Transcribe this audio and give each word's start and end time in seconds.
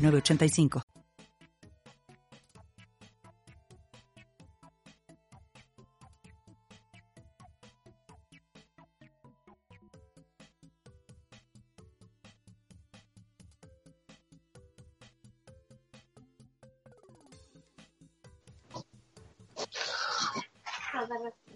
985. 0.00 0.80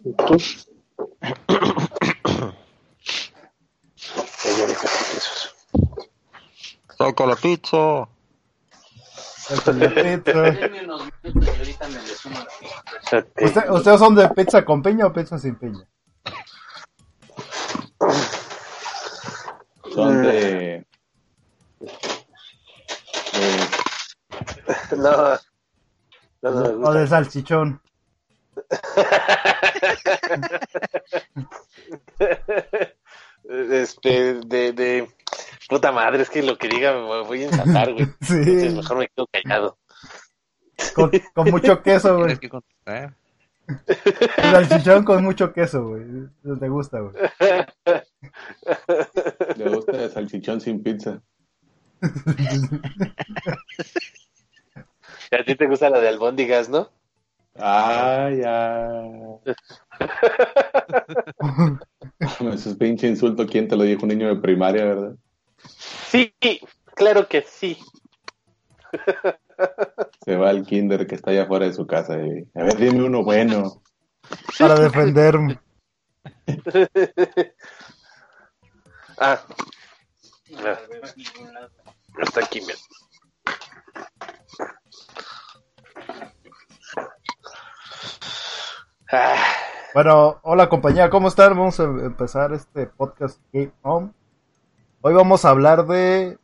Saca 6.96 7.26
la 7.26 7.36
pizza. 7.36 8.13
¿Ustedes 13.70 13.98
son 13.98 14.14
de 14.14 14.28
pizza 14.30 14.64
con 14.64 14.82
piña 14.82 15.06
o 15.06 15.12
pizza 15.12 15.38
sin 15.38 15.56
piña? 15.56 15.86
Son 19.94 20.22
de... 20.22 20.86
No. 24.96 25.38
No, 26.42 26.50
no, 26.50 26.88
o 26.88 26.92
de 26.92 27.06
salchichón. 27.06 27.80
este, 33.48 34.34
de, 34.47 34.72
de, 34.72 35.08
puta 35.68 35.92
madre, 35.92 36.22
es 36.22 36.30
que 36.30 36.42
lo 36.42 36.58
que 36.58 36.68
diga 36.68 36.92
me 36.92 37.22
voy 37.22 37.42
a 37.42 37.46
ensatar, 37.46 37.92
güey. 37.92 38.06
Sí. 38.20 38.34
Entonces 38.34 38.74
mejor 38.74 38.98
me 38.98 39.08
quedo 39.08 39.27
callado. 39.27 39.78
Con, 40.94 41.10
con 41.34 41.50
mucho 41.50 41.82
queso, 41.84 42.18
güey. 42.18 42.38
El 43.66 44.50
salchichón 44.50 45.04
con 45.04 45.24
mucho 45.24 45.52
queso, 45.52 45.88
güey. 45.88 46.04
¿Te 46.60 46.68
gusta, 46.68 47.00
güey? 47.00 47.14
Le 49.56 49.68
gusta 49.70 49.92
el 49.92 50.10
salchichón 50.10 50.60
sin 50.60 50.82
pizza. 50.82 51.22
A 55.30 55.44
ti 55.44 55.54
te 55.56 55.66
gusta 55.66 55.91
la 55.91 56.00
de 56.00 56.08
albóndigas, 56.08 56.69
¿no? 56.69 56.91
Ah, 57.56 58.30
ya. 58.36 59.02
Ese 62.52 62.70
es 62.70 62.77
pinche 62.77 63.06
insulto, 63.06 63.47
¿quién 63.47 63.69
te 63.69 63.77
lo 63.77 63.84
dijo? 63.84 64.02
Un 64.02 64.08
niño 64.08 64.28
de 64.28 64.41
primaria, 64.41 64.84
¿verdad? 64.84 65.14
Sí, 66.10 66.34
claro 66.94 67.28
que 67.28 67.42
sí. 67.42 67.78
Se 70.25 70.36
va 70.36 70.50
al 70.50 70.64
kinder 70.64 71.06
que 71.06 71.14
está 71.14 71.30
allá 71.30 71.44
afuera 71.44 71.66
de 71.66 71.72
su 71.72 71.86
casa 71.86 72.16
y, 72.19 72.47
a 72.58 72.64
ver, 72.64 72.77
dime 72.77 73.05
uno 73.05 73.22
bueno. 73.22 73.82
Para 74.58 74.75
defenderme. 74.78 75.60
ah. 79.19 79.44
ah. 80.59 80.78
Está 82.19 82.41
aquí, 82.41 82.60
mira. 82.60 82.78
Ah. 89.10 89.37
Bueno, 89.92 90.41
hola 90.42 90.69
compañía, 90.69 91.10
¿cómo 91.10 91.28
están? 91.28 91.56
Vamos 91.56 91.78
a 91.78 91.84
empezar 91.84 92.53
este 92.53 92.87
podcast 92.87 93.38
Game 93.53 93.72
On. 93.82 94.15
Hoy 95.03 95.15
vamos 95.15 95.44
a 95.44 95.50
hablar 95.50 95.87
de 95.87 96.38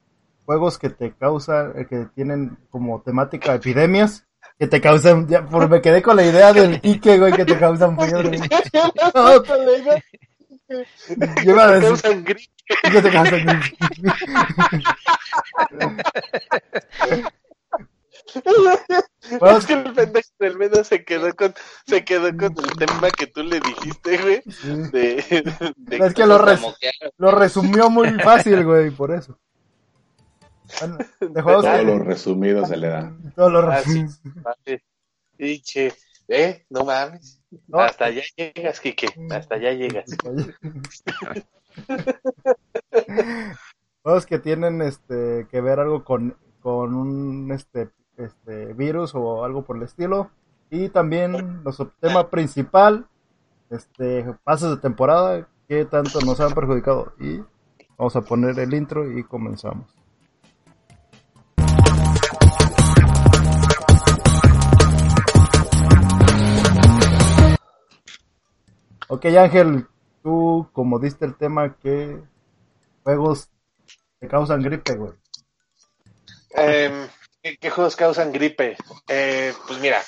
juegos 0.44 0.78
que 0.78 0.91
te 0.91 1.12
causan, 1.12 1.72
eh, 1.76 1.87
que 1.88 2.06
tienen 2.15 2.59
como 2.71 3.00
temática 3.00 3.54
epidemias, 3.54 4.26
que 4.59 4.66
te 4.66 4.81
causan, 4.81 5.26
ya, 5.26 5.44
por, 5.47 5.69
me 5.69 5.81
quedé 5.81 6.03
con 6.03 6.16
la 6.16 6.25
idea 6.25 6.53
del 6.54 6.81
Ike, 6.82 7.19
güey, 7.19 7.32
que 7.32 7.44
te 7.44 7.59
causan 7.59 7.98
fiebre. 7.98 8.38
No, 10.71 10.84
Yo 11.42 11.50
iba 11.50 11.65
a 11.65 11.81
decir, 11.81 12.25
que 12.25 13.03
te 13.03 13.10
causan 13.10 13.44
gripe. 13.44 13.77
Bueno, 19.41 19.58
es 19.58 19.66
que 19.66 19.74
el 19.74 19.92
pendejo 19.92 20.28
del 20.38 20.58
medio 20.58 20.84
se 20.84 21.04
quedó 21.04 21.34
con, 21.34 21.54
se 21.86 22.04
quedó 22.04 22.36
con 22.36 22.54
el 22.64 22.76
tema 22.76 23.10
que 23.10 23.26
tú 23.26 23.42
le 23.42 23.60
dijiste, 23.60 24.18
güey. 24.18 24.42
De, 24.91 25.44
de 25.76 25.96
es 26.06 26.14
que 26.14 26.26
lo, 26.26 26.38
res, 26.38 26.60
lo 27.16 27.30
resumió 27.30 27.91
muy 27.91 28.10
fácil, 28.20 28.64
güey, 28.64 28.91
por 28.91 29.12
eso. 29.12 29.38
Bueno, 30.80 30.98
de 31.20 31.42
juegos 31.42 31.64
Todo 31.64 31.76
que... 31.76 31.84
lo 31.84 31.98
resumido 31.98 32.66
se 32.66 32.76
le 32.76 32.88
da. 32.88 33.12
Todo 33.34 33.50
lo 33.50 33.62
resumido. 33.62 34.10
Y 35.38 35.60
che, 35.62 35.92
eh, 36.28 36.66
no 36.68 36.84
mames. 36.84 37.41
No. 37.66 37.80
Hasta 37.80 38.04
allá 38.06 38.22
llegas, 38.36 38.80
Kike. 38.80 39.08
Hasta 39.30 39.56
allá 39.56 39.72
llegas. 39.72 40.04
Juegos 44.02 44.26
que 44.26 44.38
tienen 44.38 44.82
este 44.82 45.47
que 45.50 45.60
ver 45.60 45.80
algo 45.80 46.04
con, 46.04 46.36
con 46.60 46.94
un 46.94 47.50
este 47.52 47.91
este 48.20 48.72
virus 48.75 49.14
o 49.14 49.44
algo 49.44 49.62
por 49.62 49.76
el 49.76 49.82
estilo. 49.82 50.31
Y 50.70 50.88
también 50.88 51.62
nuestro 51.64 51.91
tema 52.00 52.31
principal, 52.31 53.06
este 53.70 54.25
pases 54.44 54.70
de 54.70 54.76
temporada 54.76 55.48
que 55.69 55.84
tanto 55.84 56.20
nos 56.20 56.41
han 56.41 56.53
perjudicado. 56.53 57.12
Y 57.19 57.42
vamos 57.97 58.16
a 58.16 58.22
poner 58.22 58.59
el 58.59 58.75
intro 58.75 59.10
y 59.10 59.25
comenzamos. 59.25 59.94
Ok, 69.09 69.25
Ángel, 69.26 69.88
tú 70.22 70.69
como 70.72 71.00
diste 71.00 71.25
el 71.25 71.34
tema, 71.34 71.75
¿qué 71.76 72.22
juegos 73.03 73.50
te 74.20 74.28
causan 74.28 74.62
gripe, 74.62 74.94
güey? 74.94 75.12
Eh, 76.56 77.09
¿qué, 77.43 77.71
juegos 77.71 77.97
causan 77.97 78.33
gripe? 78.33 78.77
Eh, 79.09 79.55
pues 79.67 79.78
mira, 79.81 80.03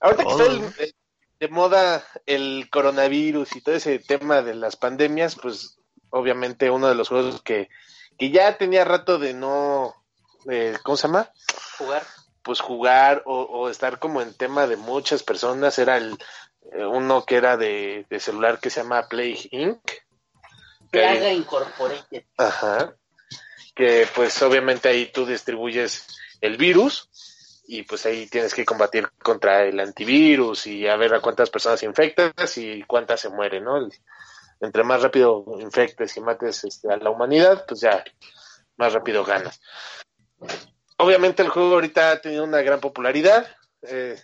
ahorita 0.00 0.24
que 0.24 0.30
está 0.30 0.44
el, 0.44 0.94
de 1.40 1.48
moda 1.48 2.04
el 2.26 2.68
coronavirus 2.70 3.56
y 3.56 3.60
todo 3.62 3.74
ese 3.74 3.98
tema 3.98 4.42
de 4.42 4.54
las 4.54 4.76
pandemias, 4.76 5.36
pues 5.36 5.78
obviamente 6.10 6.70
uno 6.70 6.88
de 6.88 6.94
los 6.94 7.08
juegos 7.08 7.40
que, 7.42 7.68
que 8.18 8.30
ya 8.30 8.58
tenía 8.58 8.84
rato 8.84 9.18
de 9.18 9.34
no, 9.34 9.94
eh, 10.50 10.76
¿cómo 10.82 10.96
se 10.96 11.08
llama? 11.08 11.30
Jugar. 11.78 12.02
Pues 12.42 12.60
jugar 12.60 13.22
o, 13.26 13.42
o, 13.42 13.68
estar 13.68 13.98
como 13.98 14.22
en 14.22 14.34
tema 14.34 14.66
de 14.66 14.76
muchas 14.76 15.22
personas 15.22 15.78
era 15.78 15.96
el 15.96 16.18
eh, 16.72 16.84
uno 16.84 17.24
que 17.24 17.36
era 17.36 17.56
de, 17.56 18.06
de, 18.08 18.20
celular 18.20 18.60
que 18.60 18.70
se 18.70 18.82
llama 18.82 19.08
Play 19.08 19.48
Inc. 19.50 19.80
Plaga 20.90 21.32
Incorporated. 21.32 22.24
Ajá. 22.36 22.94
Que 23.74 24.06
pues 24.14 24.40
obviamente 24.42 24.88
ahí 24.88 25.10
tú 25.12 25.26
distribuyes 25.26 26.06
el 26.40 26.56
virus 26.56 27.08
y 27.66 27.84
pues 27.84 28.04
ahí 28.06 28.26
tienes 28.26 28.52
que 28.52 28.64
combatir 28.64 29.08
contra 29.22 29.62
el 29.64 29.78
antivirus 29.78 30.66
y 30.66 30.88
a 30.88 30.96
ver 30.96 31.14
a 31.14 31.20
cuántas 31.20 31.50
personas 31.50 31.82
infectas 31.82 32.58
y 32.58 32.82
cuántas 32.82 33.20
se 33.20 33.28
mueren, 33.28 33.64
¿no? 33.64 33.88
Entre 34.60 34.82
más 34.82 35.02
rápido 35.02 35.44
infectes 35.60 36.16
y 36.16 36.20
mates 36.20 36.64
este, 36.64 36.92
a 36.92 36.96
la 36.96 37.10
humanidad, 37.10 37.64
pues 37.66 37.80
ya 37.80 38.02
más 38.76 38.92
rápido 38.92 39.24
ganas. 39.24 39.60
Obviamente 40.96 41.42
el 41.42 41.48
juego 41.48 41.74
ahorita 41.74 42.10
ha 42.10 42.20
tenido 42.20 42.44
una 42.44 42.60
gran 42.62 42.80
popularidad. 42.80 43.46
Eh, 43.82 44.20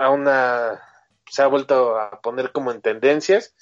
a 0.00 0.10
una 0.10 0.82
se 1.30 1.42
ha 1.42 1.46
vuelto 1.46 1.98
a 1.98 2.20
poner 2.20 2.52
como 2.52 2.72
en 2.72 2.82
tendencias 2.82 3.54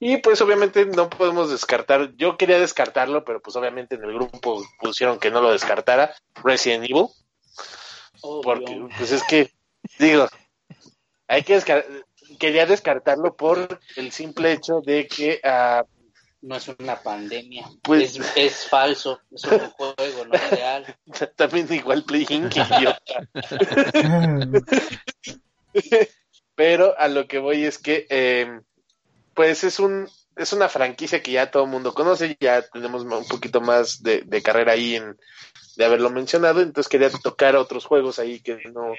y 0.00 0.18
pues 0.18 0.40
obviamente 0.40 0.86
no 0.86 1.10
podemos 1.10 1.50
descartar, 1.50 2.14
yo 2.16 2.36
quería 2.36 2.58
descartarlo, 2.58 3.24
pero 3.24 3.40
pues 3.40 3.56
obviamente 3.56 3.96
en 3.96 4.04
el 4.04 4.14
grupo 4.14 4.64
pusieron 4.80 5.18
que 5.18 5.30
no 5.30 5.40
lo 5.40 5.52
descartara, 5.52 6.14
Resident 6.42 6.84
Evil. 6.84 7.06
Porque 8.20 8.86
pues 8.96 9.12
es 9.12 9.22
que 9.24 9.52
digo, 9.98 10.28
hay 11.26 11.42
que 11.42 11.54
descartar, 11.54 12.04
quería 12.38 12.66
descartarlo 12.66 13.36
por 13.36 13.80
el 13.96 14.12
simple 14.12 14.52
hecho 14.52 14.80
de 14.80 15.06
que 15.06 15.40
uh, 15.44 15.84
no 16.42 16.56
es 16.56 16.68
una 16.68 17.00
pandemia. 17.00 17.68
Pues- 17.82 18.16
es, 18.16 18.32
es 18.36 18.68
falso, 18.68 19.20
es 19.30 19.44
un 19.44 19.58
juego, 19.70 20.24
no 20.26 20.34
es 20.34 20.50
real. 20.50 20.96
También 21.36 21.72
igual 21.72 22.04
playing 22.04 22.48
que 22.48 22.60
idiota. 22.60 23.28
Pero 26.54 26.98
a 26.98 27.08
lo 27.08 27.26
que 27.28 27.38
voy 27.38 27.64
es 27.64 27.78
que, 27.78 28.06
eh, 28.10 28.60
pues 29.38 29.62
es 29.62 29.78
un 29.78 30.08
es 30.34 30.52
una 30.52 30.68
franquicia 30.68 31.22
que 31.22 31.30
ya 31.30 31.48
todo 31.48 31.62
el 31.62 31.70
mundo 31.70 31.94
conoce, 31.94 32.36
ya 32.40 32.60
tenemos 32.62 33.04
un 33.04 33.28
poquito 33.28 33.60
más 33.60 34.02
de, 34.02 34.22
de 34.22 34.42
carrera 34.42 34.72
ahí 34.72 34.96
en 34.96 35.16
de 35.76 35.84
haberlo 35.84 36.10
mencionado, 36.10 36.60
entonces 36.60 36.88
quería 36.88 37.08
tocar 37.08 37.54
otros 37.54 37.84
juegos 37.84 38.18
ahí 38.18 38.40
que 38.40 38.56
no, 38.74 38.94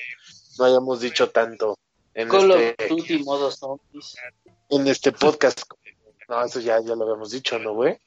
no 0.57 0.63
hayamos 0.65 1.01
dicho 1.01 1.29
tanto 1.29 1.77
en 2.13 2.29
Call 2.29 2.51
of 2.51 2.57
este, 2.61 2.87
Duty 2.87 3.23
modo 3.23 3.51
zombies. 3.51 4.15
en 4.69 4.87
este 4.87 5.11
podcast. 5.11 5.63
No, 6.29 6.41
eso 6.45 6.61
ya, 6.61 6.79
ya 6.79 6.95
lo 6.95 7.03
habíamos 7.03 7.31
dicho, 7.31 7.59
¿no, 7.59 7.73
güey? 7.73 7.99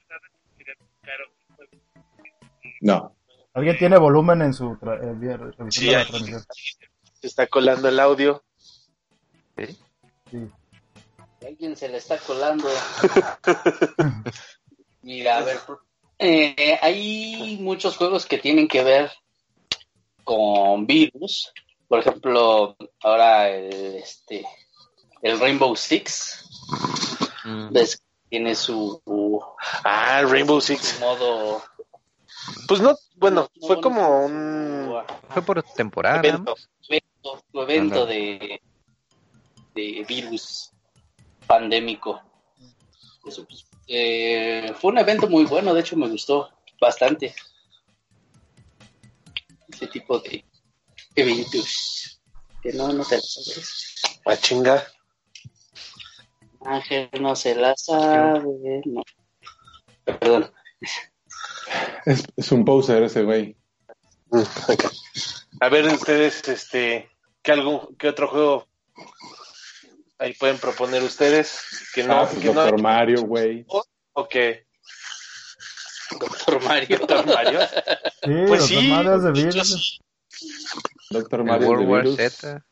No. 2.81 3.15
¿Alguien 3.53 3.77
tiene 3.77 3.99
volumen 3.99 4.41
en 4.41 4.53
su 4.55 4.75
tra- 4.77 4.99
eh, 4.99 5.69
Sí, 5.69 5.91
la 5.91 6.03
transmisión? 6.07 6.43
Se 7.21 7.27
está 7.27 7.45
colando 7.45 7.89
el 7.89 7.99
audio. 7.99 8.43
Sí. 10.31 10.49
Alguien 11.45 11.75
se 11.75 11.89
le 11.89 11.97
está 11.97 12.17
colando. 12.19 12.69
Mira, 15.01 15.37
a 15.37 15.41
ver, 15.41 15.59
eh, 16.19 16.79
hay 16.81 17.57
muchos 17.59 17.97
juegos 17.97 18.25
que 18.25 18.37
tienen 18.37 18.67
que 18.67 18.83
ver 18.83 19.11
con 20.23 20.85
virus. 20.87 21.51
Por 21.87 21.99
ejemplo, 21.99 22.75
ahora 23.01 23.49
el, 23.49 23.95
este, 23.95 24.45
el 25.21 25.39
Rainbow 25.39 25.75
Six 25.75 26.39
Mm. 27.45 27.73
ves 27.73 27.97
que 27.97 28.03
tiene 28.29 28.55
su, 28.55 29.01
su 29.05 29.43
Ah, 29.83 30.21
Rainbow 30.25 30.61
Six. 30.61 30.97
modo 31.01 31.61
Pues 32.69 32.79
no, 32.79 32.95
bueno, 33.17 33.49
No, 33.55 33.67
fue 33.67 33.75
no, 33.75 33.81
como 33.81 34.25
un 34.25 35.03
Fue 35.29 35.41
por 35.41 35.61
temporada. 35.63 36.19
evento. 36.19 36.55
evento, 36.87 37.43
su 37.51 37.61
evento 37.61 38.05
de, 38.05 38.61
de 39.75 40.05
virus 40.07 40.71
pandémico. 41.47 42.21
Eso, 43.25 43.45
pues, 43.45 43.65
eh, 43.87 44.73
fue 44.79 44.91
un 44.91 44.97
evento 44.97 45.27
muy 45.27 45.45
bueno, 45.45 45.73
de 45.73 45.81
hecho 45.81 45.95
me 45.95 46.09
gustó 46.09 46.49
bastante. 46.79 47.33
Ese 49.69 49.87
tipo 49.87 50.19
de 50.19 50.45
eventos. 51.15 52.21
Que 52.61 52.73
no, 52.73 52.91
no 52.93 53.03
te 53.05 53.17
lo 53.17 53.21
sabes. 53.21 54.01
Ah, 54.25 54.37
chinga. 54.37 54.83
Ángel 56.61 57.09
no 57.19 57.35
se 57.35 57.55
la 57.55 57.75
sabe. 57.75 58.81
No. 58.85 59.03
Perdón. 60.05 60.51
Es, 62.05 62.23
es 62.35 62.51
un 62.51 62.65
poser 62.65 63.03
ese 63.03 63.23
güey. 63.23 63.55
A 65.59 65.69
ver 65.69 65.85
ustedes, 65.85 66.47
este, 66.47 67.09
¿qué 67.41 67.51
algo, 67.51 67.89
qué 67.97 68.09
otro 68.09 68.27
juego 68.27 68.67
ahí 70.23 70.33
pueden 70.33 70.57
proponer 70.57 71.03
ustedes? 71.03 71.89
Que 71.93 72.03
no, 72.03 72.13
ah, 72.13 72.27
pues 72.29 72.41
que 72.41 72.47
no 72.47 72.61
Doctor 72.61 72.81
Mario, 72.81 73.23
güey. 73.23 73.65
o 74.13 74.27
que 74.27 74.65
Doctor 76.19 76.63
Mario. 76.63 76.97
Doctor 76.99 77.25
Mario. 77.25 77.59
Sí, 77.61 78.43
Pues 78.47 78.59
los 78.61 78.67
sí, 78.67 78.75
de 78.87 79.31
virus. 79.31 79.99
Doctor 81.09 81.39
El 81.41 81.45
Mario 81.45 81.67
World 81.67 81.85
de 81.85 81.91
War 81.91 82.03
virus. 82.03 82.17
Z. 82.17 82.65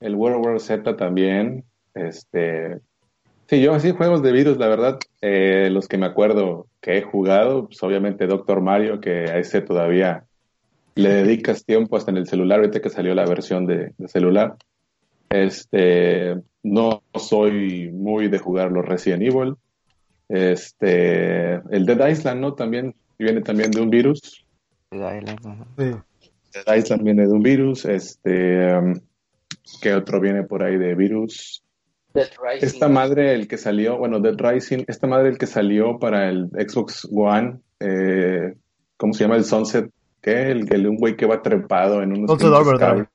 El 0.00 0.14
World 0.14 0.44
War 0.46 0.60
Z 0.60 0.96
también. 0.96 1.64
Este. 1.94 2.80
Sí, 3.48 3.60
yo 3.60 3.74
así 3.74 3.92
juegos 3.92 4.22
de 4.22 4.32
virus, 4.32 4.58
la 4.58 4.66
verdad, 4.66 4.98
eh, 5.20 5.68
los 5.70 5.86
que 5.86 5.98
me 5.98 6.06
acuerdo 6.06 6.66
que 6.80 6.98
he 6.98 7.02
jugado, 7.02 7.66
pues 7.66 7.80
obviamente 7.82 8.26
Doctor 8.26 8.60
Mario, 8.60 9.00
que 9.00 9.30
a 9.30 9.38
ese 9.38 9.60
todavía 9.62 10.24
le 10.96 11.10
dedicas 11.10 11.64
tiempo 11.64 11.96
hasta 11.96 12.10
en 12.10 12.16
el 12.16 12.26
celular, 12.26 12.58
ahorita 12.58 12.80
que 12.80 12.90
salió 12.90 13.14
la 13.14 13.24
versión 13.24 13.66
de, 13.66 13.92
de 13.96 14.08
celular. 14.08 14.56
Este, 15.28 16.34
no 16.62 17.02
soy 17.14 17.90
muy 17.90 18.28
de 18.28 18.38
jugar 18.38 18.70
los 18.72 18.84
Resident 18.84 19.22
Evil. 19.22 19.54
Este, 20.28 21.54
el 21.54 21.86
Dead 21.86 22.08
Island, 22.08 22.40
¿no? 22.40 22.54
También 22.54 22.94
viene 23.18 23.40
también 23.40 23.70
de 23.70 23.80
un 23.80 23.90
virus. 23.90 24.44
Dead 24.90 25.22
Island. 25.22 25.66
Sí. 25.78 26.30
Dead 26.52 26.76
Island 26.76 27.02
viene 27.02 27.26
de 27.26 27.32
un 27.32 27.42
virus. 27.42 27.84
Este, 27.84 28.74
um, 28.76 28.94
¿qué 29.80 29.94
otro 29.94 30.20
viene 30.20 30.42
por 30.42 30.62
ahí 30.62 30.76
de 30.76 30.94
virus? 30.94 31.62
Dead 32.14 32.30
Rising. 32.42 32.66
Esta 32.66 32.88
madre, 32.88 33.34
el 33.34 33.46
que 33.46 33.58
salió, 33.58 33.98
bueno, 33.98 34.20
Dead 34.20 34.36
Rising, 34.36 34.84
esta 34.88 35.06
madre, 35.06 35.28
el 35.28 35.38
que 35.38 35.46
salió 35.46 35.98
para 35.98 36.28
el 36.28 36.48
Xbox 36.48 37.06
One, 37.12 37.58
eh, 37.80 38.54
¿cómo 38.96 39.12
se 39.12 39.24
llama? 39.24 39.36
El 39.36 39.44
Sunset, 39.44 39.90
¿qué? 40.22 40.50
El, 40.50 40.72
el 40.72 40.86
un 40.88 40.96
güey 40.96 41.16
que 41.16 41.26
va 41.26 41.42
trepado 41.42 42.02
en 42.02 42.12
unos 42.12 42.30
Sunset 42.30 42.48
Overdrive. 42.48 43.08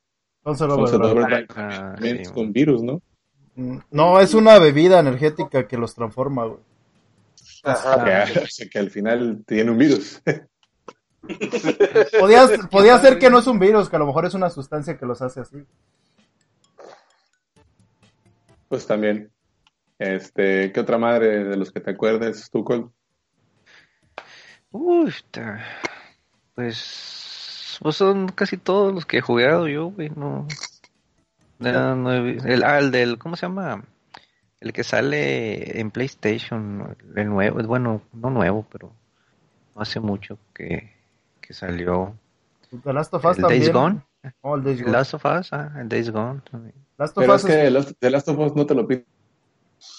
Sunset 0.43 0.69
Overdrive. 0.69 1.11
Overdrive. 1.11 1.47
Ah, 1.55 1.95
sí, 2.01 2.23
con 2.33 2.51
virus, 2.51 2.81
¿no? 2.83 3.01
Mm, 3.55 3.77
No, 3.91 4.19
es 4.19 4.33
una 4.33 4.57
bebida 4.59 4.99
energética 4.99 5.67
que 5.67 5.77
los 5.77 5.93
transforma, 5.93 6.45
güey. 6.45 6.59
Ajá. 7.63 8.25
Que, 8.25 8.39
o 8.39 8.47
sea, 8.47 8.67
que 8.69 8.79
al 8.79 8.89
final 8.89 9.43
tiene 9.45 9.71
un 9.71 9.77
virus. 9.77 10.21
Podía, 12.19 12.47
podía 12.71 12.97
ser 12.97 13.19
que 13.19 13.29
no 13.29 13.38
es 13.38 13.45
un 13.47 13.59
virus, 13.59 13.88
que 13.89 13.95
a 13.95 13.99
lo 13.99 14.07
mejor 14.07 14.25
es 14.25 14.33
una 14.33 14.49
sustancia 14.49 14.97
que 14.97 15.05
los 15.05 15.21
hace 15.21 15.41
así. 15.41 15.57
pues 18.67 18.88
también. 18.88 19.31
Este, 19.99 20.71
¿qué 20.71 20.79
otra 20.79 20.97
madre 20.97 21.43
de 21.43 21.57
los 21.57 21.71
que 21.71 21.79
te 21.79 21.91
acuerdes, 21.91 22.49
tú, 22.49 22.63
Col? 22.63 22.91
Uy, 24.71 25.13
ta- 25.29 25.63
pues, 26.55 27.30
pues 27.81 27.95
son 27.95 28.27
casi 28.29 28.57
todos 28.57 28.93
los 28.93 29.05
que 29.05 29.17
he 29.17 29.21
jugado 29.21 29.67
yo, 29.67 29.87
güey, 29.87 30.09
no. 30.15 30.47
No, 31.59 31.95
no 31.95 32.11
he 32.13 32.37
el, 32.53 32.63
ah, 32.63 32.79
el 32.79 32.91
del, 32.91 33.17
¿cómo 33.17 33.35
se 33.35 33.45
llama? 33.45 33.83
El 34.59 34.73
que 34.73 34.83
sale 34.83 35.79
en 35.79 35.91
PlayStation, 35.91 36.95
el 37.15 37.29
nuevo, 37.29 37.61
bueno, 37.63 38.01
no 38.13 38.29
nuevo, 38.29 38.65
pero 38.71 38.91
no 39.75 39.81
hace 39.81 39.99
mucho 39.99 40.37
que, 40.53 40.91
que 41.39 41.53
salió. 41.53 42.15
The 42.83 42.93
Last 42.93 43.13
of 43.13 43.25
Us 43.25 43.37
El 43.37 43.41
también. 43.43 43.61
Days 43.61 43.73
Gone, 43.73 44.01
Oh, 44.41 44.55
el 44.55 44.63
Days 44.63 44.81
Gone. 44.81 44.91
Last 44.91 45.13
of 45.15 45.25
Us, 45.25 45.53
ah, 45.53 45.71
el 45.79 45.89
Days 45.89 46.11
Gone 46.11 46.41
también. 46.49 46.75
Last 46.97 47.17
of 47.17 47.21
Pero 47.23 47.35
Us 47.35 47.45
es 47.45 47.49
que 47.49 47.71
Last- 47.71 47.93
The 47.99 48.09
Last 48.11 48.27
of 48.29 48.37
Us 48.39 48.55
no 48.55 48.65
te 48.65 48.75
lo 48.75 48.87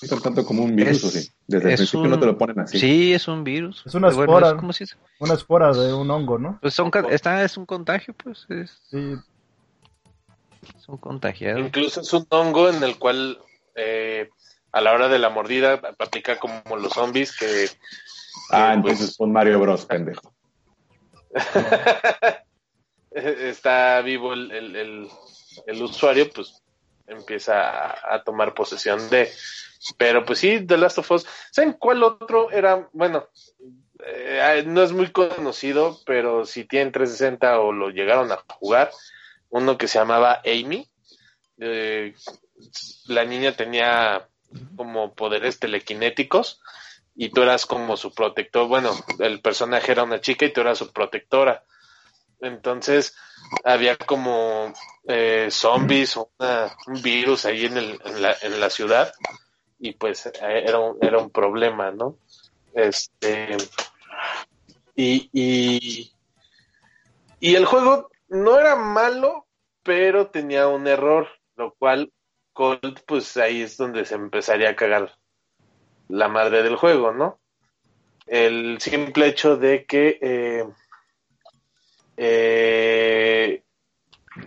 pintan 0.01 0.21
tanto 0.21 0.45
como 0.45 0.63
un 0.65 0.75
virus, 0.77 0.97
Es- 0.99 1.05
¿o 1.05 1.11
sí? 1.11 1.31
Desde 1.47 1.69
el 1.69 1.75
es 1.75 1.81
principio 1.81 2.03
un- 2.05 2.11
no 2.11 2.19
te 2.21 2.27
lo 2.27 2.39
ponen 2.39 2.61
así. 2.61 2.79
Sí, 2.79 3.13
es 3.13 3.29
un 3.29 3.45
virus. 3.45 3.83
Es 3.87 3.95
una 3.95 4.09
Bueno, 4.09 4.23
espora. 4.23 4.49
es 4.49 4.55
como 4.55 4.73
si 4.73 4.85
es- 4.85 4.97
una 5.19 5.35
espora 5.35 5.73
de 5.73 5.93
un 5.93 6.11
hongo, 6.11 6.39
¿no? 6.39 6.59
pues 6.61 6.75
son, 6.75 6.91
ca- 6.91 7.07
está, 7.11 7.43
es 7.45 7.57
un 7.57 7.67
contagio, 7.67 8.15
pues, 8.15 8.47
es, 8.49 8.81
Sí. 8.91 9.15
son 10.79 10.97
contagiados. 10.99 11.61
Incluso 11.67 12.01
es 12.01 12.13
un 12.13 12.27
hongo 12.31 12.69
en 12.69 12.83
el 12.83 12.99
cual 12.99 13.39
eh, 13.75 14.29
a 14.73 14.81
la 14.81 14.93
hora 14.93 15.09
de 15.09 15.19
la 15.19 15.31
mordida 15.31 15.81
aplica 15.99 16.39
como 16.39 16.63
los 16.77 16.93
zombies 16.93 17.37
que 17.37 17.69
Ah, 18.51 18.77
pues, 18.81 18.93
entonces 18.95 19.17
pon 19.17 19.33
Mario 19.33 19.59
Bros, 19.61 19.85
pendejo. 19.87 20.33
está 23.11 24.01
vivo 24.03 24.33
el, 24.33 24.51
el, 24.53 24.77
el, 24.77 25.09
el 25.67 25.83
usuario, 25.83 26.29
pues 26.35 26.62
empieza 27.13 28.15
a, 28.15 28.23
tomar 28.25 28.55
posesión 28.55 29.09
de. 29.11 29.31
Pero 29.97 30.25
pues 30.25 30.39
sí, 30.39 30.65
The 30.67 30.77
Last 30.77 30.99
of 30.99 31.11
Us. 31.11 31.27
¿Saben 31.51 31.75
cuál 31.75 32.03
otro 32.03 32.51
era? 32.51 32.89
Bueno, 32.93 33.29
eh, 34.05 34.65
no 34.67 34.83
es 34.83 34.93
muy 34.93 35.11
conocido, 35.11 35.99
pero 36.07 36.45
si 36.45 36.65
tienen 36.65 36.93
360 36.93 37.61
o 37.61 37.73
lo 37.73 37.91
llegaron 37.91 38.31
a 38.33 38.45
jugar, 38.59 38.91
uno 39.51 39.79
que 39.79 39.89
se 39.89 39.99
llamaba 39.99 40.41
Amy. 40.45 40.89
Eh, 41.59 42.15
la 43.07 43.25
niña 43.25 43.57
tenía 43.57 44.29
como 44.77 45.15
poderes 45.15 45.59
telequinéticos 45.59 46.61
y 47.15 47.31
tú 47.31 47.43
eras 47.43 47.67
como 47.67 47.97
su 47.97 48.15
protector. 48.15 48.69
Bueno, 48.69 48.93
el 49.19 49.41
personaje 49.41 49.93
era 49.93 50.05
una 50.05 50.21
chica 50.21 50.47
y 50.47 50.53
tú 50.53 50.61
eras 50.61 50.79
su 50.79 50.93
protectora. 50.93 51.65
Entonces 52.43 53.15
había 53.65 53.97
como 53.97 54.73
eh, 55.07 55.49
zombies 55.51 56.17
o 56.17 56.31
una- 56.39 56.77
un 56.89 57.01
virus 57.01 57.47
ahí 57.47 57.67
en, 57.67 57.77
el, 57.77 58.01
en, 58.05 58.21
la, 58.23 58.37
en 58.43 58.61
la 58.61 58.69
ciudad 58.69 59.13
y 59.79 59.93
pues 59.93 60.27
eh, 60.27 60.33
era 60.41 60.79
un, 60.79 60.99
era 61.01 61.19
un 61.19 61.31
problema, 61.31 61.91
¿no? 61.93 62.19
Este 62.75 63.57
y, 64.95 65.31
y, 65.33 66.13
y 67.41 67.55
el 67.55 67.65
juego 67.65 68.11
no 68.29 68.59
era 68.59 68.77
malo, 68.77 69.47
pero 69.83 70.29
tenía 70.29 70.69
un 70.69 70.87
error, 70.87 71.29
lo 71.57 71.75
cual 71.75 72.13
Colt, 72.53 73.01
pues 73.07 73.37
ahí 73.37 73.63
es 73.63 73.77
donde 73.77 74.05
se 74.05 74.15
empezaría 74.15 74.71
a 74.71 74.77
cagar 74.77 75.17
la 76.09 76.29
madre 76.29 76.63
del 76.63 76.77
juego, 76.77 77.13
¿no? 77.13 77.39
El 78.27 78.81
simple 78.81 79.27
hecho 79.29 79.57
de 79.57 79.85
que 79.87 80.19
eh, 80.21 80.65
eh, 82.17 83.63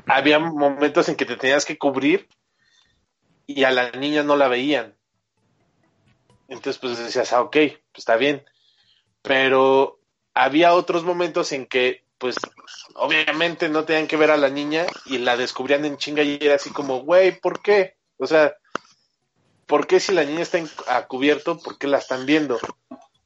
había 0.07 0.39
momentos 0.39 1.09
en 1.09 1.15
que 1.15 1.25
te 1.25 1.37
tenías 1.37 1.65
que 1.65 1.77
cubrir 1.77 2.27
y 3.47 3.63
a 3.63 3.71
la 3.71 3.91
niña 3.91 4.23
no 4.23 4.35
la 4.35 4.47
veían. 4.47 4.95
Entonces, 6.47 6.77
pues 6.79 6.97
decías, 6.97 7.33
ah, 7.33 7.41
ok, 7.41 7.51
pues 7.51 7.79
está 7.97 8.15
bien. 8.17 8.43
Pero 9.21 9.99
había 10.33 10.73
otros 10.73 11.03
momentos 11.03 11.51
en 11.51 11.65
que, 11.65 12.03
pues, 12.17 12.35
obviamente 12.95 13.69
no 13.69 13.85
tenían 13.85 14.07
que 14.07 14.17
ver 14.17 14.31
a 14.31 14.37
la 14.37 14.49
niña 14.49 14.85
y 15.05 15.17
la 15.17 15.37
descubrían 15.37 15.85
en 15.85 15.97
chinga 15.97 16.23
y 16.23 16.37
era 16.39 16.55
así 16.55 16.71
como, 16.71 17.01
güey, 17.01 17.39
¿por 17.39 17.61
qué? 17.61 17.97
O 18.17 18.27
sea, 18.27 18.55
¿por 19.65 19.87
qué 19.87 19.99
si 19.99 20.13
la 20.13 20.23
niña 20.23 20.41
está 20.41 20.59
en, 20.59 20.69
a 20.87 21.07
cubierto, 21.07 21.59
por 21.59 21.77
qué 21.77 21.87
la 21.87 21.97
están 21.97 22.25
viendo? 22.25 22.59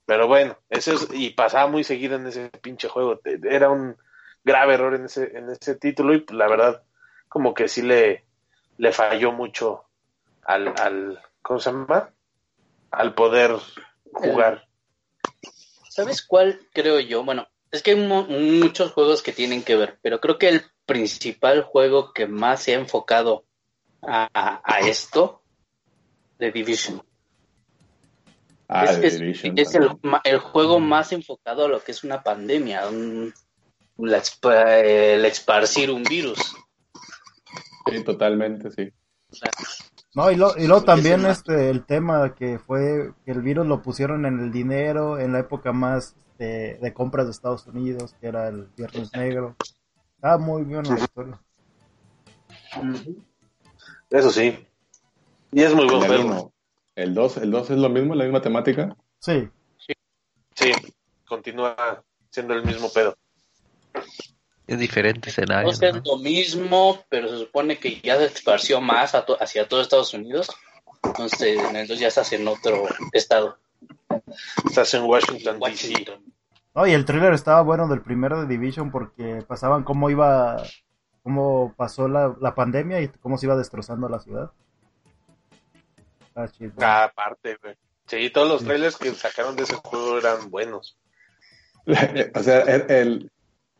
Pero 0.06 0.28
bueno, 0.28 0.58
eso 0.70 0.94
es, 0.94 1.08
y 1.12 1.32
pasaba 1.32 1.68
muy 1.68 1.84
seguido 1.84 2.16
en 2.16 2.28
ese 2.28 2.50
pinche 2.62 2.88
juego. 2.88 3.20
Era 3.44 3.70
un 3.70 3.96
grave 4.44 4.74
error 4.76 4.96
en 4.96 5.06
ese, 5.06 5.38
en 5.38 5.50
ese 5.50 5.76
título 5.76 6.14
y 6.14 6.20
pues, 6.22 6.38
la 6.38 6.48
verdad, 6.48 6.84
como 7.28 7.54
que 7.54 7.68
sí 7.68 7.82
le, 7.82 8.26
le 8.78 8.92
falló 8.92 9.32
mucho 9.32 9.86
al, 10.44 10.74
al, 10.80 11.22
¿cómo 11.42 11.60
se 11.60 11.72
llama? 11.72 12.12
Al 12.92 13.14
poder 13.14 13.56
jugar. 14.14 14.68
¿Sabes 15.90 16.22
cuál 16.26 16.60
creo 16.74 17.00
yo? 17.00 17.24
Bueno, 17.24 17.48
es 17.72 17.84
que 17.84 17.92
hay 17.92 17.98
muchos 17.98 18.94
juegos 18.94 19.22
que 19.22 19.32
tienen 19.34 19.64
que 19.64 19.76
ver, 19.76 20.00
pero 20.02 20.20
creo 20.20 20.38
que 20.38 20.50
el 20.50 20.64
principal 20.86 21.62
juego 21.64 22.14
que 22.14 22.26
más 22.26 22.64
se 22.64 22.74
ha 22.74 22.80
enfocado 22.80 23.46
a, 24.02 24.28
a 24.64 24.80
esto, 24.80 25.44
The 26.38 26.52
Division. 26.52 27.04
Ah, 28.68 28.86
es, 28.86 29.02
The 29.02 29.08
es- 29.08 29.20
Division 29.20 29.58
es 29.60 29.76
el, 29.76 29.90
el 30.24 30.40
juego 30.40 30.80
más 30.80 31.12
enfocado 31.12 31.66
a 31.66 31.68
lo 31.68 31.84
que 31.84 31.92
es 31.92 32.04
una 32.04 32.24
pandemia, 32.24 32.88
un- 32.88 33.34
la 34.02 34.22
el 34.82 35.26
esparcir 35.26 35.92
un 35.92 36.04
virus. 36.04 36.56
Sí, 37.90 38.04
totalmente, 38.04 38.72
sí. 38.72 38.92
No, 40.16 40.32
y, 40.32 40.36
lo, 40.36 40.58
y 40.58 40.66
luego 40.68 40.86
Porque 40.86 41.02
también 41.02 41.26
este 41.26 41.70
el 41.70 41.86
tema 41.86 42.34
que 42.34 42.60
fue 42.60 43.14
que 43.26 43.32
el 43.32 43.42
virus 43.42 43.68
lo 43.68 43.82
pusieron 43.82 44.26
en 44.26 44.40
el 44.40 44.52
dinero 44.52 45.20
en 45.20 45.34
la 45.34 45.40
época 45.40 45.72
más 45.72 46.16
este, 46.40 46.78
de 46.82 46.94
compras 46.94 47.26
de 47.26 47.32
Estados 47.32 47.68
Unidos, 47.68 48.16
que 48.20 48.28
era 48.28 48.48
el 48.48 48.68
Viernes 48.78 49.12
Negro. 49.14 49.56
Estaba 50.16 50.38
muy 50.38 50.64
bien 50.64 50.84
la 50.84 50.98
historia. 50.98 51.42
Eso 54.10 54.32
sí. 54.32 54.66
Y 55.52 55.62
es 55.62 55.74
muy 55.74 55.86
buen 55.86 56.02
El 56.04 56.08
juego. 56.08 56.24
uno. 56.26 56.54
El 56.96 57.14
2 57.14 57.38
el 57.38 57.52
dos 57.52 57.70
es 57.70 57.78
lo 57.78 57.90
mismo, 57.90 58.16
la 58.16 58.24
misma 58.24 58.42
temática. 58.42 58.96
Sí, 59.20 59.50
Sí, 60.56 60.74
continúa 61.26 62.04
siendo 62.30 62.54
el 62.54 62.66
mismo 62.66 62.90
pedo. 62.92 63.16
Es 64.68 64.78
diferente 64.78 65.30
escenario. 65.32 65.72
no 65.72 65.88
es 66.00 66.06
lo 66.06 66.18
mismo, 66.18 67.04
pero 67.10 67.28
se 67.30 67.40
supone 67.40 67.80
que 67.80 68.00
ya 68.02 68.18
se 68.18 68.26
esparció 68.26 68.80
más 68.82 69.16
a 69.16 69.26
to- 69.26 69.38
hacia 69.42 69.68
todo 69.68 69.82
Estados 69.82 70.14
Unidos. 70.14 70.48
Entonces, 71.04 71.58
en 71.64 71.76
el 71.76 71.88
2 71.88 72.00
ya 72.00 72.08
estás 72.10 72.32
en 72.34 72.48
otro 72.48 72.84
estado. 73.14 73.58
Estás 74.68 74.94
en 74.94 75.04
Washington, 75.04 75.60
D.C. 75.60 75.90
Washington. 75.94 76.24
No, 76.76 76.86
y 76.86 76.92
el 76.92 77.06
thriller 77.06 77.34
estaba 77.34 77.62
bueno 77.64 77.88
del 77.88 78.02
primero 78.02 78.40
de 78.42 78.48
Division 78.48 78.92
porque 78.92 79.44
pasaban 79.48 79.84
cómo 79.84 80.10
iba, 80.12 80.62
cómo 81.24 81.74
pasó 81.76 82.08
la, 82.08 82.36
la 82.40 82.54
pandemia 82.54 83.02
y 83.02 83.08
cómo 83.08 83.38
se 83.38 83.48
iba 83.48 83.56
destrozando 83.56 84.08
la 84.08 84.20
ciudad. 84.20 84.52
Está 86.28 86.48
chido. 86.50 86.74
Ah, 86.80 87.06
aparte, 87.06 87.58
güey. 87.62 87.76
Sí, 88.06 88.30
todos 88.30 88.48
los 88.48 88.64
trailers 88.64 88.98
que 88.98 89.14
sacaron 89.14 89.56
de 89.56 89.64
ese 89.64 89.76
juego 89.76 90.18
eran 90.20 90.50
buenos. 90.52 90.98
o 92.36 92.40
sea, 92.44 92.60
el, 92.62 92.92
el- 92.92 93.32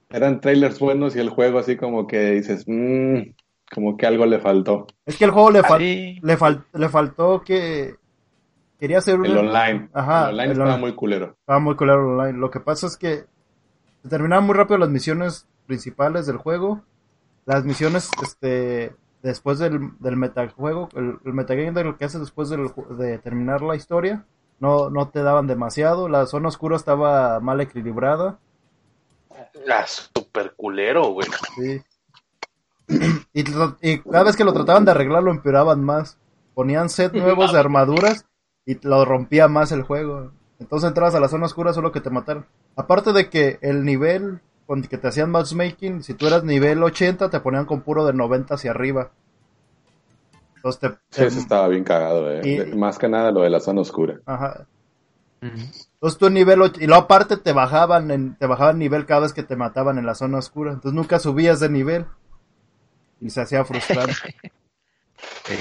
eran 0.10 0.42
trailers 0.42 0.80
buenos 0.80 1.16
y 1.16 1.20
el 1.20 1.30
juego 1.30 1.60
así 1.60 1.76
como 1.78 2.08
que 2.08 2.32
dices, 2.32 2.66
"Mm, 2.68 3.32
como 3.74 3.98
que 3.98 4.06
algo 4.08 4.26
le 4.26 4.40
faltó. 4.40 4.88
Es 5.06 5.18
que 5.18 5.26
el 5.26 5.32
juego 5.32 5.52
le, 5.52 5.62
fal- 5.62 6.20
le, 6.22 6.38
fal- 6.38 6.66
le 6.74 6.90
faltó 6.90 7.42
que 7.44 7.96
quería 8.80 8.98
hacer 9.00 9.20
un... 9.20 9.26
El 9.28 9.38
online. 9.38 9.90
Ajá, 9.94 10.24
el 10.26 10.30
online 10.32 10.44
el 10.46 10.52
estaba 10.52 10.70
online. 10.74 10.82
muy 10.88 10.96
culero. 10.96 11.36
Estaba 11.40 11.60
muy 11.60 11.76
claro 11.76 12.08
online. 12.10 12.38
Lo 12.40 12.50
que 12.50 12.60
pasa 12.60 12.88
es 12.88 12.98
que 12.98 13.26
se 14.02 14.10
terminaban 14.10 14.46
muy 14.46 14.56
rápido 14.56 14.78
las 14.80 14.90
misiones 14.90 15.48
principales 15.68 16.26
del 16.26 16.38
juego. 16.38 16.82
Las 17.46 17.64
misiones, 17.66 18.10
este, 18.24 18.96
después 19.22 19.60
del, 19.60 19.92
del 20.00 20.16
metajuego, 20.16 20.90
el, 20.96 21.18
el 21.26 21.34
metagame 21.34 21.72
de 21.72 21.84
lo 21.84 21.98
que 21.98 22.06
haces 22.06 22.22
después 22.22 22.50
del 22.50 22.62
ju- 22.70 22.96
de 22.96 23.18
terminar 23.20 23.62
la 23.62 23.76
historia, 23.76 24.26
no, 24.60 24.90
no 24.90 25.10
te 25.10 25.22
daban 25.24 25.48
demasiado. 25.48 26.10
La 26.10 26.26
zona 26.26 26.48
oscura 26.48 26.76
estaba 26.76 27.40
mal 27.40 27.62
equilibrada. 27.62 28.40
Ah, 29.72 29.86
super 29.88 30.54
culero, 30.56 31.12
güey. 31.14 31.28
Sí. 31.56 31.82
Y, 33.34 33.44
cada 34.00 34.24
vez 34.24 34.36
que 34.36 34.44
lo 34.44 34.52
trataban 34.54 34.84
de 34.84 34.92
arreglar 34.92 35.22
lo 35.22 35.30
empeoraban 35.32 35.84
más. 35.84 36.18
Ponían 36.56 36.90
set 36.90 37.14
nuevos 37.14 37.54
de 37.54 37.60
armaduras 37.60 38.26
y 38.66 38.76
lo 38.88 39.06
rompía 39.06 39.48
más 39.48 39.72
el 39.72 39.84
juego. 39.84 40.32
Entonces 40.60 40.88
entrabas 40.88 41.14
a 41.16 41.20
la 41.20 41.28
zona 41.30 41.46
oscura 41.46 41.72
solo 41.72 41.92
que 41.92 42.02
te 42.02 42.10
mataron. 42.10 42.48
Aparte 42.76 43.14
de 43.14 43.30
que 43.30 43.60
el 43.62 43.86
nivel 43.86 44.42
con 44.66 44.82
que 44.82 44.98
te 44.98 45.08
hacían 45.08 45.30
matchmaking, 45.32 46.02
si 46.04 46.16
tú 46.16 46.26
eras 46.28 46.44
nivel 46.44 46.82
80 46.84 47.30
te 47.30 47.40
ponían 47.40 47.66
con 47.66 47.82
puro 47.82 48.06
de 48.06 48.14
90 48.14 48.56
hacia 48.56 48.72
arriba. 48.72 49.12
Entonces 50.56 50.82
te... 50.82 50.90
Sí, 50.90 50.96
te- 51.22 51.26
eso 51.28 51.40
estaba 51.40 51.68
bien 51.68 51.84
cagado, 51.84 52.30
eh. 52.32 52.42
Y- 52.74 52.76
Más 52.76 52.98
que 52.98 53.08
nada 53.08 53.32
lo 53.32 53.42
de 53.42 53.50
la 53.52 53.60
zona 53.60 53.82
oscura. 53.82 54.20
ajá. 54.26 54.66
Entonces 56.02 56.18
tú 56.18 56.28
en 56.28 56.34
nivel 56.36 56.62
8, 56.62 56.80
y 56.82 56.88
luego 56.88 57.04
aparte 57.04 57.36
te 57.38 57.52
bajaban 57.52 58.10
en, 58.12 58.38
te 58.38 58.46
bajaban 58.46 58.80
nivel 58.80 59.06
cada 59.06 59.22
vez 59.22 59.34
que 59.34 59.44
te 59.44 59.58
mataban 59.58 59.98
en 59.98 60.06
la 60.06 60.16
zona 60.16 60.38
oscura. 60.38 60.72
Entonces 60.72 60.94
nunca 60.96 61.20
subías 61.20 61.60
de 61.60 61.70
nivel. 61.70 62.06
Y 63.20 63.30
se 63.30 63.42
hacía 63.42 63.66
frustrante. 63.66 64.14
Sí. 65.46 65.56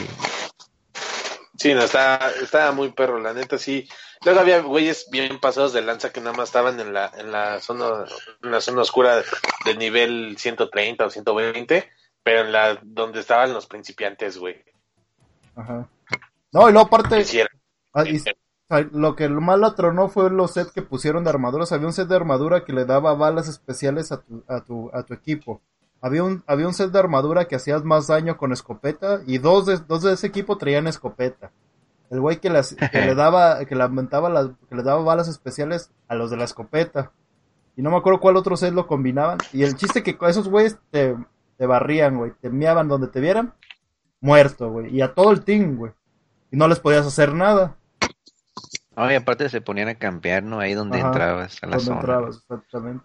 Sí, 1.56 1.74
no, 1.74 1.82
está, 1.82 2.30
estaba 2.40 2.70
muy 2.70 2.92
perro, 2.92 3.18
la 3.18 3.32
neta, 3.34 3.58
sí. 3.58 3.88
Luego 4.24 4.38
había 4.40 4.60
güeyes 4.60 5.08
bien 5.10 5.40
pasados 5.40 5.72
de 5.72 5.82
lanza 5.82 6.12
que 6.12 6.20
nada 6.20 6.36
más 6.36 6.50
estaban 6.50 6.78
en 6.78 6.92
la, 6.92 7.10
en 7.16 7.32
la 7.32 7.58
zona, 7.60 8.04
en 8.42 8.50
la 8.52 8.60
zona 8.60 8.82
oscura 8.82 9.22
de 9.64 9.74
nivel 9.76 10.36
130 10.38 11.06
o 11.06 11.10
120, 11.10 11.90
pero 12.22 12.42
en 12.42 12.52
la 12.52 12.78
donde 12.82 13.18
estaban 13.20 13.52
los 13.52 13.66
principiantes, 13.66 14.38
güey. 14.38 14.62
Ajá. 15.56 15.88
No, 16.52 16.68
y 16.68 16.72
luego 16.72 16.86
aparte, 16.86 17.18
Quisiera. 17.18 17.50
ah, 17.94 18.04
y- 18.04 18.22
lo 18.92 19.16
que 19.16 19.28
lo 19.28 19.40
más 19.40 19.58
la 19.58 19.74
tronó 19.74 20.08
fue 20.08 20.30
los 20.30 20.52
sets 20.52 20.72
que 20.72 20.82
pusieron 20.82 21.24
de 21.24 21.30
armaduras. 21.30 21.72
Había 21.72 21.86
un 21.86 21.92
set 21.92 22.08
de 22.08 22.16
armadura 22.16 22.64
que 22.64 22.72
le 22.72 22.84
daba 22.84 23.14
balas 23.14 23.48
especiales 23.48 24.12
a 24.12 24.20
tu, 24.20 24.44
a 24.46 24.60
tu, 24.60 24.90
a 24.92 25.02
tu 25.04 25.14
equipo. 25.14 25.62
Había 26.00 26.22
un, 26.22 26.44
había 26.46 26.66
un 26.66 26.74
set 26.74 26.90
de 26.90 26.98
armadura 26.98 27.46
que 27.46 27.56
hacías 27.56 27.82
más 27.82 28.06
daño 28.06 28.36
con 28.36 28.52
escopeta 28.52 29.20
y 29.26 29.38
dos 29.38 29.66
de, 29.66 29.78
dos 29.78 30.02
de 30.02 30.12
ese 30.12 30.26
equipo 30.26 30.58
traían 30.58 30.86
escopeta. 30.86 31.50
El 32.10 32.20
güey 32.20 32.40
que, 32.40 32.50
las, 32.50 32.74
que 32.74 33.00
le 33.00 33.14
daba, 33.16 33.64
que 33.64 33.74
le 33.74 33.82
aumentaba 33.82 34.28
las, 34.28 34.50
que 34.68 34.76
le 34.76 34.82
daba 34.82 35.02
balas 35.02 35.28
especiales 35.28 35.90
a 36.06 36.14
los 36.14 36.30
de 36.30 36.36
la 36.36 36.44
escopeta. 36.44 37.12
Y 37.74 37.82
no 37.82 37.90
me 37.90 37.96
acuerdo 37.96 38.20
cuál 38.20 38.36
otro 38.36 38.56
set 38.56 38.74
lo 38.74 38.86
combinaban. 38.86 39.38
Y 39.52 39.62
el 39.62 39.76
chiste 39.76 40.02
que 40.02 40.16
esos 40.28 40.48
güeyes 40.48 40.78
te, 40.90 41.16
te 41.56 41.66
barrían, 41.66 42.18
güey. 42.18 42.32
Te 42.40 42.50
meaban 42.50 42.88
donde 42.88 43.08
te 43.08 43.20
vieran. 43.20 43.54
Muerto, 44.20 44.70
güey. 44.70 44.94
Y 44.94 45.00
a 45.00 45.14
todo 45.14 45.30
el 45.30 45.42
team, 45.44 45.76
güey. 45.76 45.92
Y 46.50 46.56
no 46.56 46.68
les 46.68 46.80
podías 46.80 47.06
hacer 47.06 47.34
nada. 47.34 47.76
No, 48.98 49.12
y 49.12 49.14
aparte 49.14 49.48
se 49.48 49.60
ponían 49.60 49.86
a 49.86 49.94
campear, 49.94 50.42
¿no? 50.42 50.58
Ahí 50.58 50.74
donde 50.74 50.98
Ajá, 50.98 51.06
entrabas, 51.06 51.62
a 51.62 51.66
la 51.66 51.76
Donde 51.76 51.84
zona. 51.84 52.00
entrabas, 52.00 52.36
exactamente. 52.38 53.04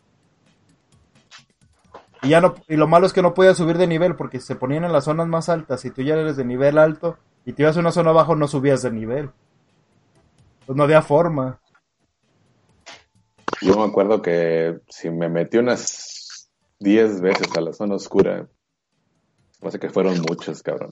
Y 2.23 2.29
ya 2.29 2.41
no, 2.41 2.55
y 2.67 2.77
lo 2.77 2.87
malo 2.87 3.05
es 3.05 3.13
que 3.13 3.21
no 3.21 3.35
podías 3.35 3.57
subir 3.57 3.77
de 3.77 3.85
nivel 3.85 4.15
porque 4.15 4.39
se 4.39 4.55
ponían 4.55 4.85
en 4.85 4.91
las 4.91 5.03
zonas 5.03 5.27
más 5.27 5.49
altas 5.49 5.85
y 5.85 5.91
tú 5.91 6.01
ya 6.01 6.15
eres 6.15 6.35
de 6.35 6.45
nivel 6.45 6.79
alto 6.79 7.17
y 7.45 7.53
te 7.53 7.61
ibas 7.61 7.77
a 7.77 7.81
una 7.81 7.91
zona 7.91 8.09
abajo 8.09 8.35
no 8.35 8.47
subías 8.47 8.81
de 8.81 8.91
nivel. 8.91 9.29
Pues 10.65 10.75
no 10.75 10.83
había 10.83 11.03
forma. 11.03 11.59
Yo 13.61 13.77
me 13.77 13.83
acuerdo 13.83 14.19
que 14.21 14.79
si 14.89 15.11
me 15.11 15.29
metí 15.29 15.59
unas 15.59 16.49
10 16.79 17.21
veces 17.21 17.55
a 17.55 17.61
la 17.61 17.71
zona 17.71 17.95
oscura, 17.95 18.47
parece 19.59 19.77
que 19.77 19.89
fueron 19.89 20.19
muchas, 20.27 20.63
cabrón. 20.63 20.89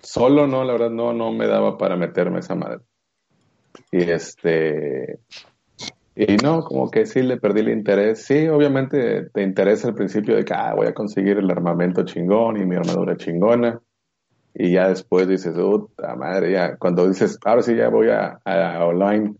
Solo 0.00 0.48
no, 0.48 0.64
la 0.64 0.72
verdad, 0.72 0.90
no, 0.90 1.12
no 1.12 1.30
me 1.30 1.46
daba 1.46 1.78
para 1.78 1.96
meterme 1.96 2.40
esa 2.40 2.56
madre. 2.56 2.80
Y 3.90 4.02
este. 4.10 5.18
Y 6.14 6.36
no, 6.36 6.62
como 6.62 6.90
que 6.90 7.06
sí 7.06 7.22
le 7.22 7.38
perdí 7.38 7.60
el 7.60 7.70
interés. 7.70 8.24
Sí, 8.24 8.48
obviamente 8.48 9.30
te 9.32 9.42
interesa 9.42 9.88
al 9.88 9.94
principio 9.94 10.36
de 10.36 10.44
que 10.44 10.52
ah, 10.54 10.74
voy 10.74 10.86
a 10.86 10.94
conseguir 10.94 11.38
el 11.38 11.50
armamento 11.50 12.04
chingón 12.04 12.58
y 12.58 12.66
mi 12.66 12.76
armadura 12.76 13.16
chingona. 13.16 13.80
Y 14.54 14.72
ya 14.72 14.88
después 14.88 15.26
dices, 15.26 15.54
puta 15.54 16.14
madre, 16.14 16.52
ya. 16.52 16.76
Cuando 16.76 17.08
dices, 17.08 17.38
ahora 17.44 17.62
sí 17.62 17.74
ya 17.74 17.88
voy 17.88 18.08
a, 18.10 18.40
a 18.44 18.84
online, 18.84 19.34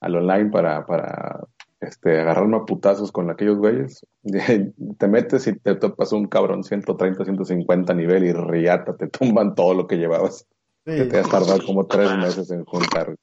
al 0.00 0.16
online 0.16 0.50
para, 0.50 0.86
para 0.86 1.40
este, 1.80 2.20
agarrarme 2.20 2.58
a 2.58 2.64
putazos 2.64 3.10
con 3.12 3.30
aquellos 3.30 3.58
güeyes. 3.58 4.06
te 4.22 5.08
metes 5.08 5.46
y 5.46 5.58
te 5.58 5.74
topas 5.74 6.12
un 6.12 6.26
cabrón 6.26 6.62
130, 6.62 7.24
150 7.24 7.94
nivel 7.94 8.24
y 8.24 8.32
riata, 8.32 8.96
te 8.96 9.08
tumban 9.08 9.54
todo 9.54 9.74
lo 9.74 9.86
que 9.86 9.96
llevabas. 9.96 10.46
Sí, 10.86 10.96
Que 10.96 11.04
te 11.04 11.18
has 11.18 11.28
tardado 11.28 11.60
como 11.64 11.86
tres 11.86 12.14
meses 12.18 12.50
en 12.50 12.64
juntar. 12.64 13.16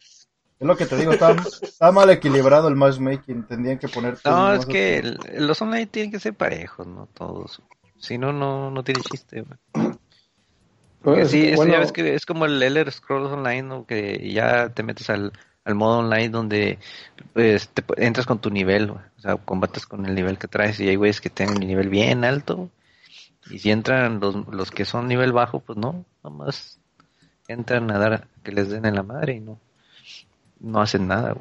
Es 0.62 0.68
lo 0.68 0.77
que 0.77 0.86
te 0.86 0.96
digo, 0.96 1.12
está, 1.12 1.36
está 1.60 1.91
mal 1.91 2.12
equilibrado 2.12 2.68
el 2.68 2.75
matchmaking. 2.75 3.48
Tendrían 3.48 3.80
que 3.80 3.88
poner. 3.88 4.15
No, 4.24 4.53
es 4.53 4.68
que 4.68 5.00
el- 5.00 5.20
los 5.39 5.60
online 5.60 5.88
tienen 5.88 6.12
que 6.12 6.20
ser 6.20 6.36
parejos, 6.36 6.86
¿no? 6.86 7.08
Todos. 7.15 7.63
Si 7.98 8.20
no, 8.20 8.32
no, 8.32 8.70
no 8.70 8.84
tiene 8.84 9.01
chiste, 9.01 9.41
güey. 9.41 9.96
Pues, 11.01 11.32
sí, 11.32 11.48
eso 11.48 11.56
bueno, 11.56 11.74
ya 11.74 11.80
ves 11.80 11.91
que 11.91 12.13
es 12.13 12.27
como 12.27 12.46
el 12.46 12.62
Elder 12.62 12.91
Scrolls 12.91 13.32
Online, 13.32 13.63
¿no? 13.63 13.88
Que 13.88 14.32
ya 14.32 14.70
te 14.70 14.84
metes 14.84 15.10
al, 15.10 15.34
al 15.65 15.74
modo 15.74 15.98
online 15.98 16.30
donde 16.30 16.77
pues 17.34 17.70
te, 17.70 17.84
entras 17.98 18.27
con 18.27 18.38
tu 18.38 18.51
nivel, 18.51 18.91
o 18.91 19.01
sea, 19.18 19.38
combates 19.38 19.88
con 19.88 20.06
el 20.06 20.13
nivel 20.13 20.38
que 20.38 20.48
traes 20.48 20.80
y 20.80 20.88
hay 20.88 20.96
güeyes 20.96 21.22
que 21.22 21.32
tienen 21.32 21.60
el 21.60 21.68
nivel 21.68 21.89
bien 21.89 22.24
alto 22.24 22.70
y 23.50 23.58
si 23.58 23.72
entran 23.72 24.20
los, 24.20 24.36
los 24.48 24.70
que 24.70 24.86
son 24.86 25.08
nivel 25.08 25.32
bajo, 25.32 25.60
pues 25.60 25.80
no, 25.80 26.06
nomás 26.24 26.80
entran 27.48 27.89
a 27.89 27.98
dar 27.98 28.27
que 28.44 28.51
les 28.51 28.70
den 28.70 28.86
en 28.86 28.94
la 28.94 29.01
madre 29.01 29.34
y 29.34 29.39
no 29.39 29.60
no 30.62 30.82
hacen 30.82 31.08
nada. 31.08 31.36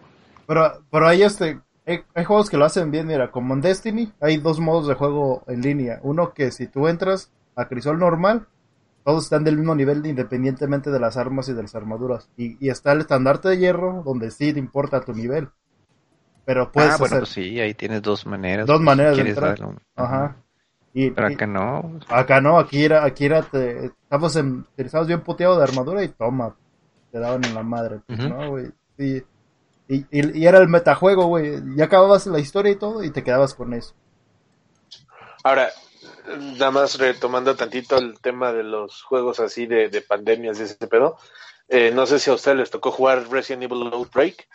Pero 0.47 0.83
pero 0.91 1.07
hay 1.07 1.23
este 1.23 1.61
hay, 1.87 2.00
hay, 2.15 2.25
juegos 2.25 2.50
que 2.50 2.57
lo 2.57 2.65
hacen 2.65 2.91
bien, 2.91 3.07
mira, 3.07 3.31
como 3.31 3.55
en 3.55 3.61
Destiny 3.61 4.12
hay 4.21 4.37
dos 4.37 4.61
modos 4.61 4.87
de 4.87 4.95
juego 4.95 5.43
en 5.47 5.62
línea, 5.62 6.00
uno 6.03 6.33
que 6.35 6.50
si 6.50 6.67
tú 6.67 6.89
entras 6.89 7.31
a 7.57 7.67
crisol 7.67 7.99
normal 7.99 8.47
todos 9.05 9.25
están 9.25 9.45
del 9.45 9.57
mismo 9.57 9.75
nivel 9.75 10.05
independientemente 10.07 10.91
de 10.91 11.00
las 11.00 11.17
armas 11.17 11.49
y 11.49 11.53
de 11.53 11.62
las 11.62 11.75
armaduras. 11.75 12.29
Y, 12.37 12.69
está 12.69 12.93
el 12.93 13.00
estandarte 13.00 13.49
de 13.49 13.59
hierro, 13.59 14.03
donde 14.05 14.31
sí 14.31 14.53
te 14.53 14.59
importa 14.59 15.00
tu 15.00 15.12
nivel. 15.12 15.49
Pero 16.45 16.71
puedes 16.71 16.95
ah, 16.95 16.97
bueno, 16.99 17.19
pues 17.19 17.31
sí, 17.31 17.61
ahí 17.61 17.75
tienes 17.75 18.03
dos 18.03 18.27
maneras. 18.27 18.67
Dos 18.67 18.81
maneras 18.81 19.17
de 19.17 19.29
entrar. 19.29 19.59
Ajá. 19.97 20.37
Y, 20.93 21.11
Pero 21.11 21.29
acá 21.29 21.47
no. 21.47 22.00
Acá 22.09 22.41
no, 22.41 22.59
aquí 22.59 22.85
era, 22.85 23.05
aquí 23.05 23.25
era, 23.25 23.43
te, 23.43 23.87
estamos 23.87 24.35
en, 24.37 24.67
bien 25.07 25.21
puteado 25.21 25.57
de 25.57 25.62
armadura 25.62 26.03
y 26.03 26.09
toma, 26.09 26.57
te 27.12 27.21
daban 27.21 27.45
en 27.45 27.55
la 27.55 27.62
madre, 27.62 28.00
pues, 28.07 28.19
¿no, 28.19 28.50
güey? 28.50 28.67
Y, 29.00 29.16
y, 29.88 30.04
y, 30.12 30.47
era 30.47 30.59
el 30.59 30.69
metajuego, 30.69 31.26
güey. 31.26 31.61
Ya 31.75 31.87
acababas 31.87 32.26
la 32.26 32.38
historia 32.38 32.73
y 32.73 32.76
todo 32.76 33.02
y 33.02 33.11
te 33.11 33.25
quedabas 33.25 33.54
con 33.54 33.73
eso. 33.73 33.95
Ahora, 35.42 35.71
nada 36.38 36.71
más 36.71 36.99
retomando 36.99 37.57
tantito 37.57 37.97
el 37.97 38.21
tema 38.21 38.52
de 38.52 38.62
los 38.62 39.02
juegos 39.02 39.40
así 39.40 39.66
de, 39.66 39.88
de 39.88 40.02
pandemias 40.02 40.61
y 40.61 40.64
ese 40.64 40.87
pedo. 40.87 41.16
Eh, 41.69 41.92
no 41.95 42.04
sé 42.04 42.19
si 42.19 42.30
a 42.30 42.35
ustedes 42.35 42.59
les 42.59 42.71
tocó 42.71 42.90
jugar 42.90 43.30
Resident 43.30 43.62
Evil 43.62 43.90
Outbreak. 43.92 44.49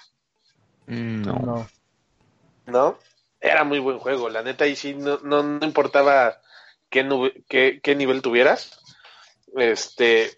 Mm, 0.85 1.21
no. 1.23 1.67
no. 2.67 2.99
Era 3.39 3.63
muy 3.63 3.79
buen 3.79 3.99
juego. 3.99 4.29
La 4.29 4.43
neta, 4.43 4.67
y 4.67 4.75
sí, 4.75 4.93
no, 4.93 5.19
no, 5.23 5.65
importaba 5.65 6.39
qué, 6.89 7.07
qué, 7.47 7.79
qué, 7.81 7.95
nivel 7.95 8.21
tuvieras. 8.21 8.79
Este, 9.55 10.31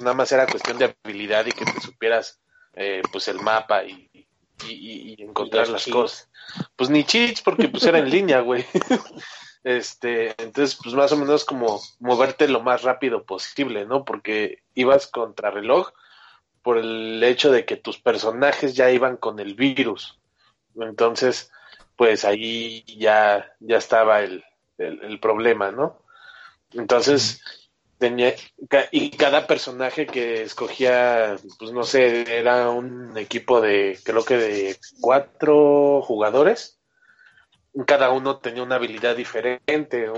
nada 0.00 0.14
más 0.14 0.32
era 0.32 0.46
cuestión 0.46 0.76
de 0.76 0.94
habilidad 1.04 1.46
y 1.46 1.52
que 1.52 1.64
te 1.64 1.80
supieras 1.80 2.40
eh, 2.76 3.02
pues 3.10 3.28
el 3.28 3.40
mapa 3.40 3.84
y, 3.84 4.08
y, 4.68 5.14
y 5.18 5.22
encontrar 5.22 5.68
las 5.68 5.86
cosas. 5.86 6.30
Pues 6.76 6.90
ni 6.90 7.04
cheats, 7.04 7.42
porque 7.42 7.68
pues 7.68 7.84
era 7.84 7.98
en 7.98 8.10
línea, 8.10 8.40
güey. 8.40 8.64
Este, 9.64 10.34
entonces, 10.42 10.78
pues 10.80 10.94
más 10.94 11.10
o 11.12 11.16
menos 11.16 11.46
como 11.46 11.80
moverte 11.98 12.46
lo 12.48 12.60
más 12.60 12.82
rápido 12.82 13.24
posible, 13.24 13.86
¿no? 13.86 14.04
Porque 14.04 14.62
ibas 14.74 15.06
contra 15.06 15.50
reloj 15.50 15.90
por 16.62 16.76
el 16.76 17.22
hecho 17.24 17.50
de 17.50 17.64
que 17.64 17.76
tus 17.76 17.98
personajes 17.98 18.76
ya 18.76 18.90
iban 18.90 19.16
con 19.16 19.40
el 19.40 19.54
virus. 19.54 20.18
Entonces, 20.76 21.50
pues 21.96 22.26
ahí 22.26 22.84
ya, 22.98 23.54
ya 23.58 23.78
estaba 23.78 24.20
el, 24.20 24.44
el, 24.76 25.18
problema, 25.18 25.70
¿no? 25.72 25.98
Entonces, 26.72 27.42
tenía, 27.98 28.34
y 28.90 29.10
cada 29.10 29.46
personaje 29.46 30.06
que 30.06 30.42
escogía, 30.42 31.36
pues 31.58 31.72
no 31.72 31.84
sé, 31.84 32.38
era 32.38 32.70
un 32.70 33.16
equipo 33.16 33.60
de, 33.60 33.98
creo 34.04 34.24
que 34.24 34.36
de 34.36 34.76
cuatro 35.00 36.02
jugadores 36.02 36.78
cada 37.86 38.10
uno 38.10 38.38
tenía 38.38 38.62
una 38.62 38.76
habilidad 38.76 39.16
diferente. 39.16 40.08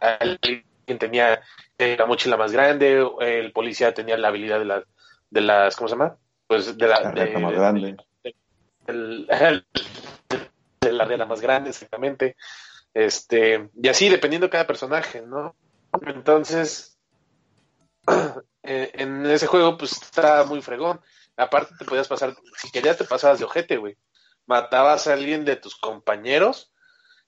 alguien 0.00 0.64
tenía 0.98 1.40
la 1.78 2.06
mochila 2.06 2.36
más 2.36 2.52
grande, 2.52 3.02
el 3.20 3.52
policía 3.52 3.94
tenía 3.94 4.18
la 4.18 4.28
habilidad 4.28 4.58
de 4.58 4.64
las, 4.66 4.84
de 5.30 5.40
las 5.40 5.76
¿cómo 5.76 5.88
se 5.88 5.94
llama? 5.94 6.16
Pues 6.46 6.76
de 6.76 6.86
la 6.86 7.10
de, 7.10 7.38
más 7.38 7.52
grande. 7.52 7.96
De, 8.86 9.62
la 10.92 11.04
regla 11.04 11.26
más 11.26 11.40
grande, 11.40 11.70
exactamente. 11.70 12.36
Este, 12.92 13.68
y 13.80 13.88
así 13.88 14.08
dependiendo 14.08 14.48
de 14.48 14.50
cada 14.50 14.66
personaje, 14.66 15.22
¿no? 15.22 15.54
Entonces, 16.06 16.89
en 18.62 19.26
ese 19.26 19.46
juego, 19.46 19.76
pues 19.76 19.92
está 19.92 20.44
muy 20.44 20.62
fregón. 20.62 21.00
Aparte, 21.36 21.74
te 21.78 21.84
podías 21.84 22.08
pasar, 22.08 22.36
si 22.56 22.70
querías, 22.70 22.98
te 22.98 23.04
pasabas 23.04 23.38
de 23.38 23.46
ojete, 23.46 23.78
güey. 23.78 23.96
Matabas 24.46 25.06
a 25.06 25.14
alguien 25.14 25.44
de 25.44 25.56
tus 25.56 25.76
compañeros 25.76 26.72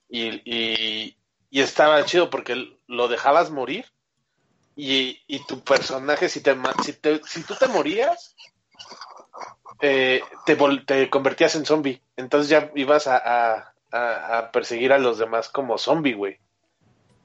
y, 0.09 0.41
y, 0.45 1.17
estaba 1.49 2.03
chido 2.05 2.29
porque 2.29 2.77
lo 2.87 3.07
dejabas 3.07 3.51
morir 3.51 3.85
y, 4.75 5.21
y 5.27 5.45
tu 5.45 5.63
personaje, 5.63 6.29
si, 6.29 6.41
te, 6.41 6.55
si, 6.83 6.93
te, 6.93 7.21
si 7.25 7.43
tú 7.43 7.55
te 7.55 7.67
morías, 7.67 8.35
eh, 9.81 10.21
te, 10.45 10.57
te 10.85 11.09
convertías 11.09 11.55
en 11.55 11.65
zombie. 11.65 12.01
Entonces 12.17 12.49
ya 12.49 12.71
ibas 12.75 13.07
a, 13.07 13.17
a, 13.17 14.37
a 14.37 14.51
perseguir 14.51 14.93
a 14.93 14.99
los 14.99 15.17
demás 15.17 15.49
como 15.49 15.77
zombie, 15.77 16.13
güey. 16.13 16.39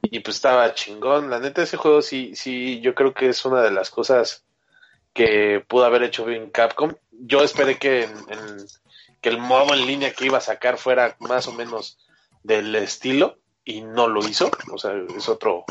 Y 0.01 0.19
pues 0.21 0.37
estaba 0.37 0.73
chingón. 0.73 1.29
La 1.29 1.39
neta, 1.39 1.61
ese 1.61 1.77
juego 1.77 2.01
sí, 2.01 2.35
sí, 2.35 2.79
yo 2.81 2.95
creo 2.95 3.13
que 3.13 3.29
es 3.29 3.45
una 3.45 3.61
de 3.61 3.71
las 3.71 3.89
cosas 3.89 4.45
que 5.13 5.63
pudo 5.67 5.85
haber 5.85 6.03
hecho 6.03 6.25
bien 6.25 6.49
Capcom. 6.49 6.93
Yo 7.11 7.41
esperé 7.43 7.77
que, 7.77 8.03
en, 8.03 8.67
que 9.21 9.29
el 9.29 9.37
modo 9.37 9.73
en 9.73 9.85
línea 9.85 10.13
que 10.13 10.25
iba 10.25 10.37
a 10.37 10.41
sacar 10.41 10.77
fuera 10.77 11.15
más 11.19 11.47
o 11.47 11.53
menos 11.53 11.99
del 12.43 12.75
estilo 12.75 13.37
y 13.65 13.81
no 13.81 14.07
lo 14.07 14.25
hizo. 14.27 14.49
O 14.71 14.77
sea, 14.77 14.93
es 15.15 15.27
otro, 15.27 15.65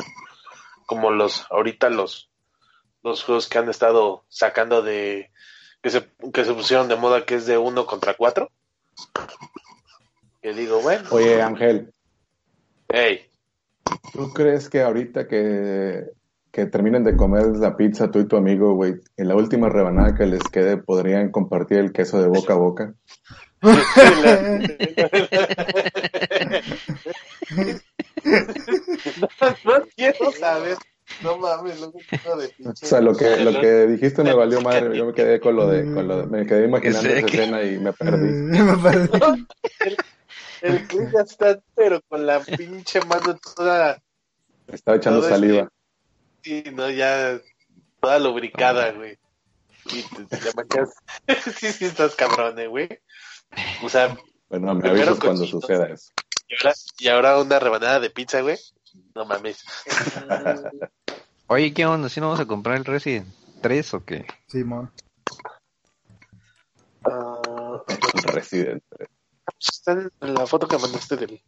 como 0.85 1.11
los, 1.11 1.45
ahorita 1.49 1.89
los, 1.89 2.29
los 3.03 3.23
juegos 3.23 3.47
que 3.47 3.57
han 3.57 3.69
estado 3.69 4.23
sacando 4.29 4.81
de, 4.81 5.31
que 5.81 5.89
se, 5.89 6.07
que 6.33 6.45
se 6.45 6.53
pusieron 6.53 6.87
de 6.87 6.95
moda 6.95 7.25
que 7.25 7.35
es 7.35 7.45
de 7.45 7.57
uno 7.57 7.85
contra 7.85 8.13
cuatro. 8.13 8.51
Que 10.41 10.53
digo, 10.53 10.81
bueno. 10.81 11.07
Oye, 11.11 11.41
Ángel. 11.41 11.93
Hey. 12.87 13.28
¿Tú 14.13 14.33
crees 14.33 14.69
que 14.69 14.81
ahorita 14.81 15.27
que, 15.27 16.05
que 16.51 16.65
terminen 16.65 17.03
de 17.03 17.15
comer 17.15 17.45
la 17.57 17.77
pizza 17.77 18.11
tú 18.11 18.19
y 18.19 18.27
tu 18.27 18.37
amigo, 18.37 18.73
güey, 18.73 18.95
en 19.17 19.27
la 19.27 19.35
última 19.35 19.69
rebanada 19.69 20.15
que 20.15 20.25
les 20.25 20.43
quede 20.49 20.77
podrían 20.77 21.31
compartir 21.31 21.77
el 21.79 21.91
queso 21.91 22.21
de 22.21 22.27
boca 22.27 22.53
a 22.53 22.57
boca? 22.57 22.95
no, 23.61 23.71
quiero 29.95 30.31
saber. 30.31 30.77
No 31.23 31.37
mames, 31.37 31.81
lo 31.81 31.91
que 31.91 31.99
de 32.17 32.69
O 32.69 32.75
sea, 32.75 33.01
lo 33.01 33.15
que, 33.15 33.43
lo 33.43 33.59
que 33.59 33.87
dijiste 33.87 34.23
me 34.23 34.33
valió 34.33 34.61
madre. 34.61 34.95
Yo 34.95 35.07
me 35.07 35.13
quedé 35.13 35.39
con 35.39 35.55
lo 35.55 35.67
de, 35.67 35.91
con 35.91 36.07
lo 36.07 36.21
de 36.21 36.27
me 36.27 36.45
quedé 36.45 36.65
imaginando 36.65 37.09
esa 37.09 37.25
escena 37.25 37.63
y 37.63 37.79
me 37.79 37.91
perdí. 37.93 38.31
me 38.31 38.77
perdí. 38.77 39.09
El, 40.61 40.75
el 40.75 41.11
ya 41.11 41.21
está, 41.21 41.59
pero 41.75 42.01
con 42.07 42.25
la 42.25 42.39
pinche 42.39 43.01
mano 43.01 43.37
toda. 43.55 44.01
Estaba 44.67 44.97
echando 44.97 45.21
saliva. 45.21 45.69
Sí, 46.43 46.63
no, 46.73 46.89
ya 46.89 47.39
toda 47.99 48.19
lubricada, 48.19 48.91
güey. 48.91 49.17
Y 49.85 50.03
te, 50.03 50.25
te, 50.25 51.41
sí, 51.51 51.71
sí, 51.71 51.85
estás 51.85 52.15
cabrón, 52.15 52.59
eh, 52.59 52.67
güey. 52.67 52.89
O 53.83 53.89
sea, 53.89 54.17
bueno, 54.49 54.75
me 54.75 54.89
avisas 54.89 55.19
cuando 55.19 55.45
suceda 55.45 55.87
eso. 55.87 56.11
Y 56.99 57.07
ahora, 57.07 57.39
una 57.39 57.59
rebanada 57.59 57.99
de 57.99 58.09
pizza, 58.09 58.41
güey. 58.41 58.57
No 59.15 59.25
mames. 59.25 59.63
Oye, 61.47 61.73
¿qué 61.73 61.85
onda? 61.85 62.09
¿Si 62.09 62.19
no 62.19 62.27
vamos 62.27 62.39
a 62.39 62.45
comprar 62.45 62.77
el 62.77 62.85
Resident 62.85 63.27
3 63.61 63.93
o 63.93 64.05
qué? 64.05 64.25
Simón. 64.47 64.91
Uh, 67.05 67.79
Resident 68.33 68.83
3. 68.89 69.09
Está 69.59 70.09
en 70.21 70.33
la 70.33 70.45
foto 70.45 70.67
que 70.67 70.77
mandaste 70.77 71.17
del. 71.17 71.41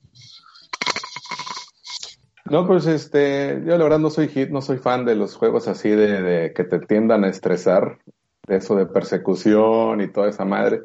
No, 2.46 2.68
pues 2.68 2.86
este, 2.86 3.62
yo 3.66 3.78
la 3.78 3.84
verdad 3.84 4.00
no 4.00 4.10
soy 4.10 4.28
hit, 4.28 4.50
no 4.50 4.62
soy 4.62 4.78
fan 4.78 5.06
de 5.06 5.16
los 5.16 5.36
juegos 5.36 5.68
así 5.68 5.90
de, 5.90 6.22
de 6.22 6.54
que 6.54 6.66
te 6.66 6.80
tiendan 6.80 7.24
a 7.24 7.30
estresar, 7.30 8.00
de 8.48 8.58
eso 8.58 8.76
de 8.76 8.88
persecución 8.88 10.02
y 10.02 10.12
toda 10.12 10.30
esa 10.30 10.44
madre. 10.44 10.82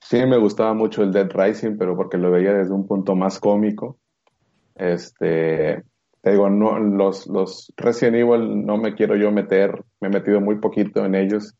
Sí, 0.00 0.24
me 0.24 0.38
gustaba 0.38 0.72
mucho 0.72 1.02
el 1.02 1.12
Dead 1.12 1.28
Rising, 1.30 1.76
pero 1.76 1.94
porque 1.96 2.16
lo 2.16 2.30
veía 2.30 2.54
desde 2.54 2.72
un 2.72 2.86
punto 2.86 3.14
más 3.14 3.38
cómico. 3.38 3.98
Este, 4.74 5.84
te 6.22 6.30
digo, 6.30 6.48
no, 6.48 6.78
los, 6.78 7.26
los 7.26 7.72
Resident 7.76 8.16
Evil 8.16 8.64
no 8.64 8.78
me 8.78 8.94
quiero 8.94 9.14
yo 9.16 9.30
meter, 9.30 9.84
me 10.00 10.08
he 10.08 10.10
metido 10.10 10.40
muy 10.40 10.58
poquito 10.58 11.04
en 11.04 11.14
ellos 11.14 11.54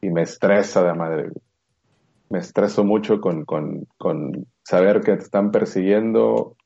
y 0.00 0.10
me 0.10 0.22
estresa 0.22 0.82
de 0.82 0.94
madre. 0.94 1.30
Me 2.32 2.38
estreso 2.38 2.84
mucho 2.84 3.20
con, 3.20 3.44
con, 3.44 3.86
con 3.98 4.46
saber 4.64 5.00
que 5.00 5.16
te 5.16 5.22
están 5.22 5.50
persiguiendo 5.50 6.56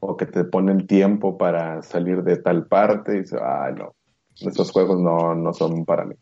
o 0.00 0.16
que 0.16 0.26
te 0.26 0.44
ponen 0.44 0.86
tiempo 0.86 1.38
para 1.38 1.82
salir 1.82 2.22
de 2.22 2.36
tal 2.36 2.66
parte 2.66 3.16
y 3.16 3.20
dices, 3.20 3.40
ay 3.42 3.74
no, 3.74 3.94
estos 4.40 4.70
juegos 4.70 5.00
no, 5.00 5.34
no 5.34 5.52
son 5.52 5.84
para 5.84 6.04
mí 6.04 6.14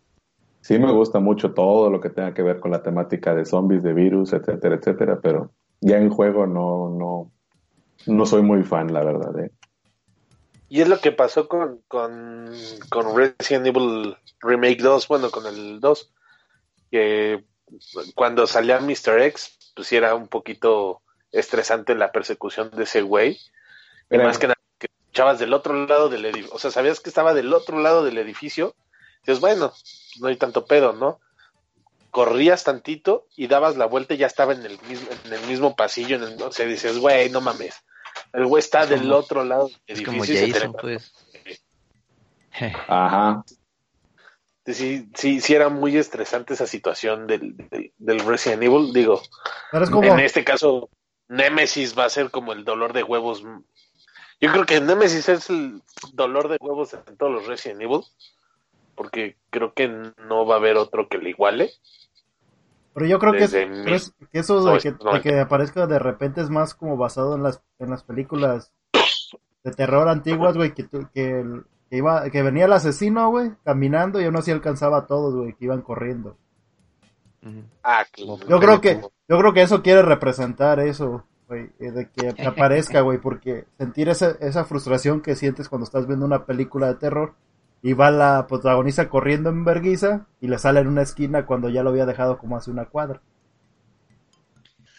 sí 0.62 0.78
me 0.78 0.92
gusta 0.92 1.18
mucho 1.18 1.52
todo 1.52 1.90
lo 1.90 2.00
que 2.00 2.08
tenga 2.08 2.32
que 2.32 2.42
ver 2.42 2.60
con 2.60 2.70
la 2.70 2.82
temática 2.82 3.34
de 3.34 3.44
zombies, 3.44 3.82
de 3.82 3.92
virus, 3.92 4.32
etcétera, 4.32 4.76
etcétera, 4.76 5.20
pero 5.20 5.50
ya 5.80 5.98
en 5.98 6.08
juego 6.08 6.46
no, 6.46 6.88
no, 6.88 7.32
no 8.06 8.26
soy 8.26 8.42
muy 8.42 8.62
fan, 8.62 8.92
la 8.92 9.04
verdad. 9.04 9.38
¿eh? 9.40 9.50
Y 10.68 10.80
es 10.80 10.88
lo 10.88 10.98
que 11.00 11.12
pasó 11.12 11.48
con, 11.48 11.80
con, 11.88 12.50
con 12.88 13.16
Resident 13.16 13.66
Evil 13.66 14.16
Remake 14.40 14.80
2, 14.80 15.08
bueno, 15.08 15.30
con 15.30 15.46
el 15.46 15.80
2, 15.80 16.12
que 16.90 17.44
cuando 18.14 18.46
salía 18.46 18.78
Mr. 18.80 19.20
X, 19.22 19.58
pues 19.74 19.88
sí 19.88 19.96
era 19.96 20.14
un 20.14 20.28
poquito 20.28 21.00
estresante 21.30 21.94
la 21.94 22.12
persecución 22.12 22.70
de 22.70 22.84
ese 22.84 23.02
güey. 23.02 23.38
Y 24.10 24.18
más 24.18 24.38
que 24.38 24.48
nada, 24.48 24.58
que 24.78 24.88
escuchabas 24.88 25.38
del 25.38 25.54
otro 25.54 25.86
lado 25.86 26.08
del 26.08 26.24
edificio, 26.26 26.54
o 26.54 26.58
sea, 26.58 26.70
sabías 26.70 27.00
que 27.00 27.08
estaba 27.08 27.32
del 27.34 27.52
otro 27.54 27.78
lado 27.80 28.04
del 28.04 28.18
edificio, 28.18 28.74
dices, 29.24 29.40
bueno, 29.40 29.72
no 30.20 30.28
hay 30.28 30.36
tanto 30.36 30.66
pedo, 30.66 30.92
¿no? 30.92 31.18
Corrías 32.10 32.64
tantito 32.64 33.26
y 33.36 33.46
dabas 33.46 33.76
la 33.78 33.86
vuelta 33.86 34.12
y 34.12 34.18
ya 34.18 34.26
estaba 34.26 34.52
en 34.52 34.66
el 34.66 34.78
mismo, 34.82 35.08
en 35.24 35.32
el 35.32 35.40
mismo 35.46 35.74
pasillo, 35.74 36.16
en 36.16 36.24
el, 36.24 36.42
o 36.42 36.52
sea, 36.52 36.66
dices, 36.66 36.98
güey, 36.98 37.30
no 37.30 37.40
mames. 37.40 37.74
El 38.34 38.44
güey 38.46 38.60
está 38.60 38.84
del 38.84 39.00
como- 39.00 39.16
otro 39.16 39.44
lado 39.44 39.68
del 39.68 39.76
Es 39.86 39.98
edificio. 40.00 40.06
como 40.12 40.24
se 40.24 40.34
te 40.34 40.52
Jason, 40.52 40.72
pues. 40.78 41.12
Ajá. 42.88 43.42
Sí, 44.66 45.10
sí, 45.14 45.40
sí 45.40 45.54
era 45.54 45.68
muy 45.68 45.96
estresante 45.96 46.54
esa 46.54 46.66
situación 46.66 47.26
del, 47.26 47.56
del, 47.56 47.92
del 47.98 48.20
Resident 48.20 48.62
Evil. 48.62 48.92
Digo, 48.92 49.20
Pero 49.72 49.84
es 49.84 49.90
como, 49.90 50.06
en 50.14 50.20
este 50.20 50.44
caso, 50.44 50.88
Nemesis 51.28 51.98
va 51.98 52.04
a 52.04 52.10
ser 52.10 52.30
como 52.30 52.52
el 52.52 52.64
dolor 52.64 52.92
de 52.92 53.02
huevos. 53.02 53.42
Yo 54.40 54.52
creo 54.52 54.64
que 54.66 54.80
Nemesis 54.80 55.28
es 55.28 55.50
el 55.50 55.82
dolor 56.12 56.48
de 56.48 56.58
huevos 56.60 56.94
en 56.94 57.16
todos 57.16 57.32
los 57.32 57.46
Resident 57.46 57.82
Evil. 57.82 58.02
Porque 58.94 59.36
creo 59.50 59.72
que 59.72 59.88
no 59.88 60.44
va 60.46 60.56
a 60.56 60.58
haber 60.58 60.76
otro 60.76 61.08
que 61.08 61.18
le 61.18 61.30
iguale. 61.30 61.70
pero 62.94 63.06
yo 63.06 63.18
creo 63.18 63.32
que, 63.32 63.44
es- 63.94 64.12
eso 64.32 64.62
de 64.64 64.78
que, 64.82 64.90
de 65.14 65.22
que 65.22 65.40
aparezca 65.40 65.86
de 65.86 65.98
repente 65.98 66.42
es 66.42 66.50
más 66.50 66.74
como 66.74 66.96
basado 66.98 67.34
en 67.34 67.42
las, 67.42 67.62
en 67.78 67.88
las 67.90 68.04
películas 68.04 68.70
de 69.64 69.70
terror 69.72 70.08
antiguas, 70.08 70.56
güey, 70.56 70.74
que, 70.74 70.86
que, 71.14 71.40
el- 71.40 71.64
que 71.92 71.98
iba, 71.98 72.30
que 72.30 72.42
venía 72.42 72.64
el 72.64 72.72
asesino, 72.72 73.28
güey, 73.28 73.50
caminando 73.64 74.18
y 74.18 74.24
aún 74.24 74.36
así 74.36 74.50
alcanzaba 74.50 74.96
a 74.96 75.06
todos, 75.06 75.34
güey, 75.34 75.52
que 75.52 75.66
iban 75.66 75.82
corriendo. 75.82 76.38
Ah, 77.84 78.06
claro. 78.10 78.38
Yo 78.48 78.58
creo 78.60 78.80
que, 78.80 78.98
yo 79.28 79.38
creo 79.38 79.52
que 79.52 79.60
eso 79.60 79.82
quiere 79.82 80.00
representar 80.00 80.80
eso, 80.80 81.26
güey, 81.48 81.68
eh, 81.80 81.90
de 81.90 82.08
que 82.08 82.32
te 82.32 82.46
aparezca, 82.46 83.02
güey, 83.02 83.18
porque 83.18 83.66
sentir 83.76 84.08
esa, 84.08 84.38
esa 84.40 84.64
frustración 84.64 85.20
que 85.20 85.36
sientes 85.36 85.68
cuando 85.68 85.84
estás 85.84 86.06
viendo 86.06 86.24
una 86.24 86.46
película 86.46 86.86
de 86.86 86.94
terror 86.94 87.34
y 87.82 87.92
va 87.92 88.10
la 88.10 88.46
protagonista 88.46 89.10
corriendo 89.10 89.50
en 89.50 89.62
verguiza 89.62 90.24
y 90.40 90.48
le 90.48 90.58
sale 90.58 90.80
en 90.80 90.86
una 90.86 91.02
esquina 91.02 91.44
cuando 91.44 91.68
ya 91.68 91.82
lo 91.82 91.90
había 91.90 92.06
dejado 92.06 92.38
como 92.38 92.56
hace 92.56 92.70
una 92.70 92.86
cuadra. 92.86 93.20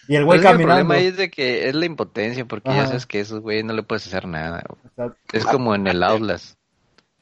Y 0.08 0.15
el 0.15 0.25
güey 0.25 0.41
Pues 0.41 0.51
caminando. 0.51 0.82
El 0.82 0.86
problema 0.86 1.01
ahí 1.01 1.08
es 1.08 1.17
de 1.17 1.32
que 1.32 1.69
es 1.69 1.73
la 1.73 1.88
impotencia, 1.88 2.45
porque 2.45 2.69
ya 2.69 2.86
sabes 2.86 3.08
que 3.08 3.19
esos 3.19 3.39
güey 3.39 3.63
no 3.63 3.73
le 3.73 3.82
puedes 3.82 4.06
hacer 4.06 4.27
nada. 4.27 4.62
Es 5.32 5.43
como 5.43 5.73
en 5.73 5.88
el 5.88 6.03
Outlast. 6.03 6.62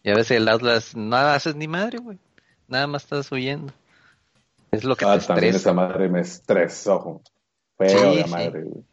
Y 0.04 0.10
a 0.12 0.16
veces 0.16 0.38
el 0.38 0.48
Outlast 0.50 0.96
nada 0.96 1.36
haces 1.36 1.56
ni 1.56 1.68
madre, 1.68 2.00
güey. 2.00 2.20
Nada 2.68 2.88
más 2.88 3.04
estás 3.04 3.32
huyendo. 3.32 3.74
Es 4.72 4.84
lo 4.84 4.96
que 4.96 5.06
Ah, 5.06 5.14
te 5.14 5.26
también 5.26 5.56
estresa. 5.56 5.58
esa 5.58 5.74
madre 5.74 6.10
me 6.10 6.22
estresó. 6.22 7.22
Feo 7.78 8.16
Sí, 8.16 8.20
la 8.20 8.28
madre, 8.28 8.64
güey. 8.64 8.84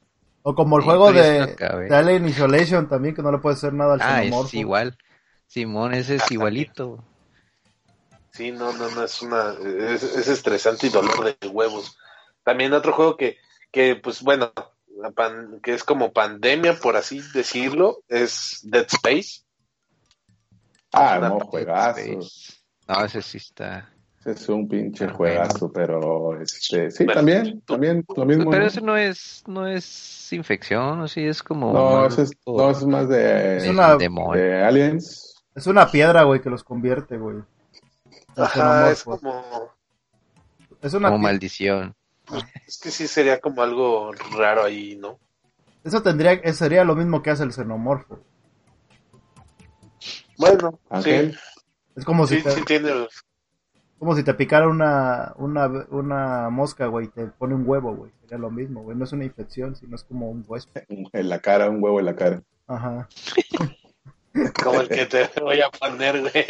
O 0.43 0.55
como 0.55 0.77
el 0.79 0.83
Sí, 0.83 0.89
juego 0.89 1.13
de, 1.13 1.57
de 1.89 1.95
Alien 1.97 2.29
Isolation 2.29 2.89
también, 2.89 3.15
que 3.15 3.23
no 3.23 3.33
le 3.33 3.39
puede 3.39 3.55
hacer 3.57 3.73
nada 3.75 3.95
al 3.95 4.01
Ah, 4.01 4.23
es 4.23 4.55
igual. 4.55 4.97
Simón, 5.47 5.95
ese 5.95 6.17
es 6.17 6.31
igualito. 6.31 7.05
Sí, 8.33 8.53
no, 8.53 8.73
no, 8.73 8.89
no, 8.91 9.05
es 9.05 9.21
una, 9.23 9.53
es, 9.55 10.03
es 10.03 10.29
estresante 10.29 10.87
y 10.87 10.91
dolor 10.91 11.37
de 11.41 11.49
huevos. 11.49 11.97
También 12.45 12.73
otro 12.73 12.93
juego 12.93 13.17
que, 13.17 13.37
que 13.73 13.97
pues 13.97 14.23
bueno, 14.23 14.53
la 14.97 15.11
pan- 15.11 15.61
que 15.63 15.75
es 15.75 15.83
como 15.85 16.13
pandemia, 16.13 16.79
por 16.79 16.97
así 16.97 17.21
decirlo, 17.35 18.03
es 18.09 18.61
Dead 18.63 18.87
Space. 18.87 19.43
Ah, 20.93 21.17
Una 21.19 21.29
no, 21.29 21.35
Dead 21.37 21.47
juegazo. 21.47 22.01
Space. 22.01 22.53
No, 22.89 23.05
ese 23.05 23.23
sí 23.23 23.37
está. 23.39 23.91
Ese 24.21 24.31
es 24.33 24.49
un 24.49 24.67
pinche 24.69 25.05
Pero 25.07 25.17
juegazo, 25.17 25.73
pero 25.73 26.41
este, 26.41 26.91
sí, 26.91 27.05
Bueno, 27.05 27.19
también, 27.21 27.61
tú- 27.63 27.73
también 27.75 28.05
lo 28.17 28.25
mismo. 28.25 28.51
Pero 28.51 28.63
¿no? 28.63 28.69
ese 28.69 28.81
no 28.81 28.97
es, 28.97 29.43
no 29.47 29.67
es 29.67 30.33
infección, 30.33 31.01
o 31.01 31.09
sí, 31.09 31.23
es 31.25 31.43
como. 31.43 31.73
No, 31.73 32.07
ese 32.07 32.23
es, 32.23 32.31
no, 32.47 32.71
es 32.71 32.85
más 32.85 33.09
de, 33.09 33.59
Es 33.59 33.69
una- 33.69 33.97
demonio. 33.97 34.43
de 34.43 34.63
Aliens. 34.65 35.35
Es 35.55 35.67
una 35.67 35.91
piedra, 35.91 36.23
güey, 36.25 36.41
que 36.41 36.51
los 36.51 36.63
convierte, 36.65 37.17
güey. 37.17 37.37
Ajá, 38.37 38.91
es 38.93 39.03
como, 39.05 39.43
Es 40.81 40.95
una 40.95 41.09
Como 41.09 41.19
maldición. 41.23 41.95
es 42.67 42.79
que 42.79 42.91
sí 42.91 43.09
sería 43.09 43.41
como 43.41 43.63
algo 43.63 44.13
raro 44.37 44.65
ahí, 44.65 44.97
¿no? 44.97 45.19
Eso 45.85 46.03
tendría, 46.03 46.33
eso 46.35 46.59
sería 46.59 46.85
lo 46.85 46.95
mismo 46.95 47.23
que 47.23 47.31
hace 47.31 47.43
el 47.45 47.53
xenomorfo. 47.53 48.21
Bueno, 50.39 50.79
Ángel, 50.89 51.35
sí, 51.35 51.39
Es 51.97 52.05
como 52.05 52.27
si 52.27 52.37
sí, 52.37 52.43
te, 52.43 52.51
sí 52.53 52.63
tiene, 52.65 52.91
como 53.99 54.15
si 54.15 54.23
te 54.23 54.33
picara 54.35 54.69
una, 54.69 55.35
una, 55.37 55.67
una 55.91 56.49
mosca, 56.51 56.87
güey, 56.87 57.07
y 57.07 57.09
te 57.09 57.27
pone 57.27 57.55
un 57.55 57.69
huevo, 57.69 57.95
güey. 57.95 58.13
Sería 58.21 58.39
lo 58.39 58.51
mismo, 58.51 58.83
güey. 58.83 58.97
No 58.97 59.05
es 59.05 59.13
una 59.13 59.25
infección, 59.25 59.75
sino 59.75 59.97
es 59.97 60.05
como 60.05 60.31
un 60.31 60.45
huésped. 60.47 60.85
en 61.13 61.29
la 61.29 61.41
cara, 61.41 61.69
un 61.69 61.83
huevo 61.83 61.99
en 61.99 62.07
la 62.07 62.15
cara. 62.17 62.43
Ajá. 62.67 63.09
como 64.63 64.81
el 64.83 64.89
que 64.89 65.07
te 65.07 65.29
voy 65.41 65.61
a 65.61 65.71
poner, 65.71 66.21
güey. 66.21 66.47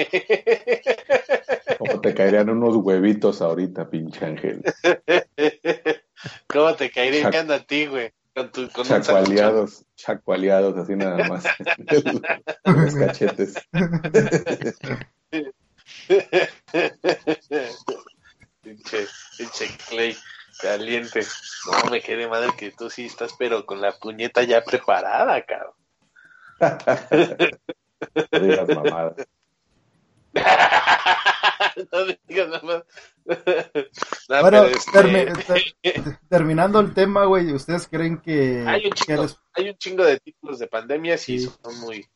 Como 1.79 2.01
te 2.01 2.13
caerían 2.15 2.51
unos 2.51 2.77
huevitos 2.77 3.41
ahorita, 3.41 3.89
pinche 3.89 4.25
Ángel. 4.27 4.63
¿Cómo 6.49 6.75
te 6.75 6.91
caería 6.91 7.23
Chac- 7.23 7.29
encanta 7.29 7.55
a 7.55 7.61
ti, 7.61 7.87
güey? 7.87 8.13
Con 8.39 8.53
tu, 8.53 8.71
con. 8.71 8.85
Chacualeados, 8.85 9.85
chacualeados, 9.97 10.77
así 10.77 10.95
nada 10.95 11.27
más. 11.27 11.45
Los 12.65 12.95
cachetes. 12.95 13.57
pinche, 18.63 19.09
pinche 19.37 19.67
Clay, 19.89 20.17
caliente. 20.63 21.27
No, 21.67 21.91
me 21.91 22.01
quede 22.01 22.29
madre 22.29 22.51
que 22.57 22.71
tú 22.71 22.89
sí 22.89 23.07
estás, 23.07 23.35
pero 23.37 23.67
con 23.67 23.81
la 23.81 23.91
puñeta 23.91 24.45
ya 24.45 24.63
preparada, 24.63 25.45
cabrón. 25.45 25.75
No 28.31 28.39
digas 28.39 28.69
mamadas. 28.69 29.27
No 31.93 32.07
me 32.07 32.19
digas 32.27 32.49
nada 32.49 32.63
más. 32.63 32.85
No, 34.29 34.41
Bueno, 34.41 34.65
este, 34.65 34.91
termi- 34.93 35.75
ter- 35.83 36.19
terminando 36.29 36.81
el 36.81 36.95
tema, 36.95 37.25
güey, 37.27 37.53
¿ustedes 37.53 37.87
creen 37.89 38.19
que, 38.21 38.65
hay, 38.67 38.87
un 38.87 38.93
chingo, 38.93 39.23
des- 39.23 39.39
hay 39.55 39.69
un 39.71 39.77
chingo 39.77 40.05
de 40.05 40.19
títulos 40.21 40.59
de 40.59 40.67
pandemia, 40.67 41.19
sí, 41.19 41.39
Sí. 41.41 41.51
son 41.63 41.79
muy... 41.81 42.07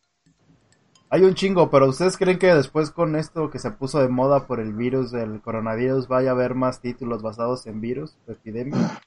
hay 1.11 1.23
un 1.23 1.35
chingo, 1.35 1.71
pero 1.71 1.87
¿ustedes 1.88 2.17
creen 2.17 2.38
que 2.38 2.55
después 2.55 2.91
con 2.91 3.17
esto 3.17 3.51
que 3.51 3.59
se 3.59 3.71
puso 3.73 4.01
de 4.01 4.09
moda 4.09 4.47
por 4.47 4.61
el 4.61 4.73
virus 4.73 5.11
del 5.12 5.41
coronavirus 5.43 6.09
vaya 6.09 6.31
a 6.31 6.33
haber 6.33 6.55
más 6.55 6.81
títulos 6.81 7.23
basados 7.23 7.67
en 7.67 7.81
virus, 7.81 8.17
de 8.27 8.33
epidemia? 8.35 9.01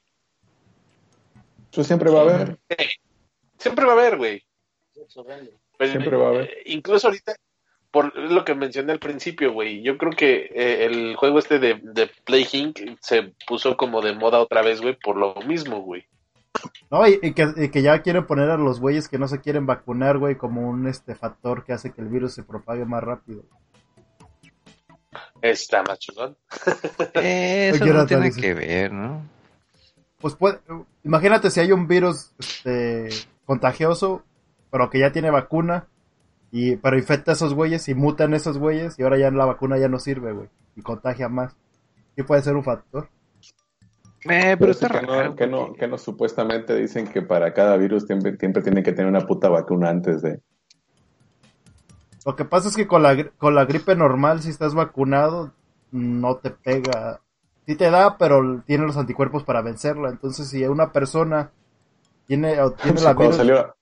Eso 1.72 1.84
siempre 1.84 2.10
va 2.10 2.20
a 2.20 2.22
haber. 2.22 2.58
Siempre 3.58 3.84
va 3.84 3.92
a 3.92 3.96
haber, 3.96 4.16
güey. 4.16 4.42
Pues, 5.76 5.90
Siempre 5.90 6.16
va 6.16 6.26
a 6.26 6.28
haber. 6.30 6.44
eh, 6.50 6.62
Incluso 6.66 7.08
ahorita, 7.08 7.34
por 7.96 8.14
lo 8.14 8.44
que 8.44 8.54
mencioné 8.54 8.92
al 8.92 8.98
principio, 8.98 9.54
güey, 9.54 9.80
yo 9.82 9.96
creo 9.96 10.12
que 10.12 10.50
eh, 10.54 10.84
el 10.84 11.16
juego 11.16 11.38
este 11.38 11.58
de, 11.58 11.80
de 11.82 12.10
Play 12.26 12.46
Inc. 12.52 12.78
se 13.00 13.32
puso 13.46 13.74
como 13.74 14.02
de 14.02 14.14
moda 14.14 14.38
otra 14.38 14.60
vez, 14.60 14.82
güey, 14.82 14.98
por 15.02 15.16
lo 15.16 15.34
mismo, 15.46 15.80
güey. 15.80 16.06
No, 16.90 17.08
y, 17.08 17.18
y 17.22 17.32
que, 17.32 17.46
y 17.56 17.70
que 17.70 17.80
ya 17.80 18.02
quieren 18.02 18.26
poner 18.26 18.50
a 18.50 18.58
los 18.58 18.80
güeyes 18.80 19.08
que 19.08 19.16
no 19.16 19.28
se 19.28 19.40
quieren 19.40 19.64
vacunar, 19.64 20.18
güey, 20.18 20.36
como 20.36 20.68
un 20.68 20.86
este 20.86 21.14
factor 21.14 21.64
que 21.64 21.72
hace 21.72 21.90
que 21.90 22.02
el 22.02 22.08
virus 22.08 22.34
se 22.34 22.42
propague 22.42 22.84
más 22.84 23.02
rápido. 23.02 23.44
Está 25.40 25.82
más 25.82 25.98
chingón. 25.98 26.36
Eh, 27.14 27.70
Eso 27.72 27.86
no 27.86 28.04
tiene 28.04 28.30
que 28.30 28.52
ver, 28.52 28.92
¿no? 28.92 29.26
Pues 30.20 30.34
puede, 30.34 30.58
imagínate 31.02 31.50
si 31.50 31.60
hay 31.60 31.72
un 31.72 31.88
virus 31.88 32.34
este, 32.38 33.08
contagioso, 33.46 34.22
pero 34.70 34.90
que 34.90 34.98
ya 34.98 35.12
tiene 35.12 35.30
vacuna, 35.30 35.88
y 36.50 36.76
pero 36.76 36.96
infecta 36.98 37.32
a 37.32 37.34
esos 37.34 37.54
güeyes 37.54 37.88
y 37.88 37.94
mutan 37.94 38.34
esos 38.34 38.58
güeyes, 38.58 38.98
y 38.98 39.02
ahora 39.02 39.18
ya 39.18 39.30
la 39.30 39.44
vacuna 39.46 39.78
ya 39.78 39.88
no 39.88 39.98
sirve, 39.98 40.32
güey, 40.32 40.48
y 40.76 40.82
contagia 40.82 41.28
más. 41.28 41.56
Sí 42.16 42.22
puede 42.22 42.42
ser 42.42 42.56
un 42.56 42.64
factor. 42.64 43.08
Eh, 44.28 44.56
pero 44.58 44.72
Pero 44.72 44.72
está 44.72 44.88
que 44.88 45.00
raro. 45.00 45.24
no, 45.30 45.36
que 45.36 45.46
no, 45.46 45.72
que 45.74 45.86
no 45.86 45.98
supuestamente 45.98 46.74
dicen 46.74 47.06
que 47.06 47.22
para 47.22 47.54
cada 47.54 47.76
virus 47.76 48.06
siempre, 48.06 48.36
siempre 48.36 48.62
tienen 48.62 48.82
que 48.82 48.92
tener 48.92 49.08
una 49.08 49.26
puta 49.26 49.48
vacuna 49.48 49.88
antes 49.90 50.22
de. 50.22 50.40
Lo 52.24 52.34
que 52.34 52.44
pasa 52.44 52.68
es 52.68 52.76
que 52.76 52.88
con 52.88 53.02
la, 53.02 53.30
con 53.38 53.54
la 53.54 53.64
gripe 53.66 53.94
normal, 53.94 54.42
si 54.42 54.50
estás 54.50 54.74
vacunado, 54.74 55.52
no 55.92 56.36
te 56.38 56.50
pega. 56.50 57.20
Sí 57.66 57.76
te 57.76 57.90
da, 57.90 58.18
pero 58.18 58.62
tiene 58.66 58.86
los 58.86 58.96
anticuerpos 58.96 59.44
para 59.44 59.62
vencerla. 59.62 60.08
Entonces, 60.10 60.48
si 60.48 60.64
una 60.64 60.90
persona 60.92 61.52
tiene, 62.26 62.60
o 62.60 62.72
tiene 62.72 62.98
Sí, 62.98 63.04
la 63.04 63.14
virus... 63.14 63.36
salió, 63.36 63.76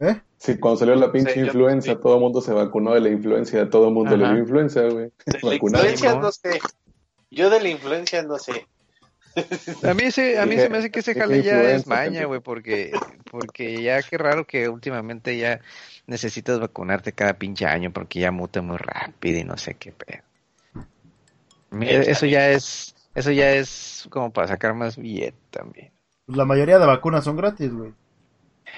¿Eh? 0.00 0.20
Sí, 0.40 0.58
cuando 0.58 0.80
salió 0.80 0.96
la 0.96 1.12
pinche 1.12 1.34
Sí, 1.34 1.40
influenza, 1.40 2.00
todo 2.00 2.14
el 2.14 2.20
mundo 2.20 2.40
se 2.40 2.52
vacunó 2.52 2.94
de 2.94 3.00
la 3.00 3.10
influencia, 3.10 3.70
todo 3.70 3.88
el 3.88 3.94
mundo 3.94 4.16
le 4.16 4.26
dio 4.26 4.38
influenza, 4.38 4.82
güey. 4.82 5.12
De 5.26 5.38
la 5.42 5.54
influencia 5.54 6.14
¿no? 6.14 6.32
sé. 6.32 6.58
Yo 7.30 7.50
de 7.50 7.60
la 7.60 7.68
influencia 7.68 8.22
no 8.22 8.38
sé. 8.38 8.66
A 9.84 9.94
mí, 9.94 10.04
ese, 10.04 10.40
a 10.40 10.46
mí 10.46 10.56
se 10.56 10.68
me 10.68 10.78
hace 10.78 10.90
que 10.90 11.00
ese 11.00 11.14
jale 11.14 11.42
ya 11.44 11.62
es 11.62 11.78
influenza, 11.78 11.94
maña, 11.94 12.24
güey, 12.24 12.40
porque, 12.40 12.90
porque 13.30 13.80
ya 13.80 14.02
qué 14.02 14.18
raro 14.18 14.44
que 14.44 14.68
últimamente 14.68 15.38
ya 15.38 15.60
necesitas 16.08 16.58
vacunarte 16.58 17.12
cada 17.12 17.34
pinche 17.34 17.66
año 17.66 17.92
porque 17.92 18.18
ya 18.18 18.32
muta 18.32 18.60
muy 18.60 18.76
rápido 18.76 19.38
y 19.38 19.44
no 19.44 19.56
sé 19.56 19.74
qué 19.74 19.92
pedo. 19.92 20.24
Eso 21.80 22.26
ya 22.26 22.50
es, 22.50 22.96
eso 23.14 23.30
ya 23.30 23.52
es 23.52 24.08
como 24.10 24.32
para 24.32 24.48
sacar 24.48 24.74
más 24.74 24.96
billete 24.96 25.38
también. 25.50 25.92
Pues 26.26 26.36
la 26.36 26.44
mayoría 26.44 26.78
de 26.78 26.86
vacunas 26.86 27.24
son 27.24 27.36
gratis, 27.36 27.72
güey. 27.72 27.92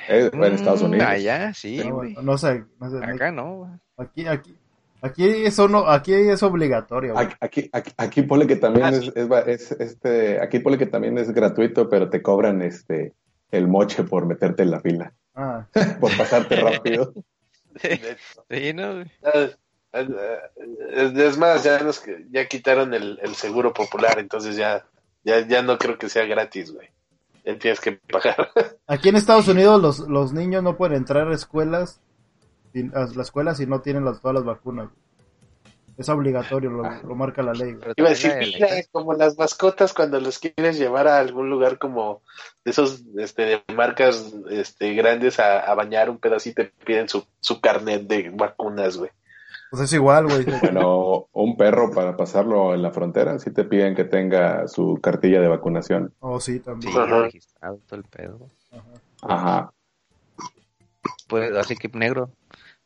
Eh, 0.09 0.31
en 0.33 0.43
Estados 0.45 0.83
Mm, 0.83 0.87
Unidos. 0.87 1.07
Allá, 1.09 1.55
sí, 1.55 1.77
Pero 1.83 1.95
bueno, 1.97 2.23
no 2.23 2.39
sé, 2.39 2.65
no 2.81 2.91
sé, 2.91 3.05
Acá 3.05 3.31
no. 3.31 3.81
Aquí, 3.97 4.27
aquí, 4.27 4.57
aquí 5.01 5.25
eso 5.47 5.69
no, 5.69 5.89
aquí 5.89 6.13
es 6.15 6.43
obligatorio. 6.43 7.15
güey. 7.15 7.27
Aquí, 7.41 7.69
aquí, 7.73 7.93
aquí, 7.97 8.23
ponle 8.23 8.47
que 8.47 8.57
también 8.57 8.87
Ah, 8.87 8.91
es, 8.91 9.05
sí. 9.05 9.13
es, 9.15 9.31
es, 9.47 9.73
este, 9.81 10.41
aquí 10.41 10.59
ponle 10.59 10.79
que 10.79 10.87
también 10.87 11.17
es 11.19 11.31
gratuito, 11.33 11.89
pero 11.89 12.11
te 12.11 12.21
cobran 12.23 12.63
este 12.63 13.15
el 13.51 13.69
moche 13.69 14.03
por 14.05 14.27
meterte 14.27 14.63
en 14.63 14.71
la 14.71 14.81
fila, 14.81 15.13
Ah, 15.35 15.67
por 16.01 16.17
pasarte 16.17 16.57
rápido. 16.57 17.13
Sí, 18.51 18.73
no. 18.75 19.03
Ah, 19.23 19.49
ah, 19.95 20.05
Es 20.91 21.13
es 21.17 21.39
más, 21.39 21.65
ya, 21.65 21.79
nos, 21.81 22.03
ya 22.31 22.47
quitaron 22.47 22.93
el, 22.93 23.19
el 23.23 23.35
seguro 23.35 23.73
popular, 23.73 24.19
entonces 24.19 24.57
ya, 24.57 24.85
ya, 25.25 25.47
ya 25.47 25.63
no 25.63 25.79
creo 25.79 25.97
que 25.99 26.09
sea 26.11 26.27
gratis, 26.27 26.73
güey. 26.73 26.89
Ya 27.45 27.59
tienes 27.59 27.81
que 27.81 27.93
pagar. 27.93 28.51
aquí 28.87 29.09
en 29.09 29.17
Estados 29.17 29.49
Unidos 29.49 29.81
los, 29.81 29.99
los 30.01 30.33
niños 30.33 30.63
no 30.63 30.77
pueden 30.77 30.97
entrar 30.97 31.29
a 31.29 31.35
escuelas, 31.35 32.01
a 32.95 33.07
la 33.15 33.23
escuela 33.23 33.55
si 33.55 33.67
no 33.67 33.81
tienen 33.81 34.05
las, 34.05 34.21
todas 34.21 34.35
las 34.35 34.45
vacunas. 34.45 34.91
Es 35.99 36.09
obligatorio, 36.09 36.71
lo, 36.71 36.83
lo 37.03 37.15
marca 37.15 37.43
la 37.43 37.53
ley. 37.53 37.77
Iba 37.97 38.09
a 38.09 38.11
decir, 38.11 38.33
mira, 38.39 38.69
como 38.91 39.13
las 39.13 39.37
mascotas 39.37 39.93
cuando 39.93 40.19
los 40.21 40.39
quieres 40.39 40.79
llevar 40.79 41.07
a 41.07 41.19
algún 41.19 41.51
lugar 41.51 41.79
como 41.79 42.23
de 42.65 42.71
esos 42.71 43.03
este, 43.19 43.43
de 43.43 43.63
marcas 43.75 44.33
este, 44.51 44.95
grandes 44.95 45.39
a, 45.39 45.61
a 45.61 45.75
bañar 45.75 46.09
un 46.09 46.19
pedacito 46.19 46.63
y 46.63 46.67
te 46.67 46.85
piden 46.85 47.09
su, 47.11 47.27
su 47.41 47.61
carnet 47.61 48.03
de 48.05 48.31
vacunas, 48.31 48.97
güey. 48.97 49.11
Pues 49.73 49.85
es 49.85 49.93
igual, 49.95 50.27
güey. 50.27 50.45
Bueno, 50.61 51.29
un 51.33 51.57
perro 51.57 51.91
para 51.93 52.15
pasarlo 52.15 52.75
en 52.75 52.83
la 52.83 52.91
frontera, 52.91 53.39
sí 53.39 53.51
te 53.51 53.65
piden 53.65 53.95
que 53.95 54.05
tenga 54.05 54.69
su 54.69 54.99
cartilla 55.03 55.41
de 55.41 55.49
vacunación. 55.49 56.13
Oh, 56.21 56.39
sí, 56.41 56.53
Sí, 56.57 56.61
también. 56.61 56.95
Ajá. 56.95 57.23
registrado 57.23 57.79
todo 57.87 57.99
el 57.99 58.05
pedo. 58.05 58.37
güey. 58.37 58.51
Ajá. 59.23 59.73
Pues, 61.27 61.57
así 61.57 61.75
que 61.75 61.89
negro, 61.89 62.29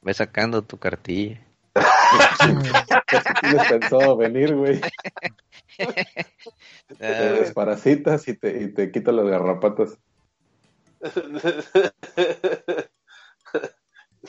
ve 0.01 0.15
sacando 0.15 0.63
tu 0.63 0.79
cartilla. 0.79 1.41
Tienes 3.41 3.69
pensado 3.69 4.17
venir, 4.17 4.55
güey. 4.55 4.81
Te 6.99 7.05
desparasitas 7.33 8.29
y 8.29 8.35
te, 8.39 8.63
y 8.63 8.73
te 8.73 8.93
quitas 8.93 9.13
las 9.13 9.27
garrapatas. 9.27 9.99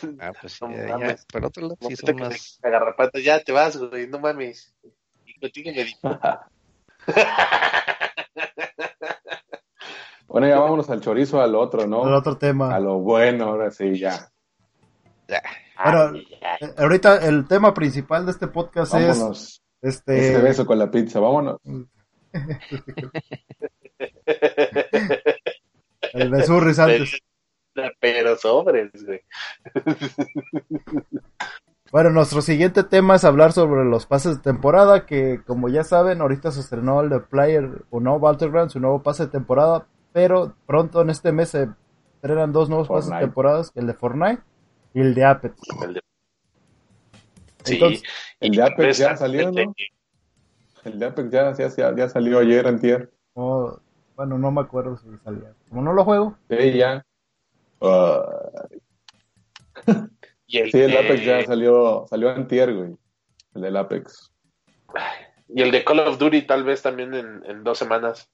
ah, 0.20 0.34
pues 0.40 0.54
sí, 0.54 0.66
No 0.66 0.72
ya, 0.72 0.88
ya. 0.88 0.98
mames. 0.98 1.26
Por 1.26 1.46
otro 1.46 1.64
lado, 1.64 1.78
sí 1.88 1.96
son 1.96 2.06
te 2.06 2.14
más. 2.14 2.60
ya 3.24 3.40
te 3.40 3.52
vas, 3.52 3.78
güey, 3.78 4.08
no 4.08 4.20
mames. 4.20 4.74
Y 5.26 5.40
contigo 5.40 5.72
me 5.76 5.86
Bueno, 10.28 10.48
ya 10.48 10.60
vámonos 10.60 10.90
al 10.90 11.00
chorizo, 11.02 11.42
al 11.42 11.56
otro, 11.56 11.88
¿no? 11.88 12.02
otro 12.02 12.38
tema. 12.38 12.76
A 12.76 12.80
lo 12.80 13.00
bueno, 13.00 13.46
ahora 13.46 13.72
sí, 13.72 13.98
ya. 13.98 14.30
Ay, 15.78 16.28
eh, 16.62 16.74
ahorita 16.78 17.26
el 17.28 17.48
tema 17.48 17.74
principal 17.74 18.26
de 18.26 18.32
este 18.32 18.48
podcast 18.48 18.94
Vámonos. 18.94 19.62
es 19.82 19.98
este 19.98 20.38
beso 20.40 20.66
con 20.66 20.80
la 20.80 20.90
pizza, 20.90 21.20
vámonos. 21.20 21.60
el 26.14 26.30
besurris 26.30 26.80
antes. 26.80 27.22
Pero, 28.00 28.36
sobres, 28.38 28.92
güey. 29.06 29.22
Bueno, 31.92 32.10
nuestro 32.10 32.42
siguiente 32.42 32.84
tema 32.84 33.16
es 33.16 33.24
hablar 33.24 33.54
sobre 33.54 33.86
los 33.86 34.06
pases 34.06 34.38
de 34.38 34.44
temporada, 34.44 35.06
que 35.06 35.42
como 35.48 35.70
ya 35.70 35.84
saben, 35.86 36.20
ahorita 36.22 36.52
se 36.52 36.60
estrenó 36.60 37.02
el 37.02 37.10
de 37.10 37.22
Player 37.22 37.84
o 37.90 38.00
no 38.02 38.20
Battleground, 38.20 38.72
su 38.72 38.80
nuevo 38.82 39.02
pase 39.02 39.26
de 39.26 39.32
temporada, 39.32 39.88
pero 40.12 40.54
pronto 40.66 41.02
en 41.02 41.10
este 41.10 41.32
mes 41.32 41.50
se 41.50 41.70
estrenan 42.16 42.52
dos 42.52 42.68
nuevos 42.68 42.90
pases 42.90 43.10
de 43.12 43.20
temporadas, 43.22 43.72
el 43.76 43.88
de 43.88 43.94
Fortnite 43.94 44.42
y 44.94 45.00
el 45.00 45.14
de 45.16 45.24
Apex. 45.26 45.56
El 45.82 45.94
de- 45.94 46.02
Sí, 47.64 47.74
Entonces, 47.76 48.04
el 48.42 48.52
de 48.52 48.64
Apex 48.64 48.98
ya 48.98 49.16
salió, 49.18 49.52
¿no? 49.52 49.74
El 50.84 51.00
de 51.00 51.06
Apex 51.06 51.30
ya, 51.32 51.54
ya, 51.54 51.68
ya, 51.70 51.96
ya 51.96 52.10
salió 52.10 52.40
ayer, 52.40 52.68
antier. 52.68 53.12
oh, 53.34 53.80
bueno, 54.18 54.38
no 54.38 54.52
me 54.52 54.62
acuerdo 54.62 54.98
si 54.98 55.08
salía. 55.24 55.54
Como 55.70 55.82
no 55.84 55.94
lo 55.94 56.04
juego, 56.04 56.38
Sí, 56.50 56.74
ya. 56.78 57.06
Ah, 57.82 58.68
Y 60.50 60.60
el, 60.60 60.72
sí, 60.72 60.80
el 60.80 60.92
de- 60.92 60.98
Apex 60.98 61.26
ya 61.26 61.44
salió, 61.46 62.06
salió 62.10 62.30
antier, 62.30 62.74
güey. 62.74 62.96
El 63.54 63.62
del 63.62 63.76
Apex. 63.78 64.32
y 65.50 65.62
el 65.62 65.72
de 65.72 65.84
Call 65.84 66.00
of 66.00 66.18
Duty 66.18 66.44
tal 66.48 66.64
vez 66.64 66.82
también 66.82 67.14
en, 67.14 67.44
en 67.46 67.64
dos 67.66 67.78
semanas. 67.78 68.30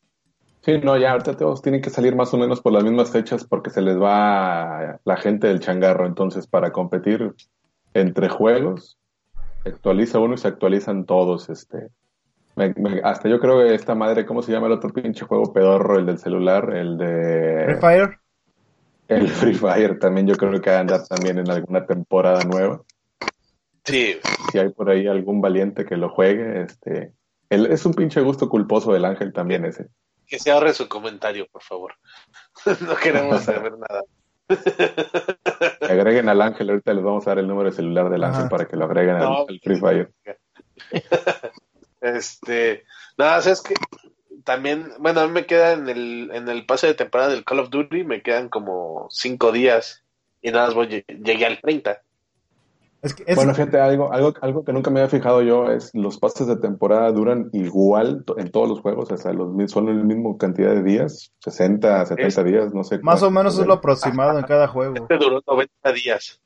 Sí, 0.62 0.77
no, 0.77 0.95
ya 0.97 1.12
ahorita 1.12 1.36
todos 1.36 1.62
tienen 1.62 1.82
que 1.82 1.89
salir 1.89 2.15
más 2.15 2.34
o 2.34 2.38
menos 2.38 2.62
por 2.62 2.71
las 2.71 2.84
mismas 2.84 3.12
fechas 3.12 3.43
porque 3.45 3.69
se 3.71 3.82
les 3.82 3.99
va 3.99 4.99
la 5.03 5.17
gente 5.17 5.47
del 5.47 5.60
changarro. 5.60 6.06
Entonces, 6.06 6.45
para 6.47 6.71
competir 6.71 7.34
entre 7.95 8.29
juegos, 8.29 8.97
se 9.63 9.69
actualiza 9.69 10.19
uno 10.19 10.36
y 10.36 10.38
se 10.38 10.47
actualizan 10.47 11.06
todos. 11.06 11.49
Este, 11.49 11.89
Me- 12.56 12.73
me- 12.77 13.01
hasta 13.03 13.27
yo 13.27 13.39
creo 13.39 13.58
que 13.60 13.73
esta 13.73 13.95
madre, 13.95 14.25
¿cómo 14.25 14.41
se 14.43 14.51
llama 14.51 14.67
el 14.67 14.73
otro 14.73 14.91
pinche 14.91 15.25
juego 15.25 15.51
pedorro, 15.51 15.97
el 15.97 16.06
del 16.06 16.19
celular? 16.19 16.73
El 16.75 16.97
de... 16.97 17.63
Free 17.65 17.75
Fire. 17.82 18.19
El 19.17 19.28
Free 19.30 19.54
Fire 19.54 19.99
también 19.99 20.28
yo 20.28 20.36
creo 20.36 20.60
que 20.62 20.69
va 20.69 20.78
a 20.78 20.80
andar 20.82 21.08
también 21.08 21.38
en 21.39 21.49
alguna 21.49 21.86
temporada 21.86 22.43
nueva. 22.43 22.82
Sí, 23.86 24.17
Si 24.52 24.58
hay 24.60 24.69
por 24.69 24.89
ahí 24.89 25.08
algún 25.08 25.41
valiente 25.41 25.86
que 25.86 25.97
lo 25.97 26.10
juegue, 26.10 26.63
este... 26.63 27.13
el- 27.49 27.65
es 27.67 27.86
un 27.86 27.93
pinche 27.93 28.21
gusto 28.21 28.47
culposo 28.49 28.93
del 28.93 29.06
ángel 29.06 29.34
también 29.34 29.65
ese. 29.65 29.88
que 30.26 30.39
se 30.39 30.52
ahorre 30.52 30.73
su 30.73 30.88
comentario, 30.88 31.47
por 31.52 31.62
favor. 31.63 31.93
no 32.88 32.95
queremos 32.95 33.41
saber 33.43 33.73
nada. 33.78 34.04
Agreguen 35.82 36.30
al 36.30 36.41
ángel, 36.41 36.69
ahorita 36.69 36.93
les 36.93 37.04
vamos 37.04 37.26
a 37.28 37.32
dar 37.32 37.39
el 37.39 37.47
número 37.47 37.69
de 37.69 37.76
celular 37.76 38.10
del 38.10 38.23
ángel 38.23 38.41
Ajá. 38.41 38.49
para 38.49 38.65
que 38.65 38.76
lo 38.78 38.86
agreguen 38.86 39.15
al, 39.15 39.21
No. 39.23 39.45
al 39.47 39.60
Free 39.63 39.80
Fire. 39.80 40.12
Este, 42.02 42.84
nada, 43.17 43.38
es 43.49 43.62
que 43.62 43.73
también, 44.43 44.91
bueno, 44.99 45.21
a 45.21 45.27
mí 45.27 45.34
me 45.34 45.45
queda 45.45 45.73
en 45.73 45.89
el, 45.89 46.32
en 46.34 46.47
el 46.49 46.65
pase 46.65 46.88
de 46.88 46.93
temporada 46.93 47.29
del 47.32 47.43
Call 47.45 47.60
of 47.60 47.69
Duty, 47.69 48.03
me 48.03 48.21
quedan 48.21 48.49
como 48.49 49.08
cinco 49.10 49.51
días 49.51 50.03
y 50.41 50.51
nada 50.51 50.65
más 50.67 50.75
voy, 50.75 51.03
llegué 51.08 51.45
al 51.45 51.60
30. 51.62 52.01
Es 53.01 53.13
que 53.13 53.23
es- 53.27 53.36
Bueno, 53.36 53.53
fíjate, 53.53 53.79
algo, 53.79 54.13
algo, 54.13 54.34
algo 54.41 54.63
que 54.63 54.71
nunca 54.71 54.89
me 54.89 55.01
había 55.01 55.10
fijado 55.10 55.41
yo 55.41 55.69
es 55.71 55.91
los 55.93 56.17
pases 56.19 56.47
de 56.47 56.56
temporada 56.56 57.12
duran 57.12 57.49
igual 57.51 58.23
en 58.38 58.49
todos 58.51 58.69
los 58.69 58.79
juegos, 58.79 59.12
o 59.12 59.17
sea, 59.17 59.34
los, 59.34 59.49
son 59.71 59.86
la 59.88 59.91
misma 60.03 60.38
cantidad 60.38 60.73
de 60.73 60.84
días, 60.84 61.32
60, 61.39 62.06
70 62.06 62.43
días, 62.43 62.73
no 62.73 62.84
sé. 62.84 62.99
más 62.99 63.21
o 63.23 63.29
menos 63.32 63.58
es 63.60 63.65
lo 63.67 63.73
aproximado 63.73 64.39
en 64.39 64.45
cada 64.45 64.67
juego. 64.67 64.95
Este 64.95 65.17
duró 65.17 65.41
90 65.45 65.91
días. 65.91 66.39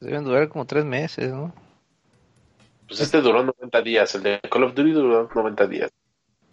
Deben 0.00 0.24
durar 0.24 0.48
como 0.48 0.64
tres 0.64 0.84
meses, 0.84 1.32
¿no? 1.32 1.52
Pues 2.88 3.00
este 3.00 3.20
duró 3.20 3.44
90 3.44 3.82
días, 3.82 4.14
el 4.14 4.22
de 4.22 4.40
Call 4.50 4.64
of 4.64 4.74
Duty 4.74 4.92
duró 4.92 5.28
90 5.34 5.66
días. 5.66 5.90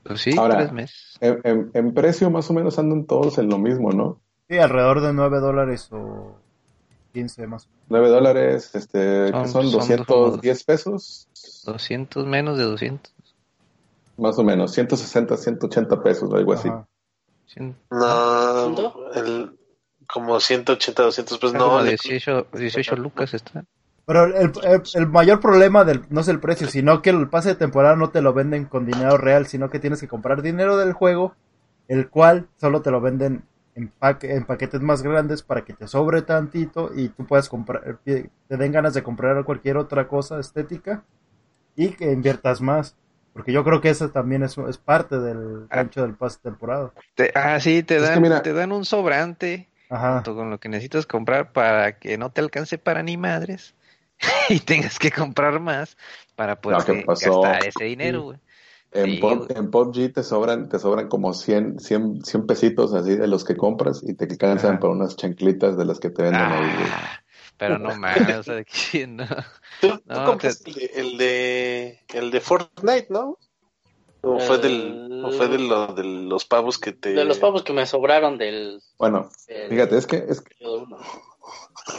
Pues 0.04 0.21
sí, 0.21 0.36
Ahora- 0.38 0.58
tres 0.58 0.71
meses. 0.71 1.17
En, 1.21 1.39
en- 1.43 1.71
en 1.74 1.93
precio 1.93 2.30
más 2.30 2.50
o 2.50 2.54
menos 2.54 2.78
andan 2.78 3.06
todos 3.06 3.38
en 3.39 3.50
lo 3.50 3.58
mismo, 3.58 3.91
¿no? 3.91 4.19
Sí, 4.50 4.58
alrededor 4.60 5.02
de 5.02 5.13
9 5.13 5.39
dólares 5.39 5.88
o 5.91 6.36
15 7.13 7.48
más. 7.48 7.67
9 7.89 8.10
dólares, 8.10 8.69
este, 8.76 9.30
Son- 9.32 9.41
que 9.43 9.48
son 9.50 9.63
son 9.63 9.71
210 9.71 10.63
pesos, 10.63 11.28
200 11.65 12.26
menos 12.28 12.58
de 12.58 12.65
200. 12.65 13.12
más 14.17 14.38
o 14.38 14.43
menos, 14.43 14.71
160, 14.74 15.36
180 15.38 16.04
pesos, 16.04 16.32
algo 16.34 16.54
así. 16.54 16.67
Ajá. 16.69 16.86
Cien- 17.54 17.76
No, 17.89 19.12
el, 19.13 19.52
como 20.08 20.39
180, 20.39 21.04
200 21.04 21.38
pues 21.39 21.54
ah, 21.54 21.58
no. 21.58 21.65
como 21.65 21.80
el- 21.80 21.88
18, 21.89 22.48
18 22.54 22.95
lucas 22.98 23.34
está. 23.34 23.65
Pero 24.05 24.25
el, 24.25 24.51
el- 24.63 24.81
el 24.93 25.07
mayor 25.07 25.39
problema 25.39 25.83
del, 25.83 26.03
no 26.09 26.21
es 26.21 26.27
el 26.27 26.39
precio, 26.39 26.67
sino 26.67 27.01
que 27.01 27.09
el 27.09 27.27
pase 27.29 27.49
de 27.49 27.55
temporada 27.55 27.95
no 27.95 28.09
te 28.11 28.21
lo 28.21 28.33
venden 28.33 28.65
con 28.65 28.85
dinero 28.85 29.17
real, 29.17 29.47
sino 29.47 29.69
que 29.69 29.79
tienes 29.79 29.99
que 29.99 30.07
comprar 30.07 30.41
dinero 30.41 30.77
del 30.77 30.93
juego, 30.93 31.35
el 31.87 32.09
cual 32.09 32.47
solo 32.57 32.81
te 32.81 32.91
lo 32.91 33.01
venden 33.01 33.43
en, 33.75 33.89
paque- 33.89 34.35
en 34.35 34.45
paquetes 34.45 34.81
más 34.81 35.01
grandes 35.01 35.41
para 35.43 35.65
que 35.65 35.73
te 35.73 35.87
sobre 35.87 36.21
tantito 36.21 36.91
y 36.95 37.09
tú 37.09 37.25
puedas 37.25 37.49
comprar, 37.49 37.97
te 38.03 38.29
den 38.47 38.71
ganas 38.71 38.93
de 38.93 39.03
comprar 39.03 39.43
cualquier 39.43 39.77
otra 39.77 40.07
cosa 40.07 40.39
estética 40.39 41.03
y 41.75 41.89
que 41.89 42.11
inviertas 42.11 42.61
más. 42.61 42.95
Porque 43.33 43.51
yo 43.51 43.63
creo 43.65 43.81
que 43.81 43.89
eso 43.89 44.09
también 44.09 44.43
es, 44.43 44.57
es 44.57 44.77
parte 44.77 45.19
del 45.19 45.67
gancho 45.69 46.01
del 46.03 46.13
pase 46.15 46.37
de 46.41 46.51
temporada. 46.51 46.91
Te- 47.15 47.31
ah, 47.35 47.59
sí, 47.59 47.83
te 47.83 47.99
dan, 47.99 48.21
mira- 48.21 48.41
te 48.41 48.53
dan 48.53 48.71
un 48.71 48.85
sobrante 48.85 49.67
Ajá. 49.89 50.15
junto 50.15 50.35
con 50.35 50.49
lo 50.49 50.59
que 50.59 50.69
necesitas 50.69 51.05
comprar 51.05 51.51
para 51.51 51.99
que 51.99 52.17
no 52.17 52.31
te 52.31 52.39
alcance 52.41 52.77
para 52.77 53.03
ni 53.03 53.17
madres 53.17 53.75
y 54.49 54.60
tengas 54.60 54.99
que 54.99 55.12
comprar 55.12 55.60
más 55.60 55.97
para 56.36 56.60
poder 56.60 56.80
No, 56.80 56.86
¿qué 56.86 57.04
pasó? 57.06 57.41
gastar 57.41 57.63
ese 57.63 57.84
dinero, 57.86 58.23
güey. 58.23 58.39
En, 58.91 59.06
Sí, 59.15 59.19
Pop- 59.19 59.51
en 59.51 59.71
PUBG 59.71 60.13
te 60.13 60.23
sobran, 60.23 60.69
te 60.69 60.80
sobran 60.80 61.10
como 61.10 61.34
100, 61.34 61.80
100, 61.80 62.23
100 62.23 62.47
pesitos 62.47 62.93
así 62.93 63.15
de 63.15 63.28
los 63.28 63.43
que 63.43 63.58
compras 63.58 64.01
y 64.04 64.13
te 64.13 64.23
alcanzan 64.25 64.71
Ajá. 64.71 64.80
para 64.80 64.93
unas 64.93 65.17
chanclitas 65.17 65.78
de 65.78 65.84
las 65.86 65.99
que 65.99 66.10
te 66.12 66.21
venden 66.23 66.39
ahí, 66.39 66.62
güey. 66.62 66.88
Ah, 66.91 67.19
pero 67.58 67.78
no 67.78 67.93
mames, 67.95 68.38
o 68.38 68.43
sea, 68.43 68.56
de 68.56 68.65
quién 68.65 69.17
no. 69.17 69.25
Tú, 69.82 70.01
No, 70.06 70.25
compraste 70.25 70.69
el, 70.69 70.75
de, 70.75 70.86
el 70.95 71.17
de 71.17 71.99
el 72.13 72.32
de 72.32 72.39
Fortnite, 72.39 73.08
¿no? 73.10 73.38
¿O 74.21 74.39
fue, 74.39 74.58
del, 74.58 75.21
o 75.23 75.32
fue 75.32 75.49
de, 75.49 75.60
lo, 75.60 75.88
de 75.88 76.04
los 76.04 76.45
pavos 76.45 76.80
que 76.80 76.93
te... 76.93 77.10
De 77.10 77.25
los 77.25 77.38
pavos 77.38 77.63
que 77.63 77.73
me 77.73 77.86
sobraron 77.86 78.38
del... 78.39 78.82
Bueno, 78.97 79.30
del- 79.47 79.69
fíjate, 79.69 79.97
es 79.97 80.08
que, 80.08 80.17
es 80.28 80.41
que, 80.41 80.56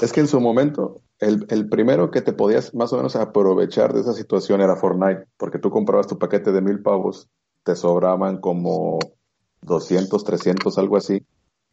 es 0.00 0.12
que 0.12 0.20
en 0.20 0.29
su 0.29 0.40
momento, 0.40 1.02
el, 1.18 1.46
el 1.48 1.68
primero 1.68 2.11
que 2.11 2.20
te 2.20 2.33
podías 2.33 2.74
más 2.74 2.92
o 2.92 2.96
menos 2.96 3.16
aprovechar 3.16 3.92
de 3.92 4.00
esa 4.00 4.12
situación 4.12 4.61
era 4.61 4.76
Fortnite, 4.76 5.26
porque 5.37 5.59
tú 5.59 5.70
comprabas 5.70 6.07
tu 6.07 6.18
paquete 6.18 6.52
de 6.52 6.61
mil 6.61 6.83
pavos, 6.83 7.29
te 7.64 7.74
sobraban 7.74 8.40
como 8.40 8.98
200, 9.62 10.22
300, 10.22 10.79
algo 10.79 10.96
así, 10.96 11.24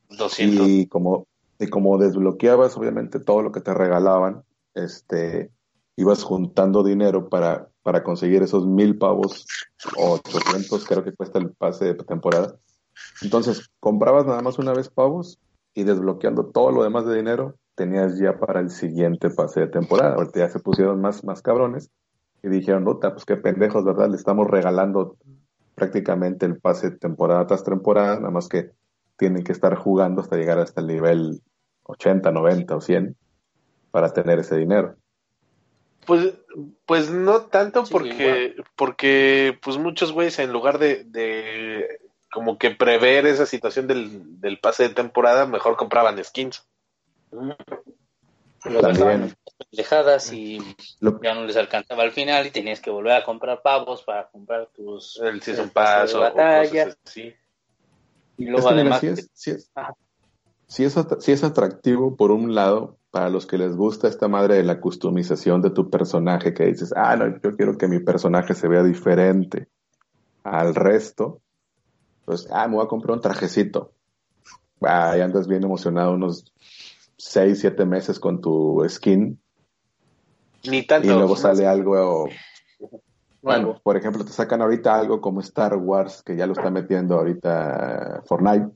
200. 0.09 0.67
y 0.67 0.87
como, 0.87 1.27
y 1.59 1.67
como 1.67 1.97
desbloqueabas 1.97 2.77
obviamente 2.77 3.19
todo 3.19 3.41
lo 3.41 3.51
que 3.51 3.61
te 3.61 3.73
regalaban, 3.73 4.43
este, 4.73 5.51
ibas 5.95 6.23
juntando 6.23 6.83
dinero 6.83 7.29
para, 7.29 7.69
para 7.83 8.03
conseguir 8.03 8.41
esos 8.43 8.65
mil 8.65 8.97
pavos 8.97 9.45
o 9.97 10.13
800 10.13 10.85
creo 10.85 11.03
que 11.03 11.13
cuesta 11.13 11.39
el 11.39 11.51
pase 11.51 11.85
de 11.85 11.95
temporada. 11.95 12.57
Entonces, 13.21 13.69
comprabas 13.79 14.25
nada 14.25 14.41
más 14.41 14.59
una 14.59 14.73
vez 14.73 14.89
pavos 14.89 15.39
y 15.73 15.83
desbloqueando 15.83 16.47
todo 16.47 16.71
lo 16.71 16.83
demás 16.83 17.05
de 17.05 17.15
dinero, 17.15 17.55
tenías 17.75 18.17
ya 18.17 18.39
para 18.39 18.59
el 18.59 18.69
siguiente 18.69 19.29
pase 19.29 19.61
de 19.61 19.67
temporada. 19.67 20.15
Ahorita 20.15 20.39
ya 20.39 20.49
se 20.49 20.59
pusieron 20.59 21.01
más, 21.01 21.23
más 21.23 21.41
cabrones 21.41 21.89
y 22.41 22.49
dijeron, 22.49 22.83
puta, 22.83 23.13
pues 23.13 23.25
qué 23.25 23.37
pendejos, 23.37 23.83
¿verdad? 23.83 24.09
Le 24.09 24.17
estamos 24.17 24.47
regalando 24.47 25.17
prácticamente 25.75 26.45
el 26.45 26.59
pase 26.59 26.91
de 26.91 26.97
temporada 26.97 27.47
tras 27.47 27.63
temporada, 27.63 28.17
nada 28.17 28.31
más 28.31 28.47
que 28.47 28.71
tienen 29.17 29.43
que 29.43 29.51
estar 29.51 29.75
jugando 29.75 30.21
hasta 30.21 30.35
llegar 30.35 30.59
hasta 30.59 30.81
el 30.81 30.87
nivel 30.87 31.41
80, 31.83 32.31
90 32.31 32.75
o 32.75 32.81
100 32.81 33.15
para 33.91 34.11
tener 34.13 34.39
ese 34.39 34.57
dinero. 34.57 34.95
Pues, 36.05 36.33
pues 36.85 37.09
no 37.09 37.43
tanto 37.43 37.85
Sí, 37.85 37.93
porque, 37.93 38.55
porque 38.75 39.57
pues 39.63 39.77
muchos 39.77 40.11
güeyes 40.11 40.37
en 40.39 40.51
lugar 40.51 40.77
de, 40.77 41.05
de 41.05 41.99
como 42.31 42.57
que 42.57 42.71
prever 42.71 43.25
esa 43.25 43.45
situación 43.45 43.87
del, 43.87 44.41
del 44.41 44.59
pase 44.59 44.83
de 44.83 44.95
temporada, 44.95 45.45
mejor 45.45 45.77
compraban 45.77 46.21
skins. 46.23 46.67
Lo 48.65 48.79
También. 48.81 49.21
dejaban 49.21 49.35
pendejadas 49.69 50.31
y 50.33 50.59
Lo- 51.01 51.19
ya 51.21 51.33
no 51.33 51.43
les 51.45 51.57
alcanzaba 51.57 52.03
al 52.03 52.11
final 52.11 52.45
y 52.47 52.51
tenías 52.51 52.79
que 52.79 52.89
volver 52.89 53.13
a 53.13 53.23
comprar 53.25 53.61
pavos 53.61 54.03
para 54.03 54.29
comprar 54.29 54.69
tus 54.73 55.19
El 55.21 55.41
Season 55.41 55.69
Pass 55.69 56.13
de 56.13 56.19
o, 56.19 56.33
cosas 56.33 56.97
así. 57.05 57.33
y 58.37 58.43
Es 58.45 58.49
luego 58.49 58.69
que 58.69 58.73
mira, 58.75 58.95
además 58.95 58.99
sí 59.01 59.07
es, 59.07 59.29
sí 59.33 59.51
es- 59.51 59.71
sí 61.19 61.31
es 61.31 61.43
atractivo 61.43 62.15
por 62.15 62.31
un 62.31 62.55
lado 62.55 62.97
para 63.11 63.29
los 63.29 63.45
que 63.45 63.57
les 63.57 63.75
gusta 63.75 64.07
esta 64.07 64.27
madre 64.27 64.55
de 64.55 64.63
la 64.63 64.79
customización 64.79 65.61
de 65.61 65.69
tu 65.69 65.89
personaje, 65.89 66.53
que 66.53 66.65
dices, 66.65 66.93
ah, 66.95 67.15
no, 67.15 67.27
yo 67.41 67.55
quiero 67.55 67.77
que 67.77 67.87
mi 67.87 67.99
personaje 67.99 68.55
se 68.55 68.67
vea 68.67 68.81
diferente 68.83 69.67
al 70.43 70.73
resto. 70.73 71.41
Pues, 72.25 72.47
ah, 72.51 72.67
me 72.67 72.75
voy 72.77 72.85
a 72.85 72.87
comprar 72.87 73.15
un 73.15 73.21
trajecito. 73.21 73.93
Ah, 74.81 75.15
y 75.17 75.21
andas 75.21 75.47
bien 75.47 75.63
emocionado 75.63 76.13
unos 76.13 76.51
seis, 77.17 77.59
siete 77.59 77.85
meses 77.85 78.19
con 78.19 78.41
tu 78.41 78.83
skin 78.87 79.39
Ni 80.65 80.77
y 80.79 80.87
tanto. 80.87 81.07
luego 81.07 81.35
sale 81.35 81.65
algo 81.67 82.27
Bueno, 83.41 83.63
nuevo. 83.63 83.79
por 83.83 83.97
ejemplo, 83.97 84.23
te 84.23 84.31
sacan 84.31 84.61
ahorita 84.61 84.95
algo 84.95 85.19
como 85.21 85.41
Star 85.41 85.75
Wars, 85.75 86.23
que 86.23 86.35
ya 86.35 86.47
lo 86.47 86.53
está 86.53 86.69
metiendo 86.69 87.15
ahorita 87.15 88.23
Fortnite. 88.25 88.69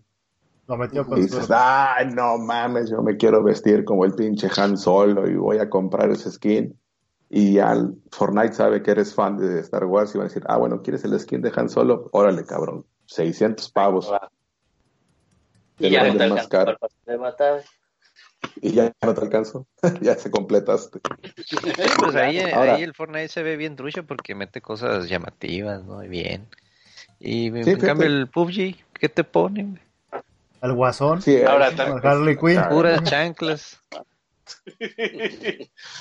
Lo 0.67 0.75
metió 0.75 1.05
Y 1.15 1.21
dices, 1.21 1.47
ay, 1.49 2.07
no 2.13 2.37
mames, 2.37 2.89
yo 2.89 3.01
me 3.01 3.15
quiero 3.15 3.41
vestir 3.41 3.85
como 3.85 4.03
el 4.03 4.13
pinche 4.13 4.49
Han 4.57 4.77
Solo 4.77 5.27
y 5.29 5.35
voy 5.35 5.59
a 5.59 5.69
comprar 5.69 6.11
ese 6.11 6.29
skin. 6.29 6.77
Y 7.29 7.53
ya 7.53 7.71
el 7.73 8.01
Fortnite 8.11 8.53
sabe 8.53 8.81
que 8.83 8.91
eres 8.91 9.13
fan 9.13 9.37
de 9.37 9.59
Star 9.61 9.85
Wars 9.85 10.13
y 10.13 10.17
va 10.17 10.25
a 10.25 10.27
decir, 10.27 10.43
ah, 10.47 10.57
bueno, 10.57 10.81
¿quieres 10.81 11.03
el 11.05 11.17
skin 11.19 11.41
de 11.41 11.51
Han 11.55 11.69
Solo? 11.69 12.09
Órale, 12.11 12.45
cabrón, 12.45 12.85
600 13.05 13.71
pavos. 13.71 14.11
Y 15.79 15.89
ya 15.91 16.03
más 16.29 16.47
caro. 16.47 16.77
de. 17.05 17.63
Y 18.61 18.71
ya 18.73 18.91
no 19.01 19.13
te 19.13 19.21
alcanzo, 19.21 19.67
ya 20.01 20.15
se 20.15 20.29
completaste. 20.31 20.99
Pues 21.99 22.15
ahí, 22.15 22.39
Ahora- 22.39 22.75
ahí 22.75 22.83
el 22.83 22.93
Fortnite 22.93 23.27
se 23.29 23.43
ve 23.43 23.57
bien 23.57 23.75
trucho 23.75 24.05
porque 24.05 24.35
mete 24.35 24.61
cosas 24.61 25.07
llamativas, 25.09 25.83
¿no? 25.83 26.03
Y 26.03 26.07
bien. 26.07 26.47
Y 27.19 27.47
en 27.47 27.63
Sí, 27.63 27.71
fíjate. 27.71 27.85
cambio 27.87 28.07
el 28.07 28.27
PUBG, 28.27 28.75
¿qué 28.93 29.09
te 29.09 29.23
ponen? 29.23 29.79
El 30.61 30.73
guasón. 30.73 31.21
Sí, 31.21 31.41
Ahora. 31.43 31.67
Harley 32.03 32.35
Quinn. 32.37 32.61
Puras 32.69 33.03
chanclas. 33.03 33.79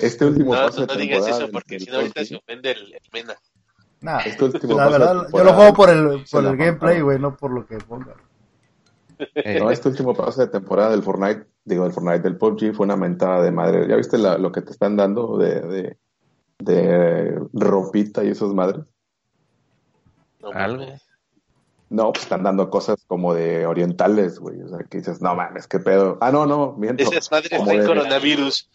Este 0.00 0.24
último 0.24 0.54
No, 0.54 0.66
pase 0.66 0.80
no, 0.80 0.86
no 0.86 0.94
digas 0.96 1.26
eso 1.26 1.48
porque 1.50 1.80
si 1.80 1.90
no 1.90 1.96
ahorita 1.96 2.24
se 2.24 2.36
ofende 2.36 2.70
el, 2.72 2.92
el 2.94 3.00
Mena. 3.12 3.34
Nah, 4.00 4.20
este 4.20 4.44
último 4.44 4.76
la 4.76 4.88
verdad, 4.88 5.26
yo 5.32 5.44
lo 5.44 5.52
juego 5.54 5.74
por 5.74 5.90
el, 5.90 6.24
por 6.30 6.44
el 6.44 6.56
gameplay, 6.56 7.00
güey, 7.00 7.18
no 7.18 7.36
por 7.36 7.50
lo 7.50 7.66
que 7.66 7.78
ponga. 7.78 8.14
Eh, 9.18 9.58
No, 9.60 9.70
este 9.70 9.88
último 9.88 10.14
pase 10.14 10.42
de 10.42 10.48
temporada 10.48 10.90
del 10.90 11.02
Fortnite, 11.02 11.46
digo, 11.64 11.84
del 11.84 11.92
Fortnite, 11.92 12.20
del 12.20 12.36
PUBG 12.36 12.74
fue 12.74 12.84
una 12.84 12.96
mentada 12.96 13.42
de 13.42 13.50
madre. 13.50 13.86
¿Ya 13.88 13.96
viste 13.96 14.18
la- 14.18 14.38
lo 14.38 14.52
que 14.52 14.62
te 14.62 14.70
están 14.72 14.96
dando 14.96 15.38
de, 15.38 15.60
de, 15.60 15.96
de 16.58 17.40
ropita 17.52 18.24
y 18.24 18.28
esas 18.28 18.52
madres? 18.52 18.84
No 20.40 20.48
Algo. 20.52 20.82
mames. 20.84 21.02
No, 21.88 22.12
pues 22.12 22.24
están 22.24 22.42
dando 22.42 22.68
cosas 22.68 23.04
como 23.06 23.32
de 23.32 23.64
orientales, 23.64 24.40
güey. 24.40 24.60
O 24.60 24.68
sea, 24.68 24.78
que 24.90 24.98
dices, 24.98 25.22
no 25.22 25.36
mames, 25.36 25.68
qué 25.68 25.78
pedo. 25.78 26.18
Ah, 26.20 26.32
no, 26.32 26.44
no, 26.44 26.72
miento. 26.72 27.04
Esas 27.04 27.30
madres 27.30 27.50
Como 27.50 27.64
traen 27.66 27.80
de- 27.82 27.86
coronavirus. 27.86 28.68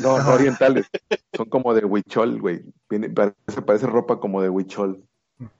No, 0.00 0.18
no 0.22 0.32
orientales. 0.34 0.86
Son 1.34 1.48
como 1.48 1.72
de 1.72 1.84
huichol, 1.86 2.38
güey. 2.40 2.62
Parece, 3.14 3.62
parece 3.64 3.86
ropa 3.86 4.20
como 4.20 4.42
de 4.42 4.50
huichol. 4.50 5.02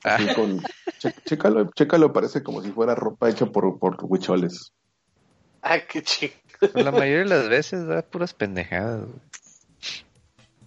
Así 0.04 0.26
Ah. 0.30 0.34
con, 0.34 0.62
che- 0.98 1.14
chécalo, 1.24 1.70
chécalo, 1.74 2.12
parece 2.12 2.42
como 2.42 2.62
si 2.62 2.70
fuera 2.70 2.94
ropa 2.94 3.28
hecha 3.30 3.46
por, 3.46 3.78
por 3.78 3.96
huicholes. 4.02 4.72
Ah, 5.62 5.78
qué 5.80 6.02
chido. 6.02 6.32
pues 6.58 6.74
la 6.74 6.90
mayoría 6.92 7.18
de 7.18 7.24
las 7.26 7.48
veces 7.48 7.86
da 7.86 8.02
puras 8.02 8.34
pendejadas. 8.34 9.06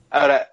Ahora, 0.09 0.49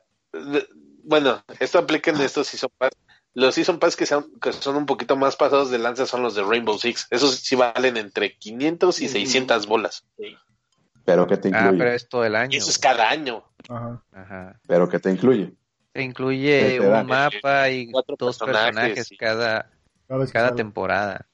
bueno, 1.05 1.43
esto 1.61 1.79
aplica 1.79 2.11
en 2.11 2.21
estos 2.21 2.49
Season 2.49 2.71
Pass. 2.79 2.91
Los 3.35 3.55
Season 3.55 3.79
Pass 3.79 3.97
que 3.97 4.05
son, 4.07 4.31
que 4.41 4.53
son 4.53 4.77
un 4.77 4.87
poquito 4.87 5.17
más 5.17 5.37
pasados 5.37 5.71
de 5.71 5.79
lanza 5.79 6.07
son 6.07 6.23
los 6.23 6.35
de 6.35 6.43
Rainbow 6.43 6.79
Six. 6.79 7.07
Esos 7.11 7.37
sí 7.37 7.57
valen 7.57 7.97
entre 7.97 8.37
500 8.37 9.01
y 9.01 9.09
600 9.09 9.67
bolas. 9.67 10.05
Pero 11.05 11.27
que 11.27 11.37
te 11.37 11.49
Ah, 11.49 11.59
incluye. 11.63 11.79
pero 11.79 11.93
es 11.93 12.09
todo 12.09 12.25
el 12.25 12.37
año. 12.37 12.53
Y 12.55 12.59
eso 12.59 12.71
es 12.71 12.79
cada 12.79 13.09
año. 13.09 13.43
Ajá. 13.69 14.03
Ajá. 14.13 14.61
Pero 14.67 14.89
que 14.89 14.99
te 14.99 15.11
incluye. 15.11 15.53
Te 15.93 16.03
incluye 16.03 16.79
Te 16.79 16.87
da. 16.89 17.01
un 17.01 17.07
mapa 17.07 17.69
y 17.71 17.91
Cuatro 17.91 18.17
dos 18.19 18.39
personajes, 18.39 18.75
personajes 18.75 19.07
sí. 19.09 19.17
cada, 19.17 19.71
Cada 20.09 20.27
cada 20.27 20.55
temporada. 20.55 21.27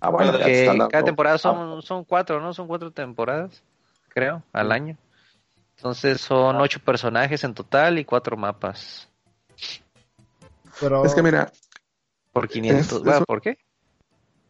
Ah, 0.00 0.10
bueno, 0.10 0.32
ya 0.32 0.38
te 0.38 0.44
Que 0.44 0.60
están 0.60 0.78
dando- 0.78 0.90
cada 0.90 1.04
temporada 1.04 1.36
Ah, 1.36 1.38
son, 1.38 1.82
son 1.82 2.04
cuatro, 2.04 2.40
¿no? 2.40 2.52
Son 2.52 2.66
cuatro 2.66 2.90
temporadas, 2.90 3.62
creo, 4.08 4.42
al 4.52 4.72
año. 4.72 4.96
Entonces 5.76 6.20
son 6.20 6.56
ocho 6.60 6.80
personajes 6.80 7.44
en 7.44 7.54
total 7.54 7.98
y 7.98 8.04
cuatro 8.04 8.36
mapas. 8.36 9.08
Pero 10.80 11.04
Es 11.04 11.14
que 11.14 11.22
mira, 11.22 11.50
Por 12.32 12.48
500. 12.48 12.86
Es- 12.92 12.98
Bueno, 13.02 13.16
eso- 13.16 13.24
¿Por 13.24 13.40
qué? 13.40 13.54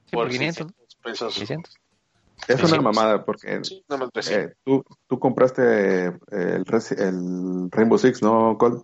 Sí, 0.06 0.12
Por 0.16 0.24
por 0.24 0.30
500. 0.32 0.66
600 0.66 0.96
pesos. 1.02 1.34
600. 1.34 1.74
Es 2.48 2.62
una 2.62 2.80
mamada 2.80 3.24
porque 3.24 3.64
Sí, 3.64 3.84
no 3.88 4.08
eh, 4.30 4.54
tú, 4.64 4.84
tú 5.06 5.18
compraste 5.18 6.06
eh, 6.06 6.12
el, 6.30 6.64
el 6.98 7.70
Rainbow 7.70 7.98
Six, 7.98 8.22
¿no, 8.22 8.56
Cole? 8.58 8.82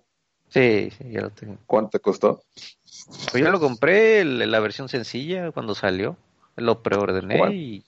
Sí, 0.48 0.90
sí, 0.90 1.10
ya 1.10 1.22
lo 1.22 1.30
tengo. 1.30 1.56
¿Cuánto 1.66 1.90
te 1.90 2.00
costó? 2.00 2.42
Pues 3.30 3.42
yo 3.42 3.50
lo 3.50 3.58
compré, 3.60 4.20
el- 4.20 4.50
la 4.50 4.60
versión 4.60 4.88
sencilla, 4.88 5.50
cuando 5.52 5.74
salió. 5.74 6.16
Lo 6.56 6.82
preordené 6.82 7.38
¿Cuán- 7.38 7.52
y 7.52 7.84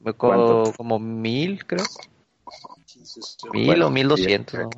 me 0.00 0.12
costó 0.12 0.72
como 0.76 0.98
mil, 0.98 1.64
creo. 1.66 1.84
Mil 3.52 3.66
Bueno, 3.66 3.86
o 3.86 3.90
mil 3.90 4.08
doscientos. 4.08 4.54
y- 4.54 4.62
¿no? 4.62 4.70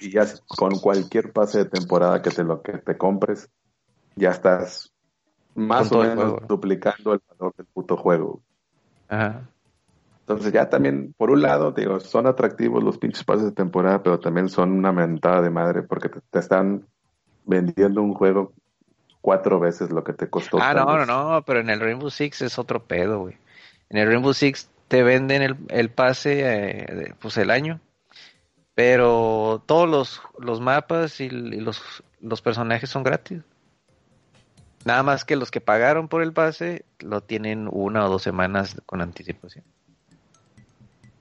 Y 0.00 0.12
ya 0.12 0.24
con 0.46 0.78
cualquier 0.78 1.32
pase 1.32 1.58
de 1.58 1.64
temporada 1.64 2.22
que 2.22 2.30
te 2.30 2.44
lo 2.44 2.62
que 2.62 2.74
te 2.78 2.96
compres, 2.96 3.50
ya 4.14 4.30
estás 4.30 4.92
más 5.56 5.90
o 5.90 5.98
menos 5.98 6.14
juego. 6.16 6.46
duplicando 6.46 7.14
el 7.14 7.20
valor 7.28 7.52
del 7.56 7.66
puto 7.66 7.96
juego. 7.96 8.42
Ajá. 9.08 9.42
Entonces 10.20 10.52
ya 10.52 10.68
también, 10.68 11.14
por 11.16 11.30
un 11.30 11.42
lado, 11.42 11.70
digo, 11.70 12.00
son 12.00 12.26
atractivos 12.26 12.82
los 12.82 12.98
pinches 12.98 13.22
pases 13.22 13.44
de 13.44 13.52
temporada, 13.52 14.02
pero 14.02 14.18
también 14.18 14.48
son 14.48 14.72
una 14.72 14.90
mentada 14.90 15.40
de 15.40 15.50
madre 15.50 15.82
porque 15.82 16.08
te, 16.08 16.20
te 16.30 16.38
están 16.40 16.84
vendiendo 17.44 18.02
un 18.02 18.12
juego 18.12 18.52
cuatro 19.20 19.60
veces 19.60 19.90
lo 19.90 20.02
que 20.02 20.12
te 20.12 20.28
costó. 20.28 20.58
Ah, 20.60 20.74
no, 20.74 20.84
no, 20.84 20.98
vez. 20.98 21.06
no, 21.06 21.42
pero 21.46 21.60
en 21.60 21.70
el 21.70 21.80
Rainbow 21.80 22.10
Six 22.10 22.42
es 22.42 22.58
otro 22.58 22.84
pedo, 22.84 23.20
güey. 23.20 23.36
En 23.88 23.98
el 23.98 24.08
Rainbow 24.08 24.34
Six 24.34 24.68
te 24.88 25.02
venden 25.02 25.42
el, 25.42 25.56
el 25.68 25.90
pase, 25.90 26.42
eh, 26.44 27.14
pues 27.20 27.36
el 27.36 27.50
año, 27.50 27.80
pero 28.74 29.62
todos 29.66 29.88
los, 29.88 30.22
los 30.38 30.60
mapas 30.60 31.20
y, 31.20 31.24
y 31.24 31.60
los, 31.60 32.04
los 32.20 32.42
personajes 32.42 32.90
son 32.90 33.02
gratis. 33.02 33.42
Nada 34.86 35.02
más 35.02 35.24
que 35.24 35.36
los 35.36 35.50
que 35.50 35.60
pagaron 35.60 36.06
por 36.08 36.22
el 36.22 36.32
pase 36.32 36.84
lo 37.00 37.20
tienen 37.20 37.68
una 37.70 38.06
o 38.06 38.08
dos 38.08 38.22
semanas 38.22 38.80
con 38.86 39.02
anticipación. 39.02 39.64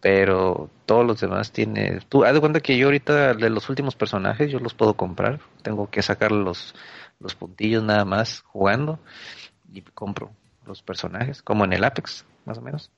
pero 0.01 0.69
todos 0.85 1.03
los 1.03 1.19
demás 1.19 1.51
tiene 1.51 1.99
tú 2.09 2.23
haz 2.25 2.33
de 2.35 2.39
cuenta 2.39 2.59
que 2.59 2.77
yo 2.77 2.85
ahorita 2.87 3.33
de 3.33 3.49
los 3.49 3.67
últimos 3.69 3.95
personajes 3.95 4.51
yo 4.51 4.59
los 4.59 4.75
puedo 4.75 4.93
comprar. 4.93 5.39
Tengo 5.63 5.89
que 5.89 6.03
sacar 6.03 6.31
los 6.31 6.75
los 7.19 7.33
puntillos 7.33 7.81
nada 7.83 8.05
más 8.05 8.41
jugando 8.41 8.99
y 9.73 9.81
compro 9.81 10.29
los 10.67 10.83
personajes 10.83 11.41
como 11.41 11.65
en 11.65 11.73
el 11.73 11.83
Apex 11.83 12.23
más 12.45 12.59
o 12.59 12.61
menos. 12.61 12.91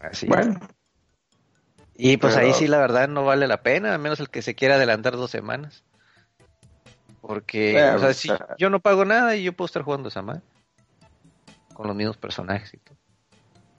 Así 0.00 0.26
Bueno, 0.26 0.60
y 1.94 2.18
pues 2.18 2.34
pero- 2.34 2.46
ahí 2.46 2.52
sí 2.52 2.66
la 2.68 2.76
verdad 2.78 3.08
no 3.08 3.24
vale 3.24 3.46
la 3.46 3.62
pena 3.62 3.94
al 3.94 4.00
menos 4.00 4.20
el 4.20 4.28
que 4.28 4.42
se 4.42 4.54
quiera 4.54 4.74
adelantar 4.74 5.16
dos 5.16 5.30
semanas 5.30 5.82
porque 7.26 7.82
o 7.94 7.98
sea, 7.98 8.14
si 8.14 8.28
yo 8.58 8.70
no 8.70 8.80
pago 8.80 9.04
nada 9.04 9.36
y 9.36 9.44
yo 9.44 9.52
puedo 9.52 9.66
estar 9.66 9.82
jugando 9.82 10.08
esa 10.08 10.22
madre 10.22 10.42
con 11.74 11.86
los 11.86 11.96
mismos 11.96 12.16
personajes 12.16 12.72
y 12.74 12.78
todo 12.78 12.96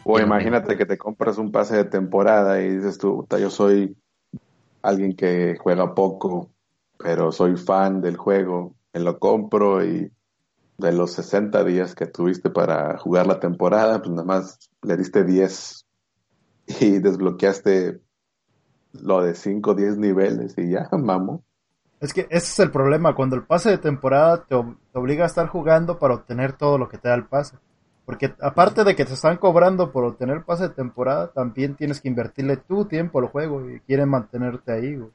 o 0.10 0.20
Y 0.20 0.24
imagínate 0.24 0.78
que 0.78 0.86
te 0.86 0.98
compras 0.98 1.38
un 1.38 1.52
pase 1.52 1.76
de 1.76 1.84
temporada 1.86 2.62
y 2.62 2.78
dices 2.78 2.98
tú, 2.98 3.18
"Puta, 3.18 3.40
yo 3.40 3.50
soy 3.50 3.98
alguien 4.82 5.16
que 5.16 5.58
juega 5.60 5.94
poco, 5.94 6.50
pero 6.98 7.32
soy 7.32 7.58
fan 7.58 8.02
del 8.02 8.16
juego, 8.16 8.76
me 8.94 9.02
lo 9.02 9.20
compro 9.20 9.84
y 9.84 10.10
de 10.78 10.92
los 10.94 11.12
60 11.12 11.64
días 11.64 11.94
que 11.94 12.06
tuviste 12.06 12.50
para 12.50 12.98
jugar 12.98 13.28
la 13.28 13.40
temporada, 13.40 14.00
pues 14.00 14.12
nada 14.12 14.24
más 14.24 14.70
le 14.82 14.96
diste 14.96 15.24
10 15.26 15.86
y 16.68 17.00
desbloqueaste 17.00 18.00
lo 18.94 19.22
de 19.22 19.36
5 19.36 19.72
o 19.72 19.76
10 19.76 19.98
niveles 19.98 20.54
y 20.58 20.72
ya, 20.72 20.88
mamo. 20.98 21.44
Es 22.00 22.14
que 22.14 22.22
ese 22.30 22.38
es 22.38 22.60
el 22.60 22.72
problema, 22.72 23.16
cuando 23.16 23.36
el 23.36 23.44
pase 23.44 23.70
de 23.72 23.78
temporada 23.80 24.46
te, 24.46 24.56
ob- 24.56 24.78
te 24.92 25.00
obliga 25.00 25.24
a 25.24 25.28
estar 25.28 25.48
jugando 25.48 25.98
para 25.98 26.14
obtener 26.16 26.54
todo 26.54 26.78
lo 26.78 26.90
que 26.90 26.98
te 26.98 27.10
da 27.10 27.16
el 27.16 27.26
pase. 27.26 27.58
Porque 28.06 28.34
aparte 28.40 28.84
de 28.84 28.96
que 28.96 29.04
te 29.04 29.14
están 29.14 29.38
cobrando 29.38 29.92
por 29.92 30.06
obtener 30.06 30.38
el 30.38 30.44
pase 30.44 30.64
de 30.64 30.76
temporada, 30.76 31.32
también 31.34 31.76
tienes 31.76 32.00
que 32.00 32.08
invertirle 32.08 32.58
tu 32.58 32.86
tiempo 32.86 33.20
al 33.20 33.28
juego 33.28 33.70
y 33.70 33.80
quieren 33.82 34.10
mantenerte 34.10 34.72
ahí, 34.72 34.96
güey. 34.96 35.12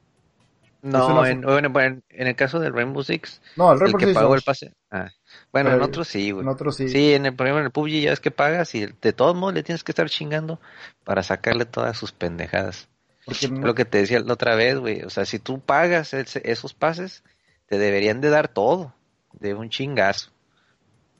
No, 0.82 1.24
en, 1.24 2.02
el 2.10 2.34
caso 2.36 2.58
del 2.58 2.74
Rainbow 2.74 3.04
Six, 3.04 3.40
No, 3.56 3.72
el 3.72 3.78
que 3.78 4.06
Six 4.06 4.14
pagó 4.14 4.30
no. 4.30 4.34
el 4.34 4.42
pase. 4.42 4.72
Ah, 4.90 5.08
bueno, 5.52 5.70
Pero 5.70 5.76
en 5.84 5.88
otros 5.88 6.08
sí, 6.08 6.32
güey. 6.32 6.42
En 6.42 6.48
otros 6.48 6.76
sí. 6.76 6.88
Sí, 6.88 7.14
en 7.14 7.26
el, 7.26 7.36
por 7.36 7.46
ejemplo, 7.46 7.60
en 7.60 7.66
el 7.66 7.70
PUBG 7.70 8.02
ya 8.02 8.12
es 8.12 8.18
que 8.18 8.32
pagas 8.32 8.74
y 8.74 8.86
de 8.86 9.12
todos 9.12 9.36
modos 9.36 9.54
le 9.54 9.62
tienes 9.62 9.84
que 9.84 9.92
estar 9.92 10.10
chingando 10.10 10.58
para 11.04 11.22
sacarle 11.22 11.66
todas 11.66 11.96
sus 11.96 12.10
pendejadas. 12.10 12.88
Porque 13.24 13.48
no- 13.48 13.66
Lo 13.66 13.74
que 13.74 13.84
te 13.84 13.98
decía 13.98 14.20
la 14.20 14.32
otra 14.34 14.54
vez, 14.56 14.76
güey. 14.78 15.02
O 15.02 15.10
sea, 15.10 15.24
si 15.24 15.38
tú 15.38 15.60
pagas 15.60 16.12
ese- 16.14 16.42
esos 16.50 16.74
pases, 16.74 17.22
te 17.66 17.78
deberían 17.78 18.20
de 18.20 18.30
dar 18.30 18.48
todo, 18.48 18.94
de 19.32 19.54
un 19.54 19.70
chingazo. 19.70 20.30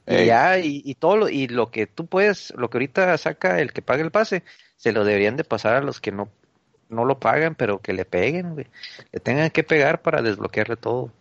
Y 0.05 0.25
ya, 0.25 0.59
y, 0.59 0.81
y 0.83 0.95
todo 0.95 1.15
lo, 1.15 1.29
y 1.29 1.47
lo 1.47 1.71
que 1.71 1.87
tú 1.87 2.07
puedes, 2.07 2.51
lo 2.57 2.69
que 2.69 2.77
ahorita 2.77 3.17
saca 3.17 3.59
el 3.61 3.71
que 3.71 3.81
paga 3.81 4.03
el 4.03 4.11
pase, 4.11 4.43
se 4.75 4.91
lo 4.91 5.05
deberían 5.05 5.37
de 5.37 5.45
pasar 5.45 5.75
a 5.75 5.81
los 5.81 6.01
que 6.01 6.11
no, 6.11 6.29
no 6.89 7.05
lo 7.05 7.19
pagan, 7.19 7.55
pero 7.55 7.79
que 7.79 7.93
le 7.93 8.03
peguen, 8.03 8.53
güey. 8.53 8.67
Le 9.13 9.19
tengan 9.21 9.49
que 9.49 9.63
pegar 9.63 10.01
para 10.01 10.21
desbloquearle 10.21 10.75
todo. 10.75 11.11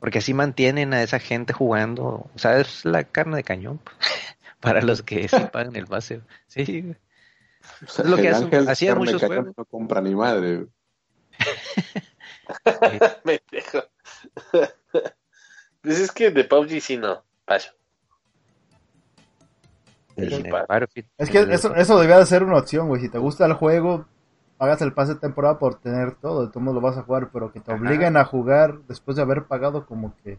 Porque 0.00 0.18
así 0.18 0.34
mantienen 0.34 0.92
a 0.94 1.02
esa 1.02 1.18
gente 1.18 1.52
jugando. 1.52 2.28
O 2.34 2.38
sea, 2.38 2.58
es 2.60 2.84
la 2.84 3.04
carne 3.04 3.36
de 3.36 3.44
cañón 3.44 3.80
para 4.60 4.80
los 4.82 5.02
que 5.02 5.28
sí 5.28 5.36
pagan 5.52 5.76
el 5.76 5.86
pase. 5.86 6.20
Sí, 6.48 6.82
güey. 6.82 6.96
O 7.84 7.86
sea, 7.88 8.04
Es 8.04 8.10
lo 8.10 8.16
que 8.16 8.28
el 8.28 8.34
hace- 8.34 8.44
Ángel 8.44 8.68
hacían 8.68 8.98
muchos 8.98 9.22
juegos. 9.22 9.54
no 9.56 9.64
compra 9.64 10.00
ni 10.00 10.14
madre. 10.14 10.56
güey. 10.56 10.68
Pendejo. 13.24 13.82
pues 15.80 16.00
es 16.00 16.10
que 16.12 16.30
de 16.30 16.44
PUBG 16.44 16.80
sí 16.80 16.96
no. 16.96 17.22
Paso. 17.44 17.70
Es 20.16 21.30
que 21.30 21.38
eso, 21.52 21.74
eso 21.76 22.00
debía 22.00 22.18
de 22.18 22.26
ser 22.26 22.42
una 22.42 22.58
opción, 22.58 22.88
güey. 22.88 23.00
Si 23.00 23.08
te 23.08 23.18
gusta 23.18 23.46
el 23.46 23.52
juego, 23.52 24.06
pagas 24.56 24.82
el 24.82 24.92
pase 24.92 25.14
de 25.14 25.20
temporada 25.20 25.58
por 25.60 25.78
tener 25.80 26.16
todo, 26.16 26.42
de 26.44 26.48
todos 26.48 26.62
modos 26.62 26.74
lo 26.74 26.80
vas 26.88 26.96
a 26.98 27.02
jugar, 27.02 27.30
pero 27.32 27.52
que 27.52 27.60
te 27.60 27.72
Ajá. 27.72 27.80
obliguen 27.80 28.16
a 28.16 28.24
jugar 28.24 28.80
después 28.88 29.16
de 29.16 29.22
haber 29.22 29.44
pagado 29.44 29.86
como 29.86 30.16
que... 30.24 30.38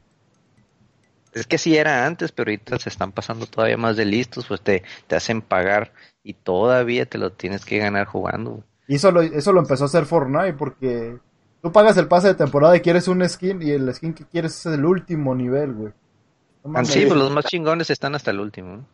Es 1.33 1.45
que 1.47 1.57
sí 1.57 1.77
era 1.77 2.05
antes, 2.05 2.31
pero 2.31 2.49
ahorita 2.49 2.79
se 2.79 2.89
están 2.89 3.11
pasando 3.11 3.45
todavía 3.45 3.77
más 3.77 3.95
de 3.97 4.05
listos, 4.05 4.45
pues 4.47 4.61
te, 4.61 4.83
te 5.07 5.15
hacen 5.15 5.41
pagar 5.41 5.93
y 6.23 6.33
todavía 6.33 7.05
te 7.05 7.17
lo 7.17 7.31
tienes 7.31 7.65
que 7.65 7.77
ganar 7.77 8.07
jugando. 8.07 8.51
güey. 8.51 8.63
Y 8.87 8.95
eso 8.95 9.11
lo, 9.11 9.21
eso 9.21 9.53
lo 9.53 9.59
empezó 9.61 9.83
a 9.83 9.87
hacer 9.87 10.05
Fortnite 10.05 10.53
porque 10.53 11.17
tú 11.61 11.71
pagas 11.71 11.95
el 11.97 12.07
pase 12.07 12.29
de 12.29 12.33
temporada 12.35 12.75
y 12.75 12.81
quieres 12.81 13.07
un 13.07 13.27
skin 13.29 13.61
y 13.61 13.69
el 13.71 13.93
skin 13.93 14.13
que 14.15 14.25
quieres 14.25 14.57
es 14.65 14.73
el 14.73 14.83
último 14.85 15.35
nivel, 15.35 15.73
güey. 15.73 15.93
No 16.63 16.71
mames. 16.71 16.89
Sí, 16.89 17.05
pues 17.05 17.17
los 17.19 17.31
más 17.31 17.45
chingones 17.45 17.89
están 17.91 18.15
hasta 18.15 18.31
el 18.31 18.39
último. 18.39 18.77
¿no? 18.77 18.87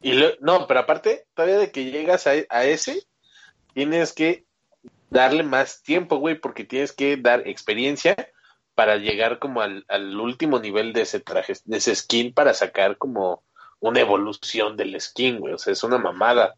Y 0.00 0.12
lo- 0.12 0.30
no, 0.40 0.66
pero 0.68 0.80
aparte, 0.80 1.26
todavía 1.34 1.58
de 1.58 1.70
que 1.72 1.90
llegas 1.90 2.26
a, 2.26 2.32
a 2.50 2.64
ese, 2.64 3.02
tienes 3.72 4.12
que 4.12 4.44
darle 5.10 5.42
más 5.42 5.82
tiempo, 5.82 6.16
güey, 6.18 6.38
porque 6.38 6.64
tienes 6.64 6.92
que 6.92 7.16
dar 7.16 7.46
experiencia 7.48 8.14
para 8.74 8.96
llegar 8.96 9.38
como 9.38 9.60
al, 9.62 9.84
al 9.88 10.18
último 10.20 10.58
nivel 10.60 10.92
de 10.92 11.02
ese 11.02 11.20
traje, 11.20 11.54
de 11.64 11.76
ese 11.78 11.94
skin, 11.94 12.34
para 12.34 12.54
sacar 12.54 12.98
como 12.98 13.44
una 13.80 14.00
evolución 14.00 14.76
del 14.76 15.00
skin, 15.00 15.38
güey. 15.40 15.54
O 15.54 15.58
sea, 15.58 15.72
es 15.72 15.84
una 15.84 15.98
mamada. 15.98 16.56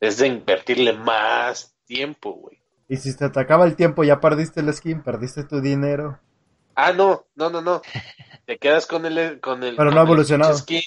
Es 0.00 0.18
de 0.18 0.26
invertirle 0.28 0.92
más 0.92 1.74
tiempo, 1.86 2.32
güey. 2.34 2.60
Y 2.88 2.96
si 2.96 3.16
te 3.16 3.26
acaba 3.26 3.64
el 3.64 3.76
tiempo, 3.76 4.02
ya 4.02 4.18
perdiste 4.18 4.58
el 4.58 4.74
skin, 4.74 5.00
perdiste 5.04 5.44
tu 5.44 5.60
dinero. 5.60 6.18
Ah, 6.74 6.92
no, 6.92 7.26
no, 7.34 7.50
no, 7.50 7.60
no. 7.62 7.82
Te 8.46 8.58
quedas 8.58 8.86
con 8.86 9.06
el 9.06 9.40
con 9.40 9.62
el 9.64 9.76
Pero 9.76 9.90
no 9.92 10.00
ha 10.00 10.02
el 10.02 10.04
evolucionado. 10.04 10.54
skin, 10.54 10.82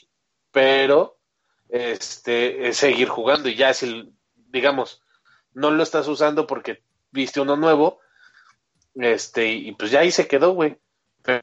pero 0.52 1.20
este 1.70 2.68
es 2.70 2.78
seguir 2.78 3.10
jugando 3.10 3.50
y 3.50 3.56
ya 3.56 3.74
si 3.74 4.14
digamos 4.36 5.02
no 5.54 5.72
lo 5.72 5.84
estás 5.84 6.08
usando 6.08 6.48
porque 6.48 6.84
viste 7.12 7.42
uno 7.42 7.56
nuevo, 7.58 8.00
este 9.00 9.48
y 9.48 9.72
pues 9.74 9.92
ya 9.92 10.02
ahí 10.02 10.12
se 10.12 10.28
quedó, 10.28 10.52
güey. 10.54 10.78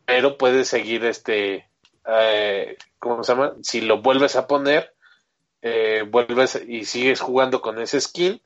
Pero 0.05 0.37
puedes 0.39 0.69
seguir 0.69 1.05
este 1.05 1.69
eh, 2.07 2.77
¿cómo 2.99 3.23
se 3.25 3.33
llama? 3.33 3.55
Si 3.63 3.81
lo 3.81 4.01
vuelves 4.03 4.37
a 4.37 4.47
poner 4.47 4.95
eh, 5.63 6.05
vuelves 6.09 6.61
y 6.67 6.85
sigues 6.85 7.21
jugando 7.21 7.61
con 7.61 7.79
ese 7.81 8.01
skin, 8.01 8.41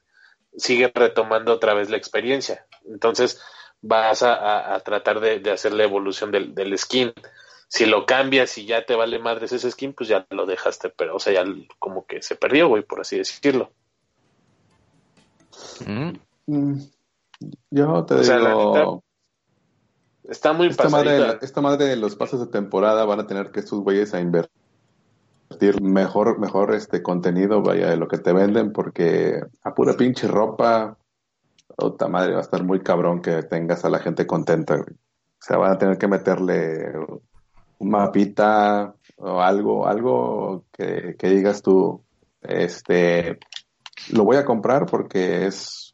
sigue 0.57 0.91
retomando 0.95 1.53
otra 1.53 1.75
vez 1.75 1.91
la 1.91 1.97
experiencia. 1.97 2.67
Entonces 2.89 3.41
vas 3.83 4.23
a, 4.23 4.35
a- 4.35 4.75
a 4.75 4.81
tratar 4.81 5.21
de, 5.21 5.39
de 5.41 5.51
hacer 5.51 5.73
la 5.73 5.85
evolución 5.85 6.31
del, 6.31 6.55
del 6.55 6.77
skin. 6.79 7.13
Si 7.69 7.87
lo 7.87 8.05
cambias 8.05 8.59
y 8.59 8.67
ya 8.67 8.85
te 8.85 8.95
vale 8.97 9.19
madres 9.21 9.53
ese 9.53 9.71
skin, 9.71 9.93
pues 9.93 10.09
ya 10.09 10.27
lo 10.31 10.45
dejaste, 10.47 10.89
pero 10.91 11.17
o 11.17 11.21
sea, 11.21 11.33
ya 11.33 11.45
como 11.79 12.05
que 12.05 12.21
se 12.23 12.35
perdió, 12.35 12.69
güey, 12.69 12.83
por 12.83 13.01
así 13.01 13.17
decirlo. 13.19 13.71
Mm. 15.87 16.13
Mm, 16.47 16.81
Yo 17.71 18.05
te 18.05 18.15
O 18.15 18.25
sea, 18.25 18.39
la 18.39 18.51
digo, 18.51 19.03
Está 20.31 20.53
muy 20.53 20.69
esta 20.69 20.89
madre, 20.89 21.39
esta 21.43 21.61
madre 21.61 21.87
de 21.87 21.97
los 21.97 22.15
pases 22.15 22.39
de 22.39 22.47
temporada 22.47 23.05
van 23.05 23.19
a 23.21 23.27
tener 23.27 23.51
que 23.51 23.61
estos 23.61 23.81
güeyes 23.81 24.15
a 24.15 24.21
invertir 24.21 24.51
mejor, 25.83 26.39
mejor 26.39 26.73
este 26.73 27.03
contenido, 27.03 27.63
vaya, 27.63 27.91
de 27.91 27.97
lo 27.97 28.07
que 28.07 28.19
te 28.19 28.33
venden, 28.33 28.73
porque 28.73 29.41
a 29.65 29.75
pura 29.75 29.95
pinche 29.95 30.29
ropa, 30.29 30.97
puta 31.77 32.07
madre, 32.07 32.35
va 32.35 32.39
a 32.39 32.43
estar 32.43 32.63
muy 32.63 32.81
cabrón 32.81 33.23
que 33.23 33.43
tengas 33.43 33.85
a 33.85 33.91
la 33.91 33.99
gente 33.99 34.25
contenta, 34.25 34.77
güey. 34.77 34.95
O 34.95 35.43
sea, 35.43 35.57
van 35.57 35.73
a 35.73 35.79
tener 35.79 35.99
que 35.99 36.07
meterle 36.07 36.93
un 37.79 37.91
mapita 37.91 38.95
o 39.17 39.41
algo, 39.41 39.89
algo 39.89 40.65
que, 40.71 41.17
que 41.19 41.29
digas 41.29 41.63
tú, 41.63 42.05
este, 42.43 43.39
lo 44.13 44.25
voy 44.25 44.37
a 44.37 44.45
comprar 44.45 44.87
porque 44.87 45.47
es 45.47 45.90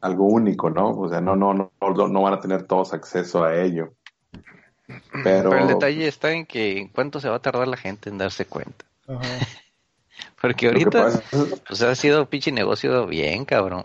algo 0.00 0.24
único, 0.26 0.70
¿no? 0.70 0.90
O 0.98 1.08
sea, 1.08 1.20
no, 1.20 1.36
no, 1.36 1.52
no, 1.54 1.70
no, 1.80 2.22
van 2.22 2.34
a 2.34 2.40
tener 2.40 2.64
todos 2.64 2.92
acceso 2.94 3.44
a 3.44 3.56
ello. 3.56 3.94
Pero, 5.22 5.50
Pero 5.50 5.54
el 5.58 5.68
detalle 5.68 6.08
está 6.08 6.32
en 6.32 6.46
que 6.46 6.78
en 6.78 6.88
cuánto 6.88 7.20
se 7.20 7.28
va 7.28 7.36
a 7.36 7.42
tardar 7.42 7.68
la 7.68 7.76
gente 7.76 8.08
en 8.08 8.18
darse 8.18 8.46
cuenta. 8.46 8.84
Ajá. 9.06 9.20
Porque 10.40 10.66
ahorita, 10.68 10.90
pasa, 11.04 11.22
pues 11.66 11.82
ha 11.82 11.94
sido 11.94 12.26
pinche 12.28 12.50
negocio 12.52 13.06
bien, 13.06 13.44
cabrón. 13.44 13.84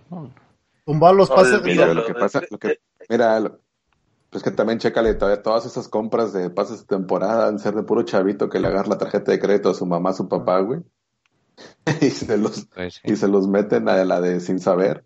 Tumbar 0.86 1.14
los 1.16 1.30
pases... 1.30 1.62
Olvídalo. 1.62 1.94
lo 1.94 2.06
que 2.06 2.14
pasa, 2.14 2.42
lo 2.50 2.58
que, 2.58 2.80
mira, 3.10 3.40
lo- 3.40 3.60
pues 4.30 4.44
que 4.44 4.50
también 4.52 4.80
chécale, 4.80 5.14
todavía 5.14 5.44
todas 5.44 5.66
esas 5.68 5.88
compras 5.88 6.34
de 6.34 6.50
pases 6.50 6.80
de 6.82 6.86
temporada 6.88 7.48
han 7.48 7.60
ser 7.60 7.76
de 7.76 7.84
puro 7.84 8.02
chavito 8.02 8.50
que 8.50 8.60
le 8.60 8.68
agarra 8.68 8.90
la 8.90 8.98
tarjeta 8.98 9.32
de 9.32 9.40
crédito 9.40 9.70
a 9.70 9.74
su 9.76 9.86
mamá, 9.86 10.10
a 10.10 10.14
su 10.14 10.28
papá, 10.28 10.60
güey. 10.62 10.80
y 12.02 12.10
se 12.10 12.38
los, 12.38 12.66
Pues, 12.74 12.96
sí. 12.96 13.02
y 13.12 13.16
se 13.16 13.28
los 13.28 13.48
meten 13.48 13.88
a 13.90 14.04
la 14.04 14.20
de 14.22 14.40
sin 14.40 14.60
saber 14.60 15.06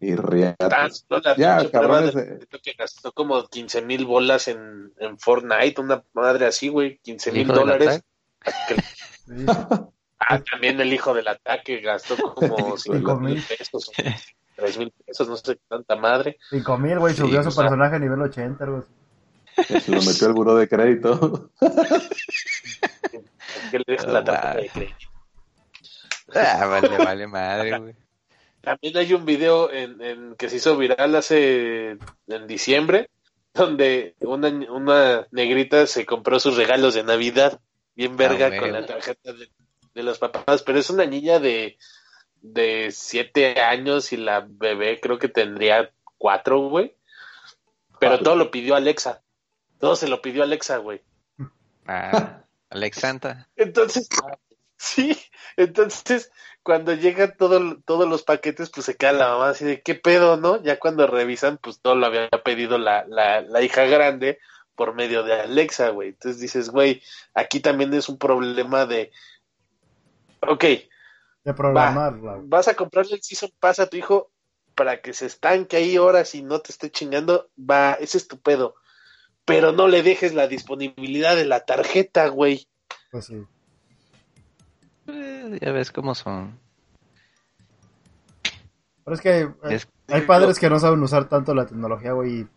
y 0.00 0.14
riatas. 0.14 1.04
Tanto 1.08 1.28
la 1.28 1.36
Ya, 1.36 1.56
pinche 1.58 1.72
cabrones, 1.72 2.14
de- 2.14 2.46
que 2.62 2.72
gastó 2.72 3.12
como 3.12 3.46
15 3.48 3.82
mil 3.82 4.04
bolas 4.06 4.48
en, 4.48 4.92
en 4.98 5.18
Fortnite, 5.18 5.80
una 5.80 6.02
madre 6.12 6.46
así, 6.46 6.68
güey, 6.68 6.98
15 6.98 7.32
mil 7.32 7.46
dólares. 7.48 8.02
Sí. 9.26 9.46
Ah, 10.20 10.40
también 10.50 10.80
el 10.80 10.92
hijo 10.92 11.14
del 11.14 11.28
ataque 11.28 11.80
gastó 11.80 12.16
como 12.16 12.46
Hijo 12.58 12.72
del 12.92 13.00
5 13.00 13.20
mil 13.20 13.42
pesos, 13.42 13.90
3 14.56 14.78
mil 14.78 14.92
pesos, 15.06 15.28
no 15.28 15.36
sé 15.36 15.58
tanta 15.68 15.96
madre. 15.96 16.38
5000, 16.50 16.98
güey, 16.98 17.14
Sí, 17.14 17.20
subió 17.20 17.40
o 17.40 17.44
su 17.44 17.50
sea. 17.52 17.64
personaje 17.64 17.96
a 17.96 17.98
nivel 17.98 18.20
80, 18.22 18.64
algo 18.64 18.78
así. 18.78 18.92
Se 19.80 19.90
lo 19.90 20.00
metió 20.02 20.26
al 20.28 20.32
buró 20.34 20.54
de 20.56 20.68
crédito. 20.68 21.50
¿Por 21.60 21.70
qué 23.70 23.78
le 23.78 23.84
dejas 23.86 24.06
Oh, 24.08 24.12
la 24.12 24.24
tarjeta 24.24 24.48
vale. 24.48 24.62
de 24.62 24.68
crédito? 24.68 24.96
Ah, 26.34 26.66
vale, 26.66 26.98
vale 26.98 27.26
madre, 27.26 27.78
güey. 27.78 27.96
También 28.60 28.96
hay 28.96 29.14
un 29.14 29.24
video 29.24 29.70
en, 29.72 30.00
en 30.02 30.34
que 30.36 30.48
se 30.48 30.56
hizo 30.56 30.76
viral 30.76 31.14
hace 31.16 31.96
en 32.26 32.46
diciembre, 32.46 33.08
donde 33.54 34.14
una, 34.20 34.48
una 34.70 35.26
negrita 35.30 35.86
se 35.86 36.04
compró 36.06 36.38
sus 36.40 36.56
regalos 36.56 36.94
de 36.94 37.04
Navidad, 37.04 37.60
bien 37.94 38.16
verga, 38.16 38.46
Ah, 38.46 38.50
con 38.50 38.58
bueno. 38.60 38.80
la 38.80 38.86
tarjeta 38.86 39.32
de, 39.32 39.48
de 39.94 40.02
los 40.02 40.18
papás, 40.18 40.62
pero 40.62 40.78
es 40.78 40.90
una 40.90 41.06
niña 41.06 41.38
de, 41.38 41.78
de 42.40 42.90
siete 42.92 43.60
años 43.60 44.12
y 44.12 44.16
la 44.16 44.46
bebé 44.48 45.00
creo 45.00 45.18
que 45.18 45.28
tendría 45.28 45.90
cuatro, 46.18 46.68
güey. 46.68 46.94
Pero 48.00 48.20
todo 48.20 48.36
lo 48.36 48.50
pidió 48.50 48.76
Alexa. 48.76 49.22
Todo 49.80 49.96
se 49.96 50.08
lo 50.08 50.22
pidió 50.22 50.42
Alexa, 50.42 50.76
güey. 50.78 51.02
Ah, 51.86 52.44
Alex 52.70 52.98
Santa. 52.98 53.48
Entonces, 53.56 54.08
sí, 54.76 55.16
entonces 55.56 56.30
cuando 56.68 56.92
llegan 56.92 57.34
todo, 57.38 57.78
todos 57.86 58.06
los 58.06 58.24
paquetes, 58.24 58.68
pues 58.68 58.84
se 58.84 58.94
queda 58.94 59.12
la 59.12 59.28
mamá 59.30 59.48
así 59.48 59.64
de 59.64 59.80
qué 59.80 59.94
pedo, 59.94 60.36
¿no? 60.36 60.62
Ya 60.62 60.78
cuando 60.78 61.06
revisan, 61.06 61.56
pues 61.56 61.80
todo 61.80 61.94
lo 61.94 62.04
había 62.04 62.28
pedido 62.44 62.76
la, 62.76 63.06
la, 63.08 63.40
la 63.40 63.62
hija 63.62 63.84
grande 63.86 64.38
por 64.74 64.94
medio 64.94 65.22
de 65.22 65.32
Alexa, 65.32 65.88
güey. 65.88 66.10
Entonces 66.10 66.42
dices, 66.42 66.68
güey, 66.68 67.02
aquí 67.32 67.60
también 67.60 67.94
es 67.94 68.10
un 68.10 68.18
problema 68.18 68.84
de, 68.84 69.12
ok, 70.46 70.64
De 71.44 71.54
programarla. 71.54 72.34
güey. 72.34 72.48
vas 72.48 72.68
a 72.68 72.74
comprarle 72.74 73.14
el 73.14 73.22
Season 73.22 73.50
Pass 73.58 73.80
a 73.80 73.86
tu 73.88 73.96
hijo 73.96 74.30
para 74.74 75.00
que 75.00 75.14
se 75.14 75.24
estanque 75.24 75.78
ahí 75.78 75.96
horas 75.96 76.34
y 76.34 76.42
no 76.42 76.60
te 76.60 76.70
esté 76.70 76.90
chingando, 76.90 77.48
va, 77.58 77.94
ese 77.94 78.18
es 78.18 78.28
tu 78.28 78.42
pedo. 78.42 78.74
Pero 79.46 79.72
no 79.72 79.88
le 79.88 80.02
dejes 80.02 80.34
la 80.34 80.48
disponibilidad 80.48 81.34
de 81.34 81.46
la 81.46 81.64
tarjeta, 81.64 82.28
güey. 82.28 82.68
Pues 83.10 83.24
sí. 83.24 83.42
Eh, 85.08 85.58
ya 85.60 85.72
ves 85.72 85.90
cómo 85.90 86.14
son. 86.14 86.58
Pero 89.04 89.14
es 89.14 89.20
que 89.20 89.28
hay, 89.30 89.74
Es- 89.74 89.88
hay 90.08 90.22
padres 90.22 90.58
que 90.58 90.68
no 90.70 90.78
saben 90.78 91.02
usar 91.02 91.28
tanto 91.28 91.54
la 91.54 91.66
tecnología, 91.66 92.12
güey. 92.12 92.40
y- 92.40 92.48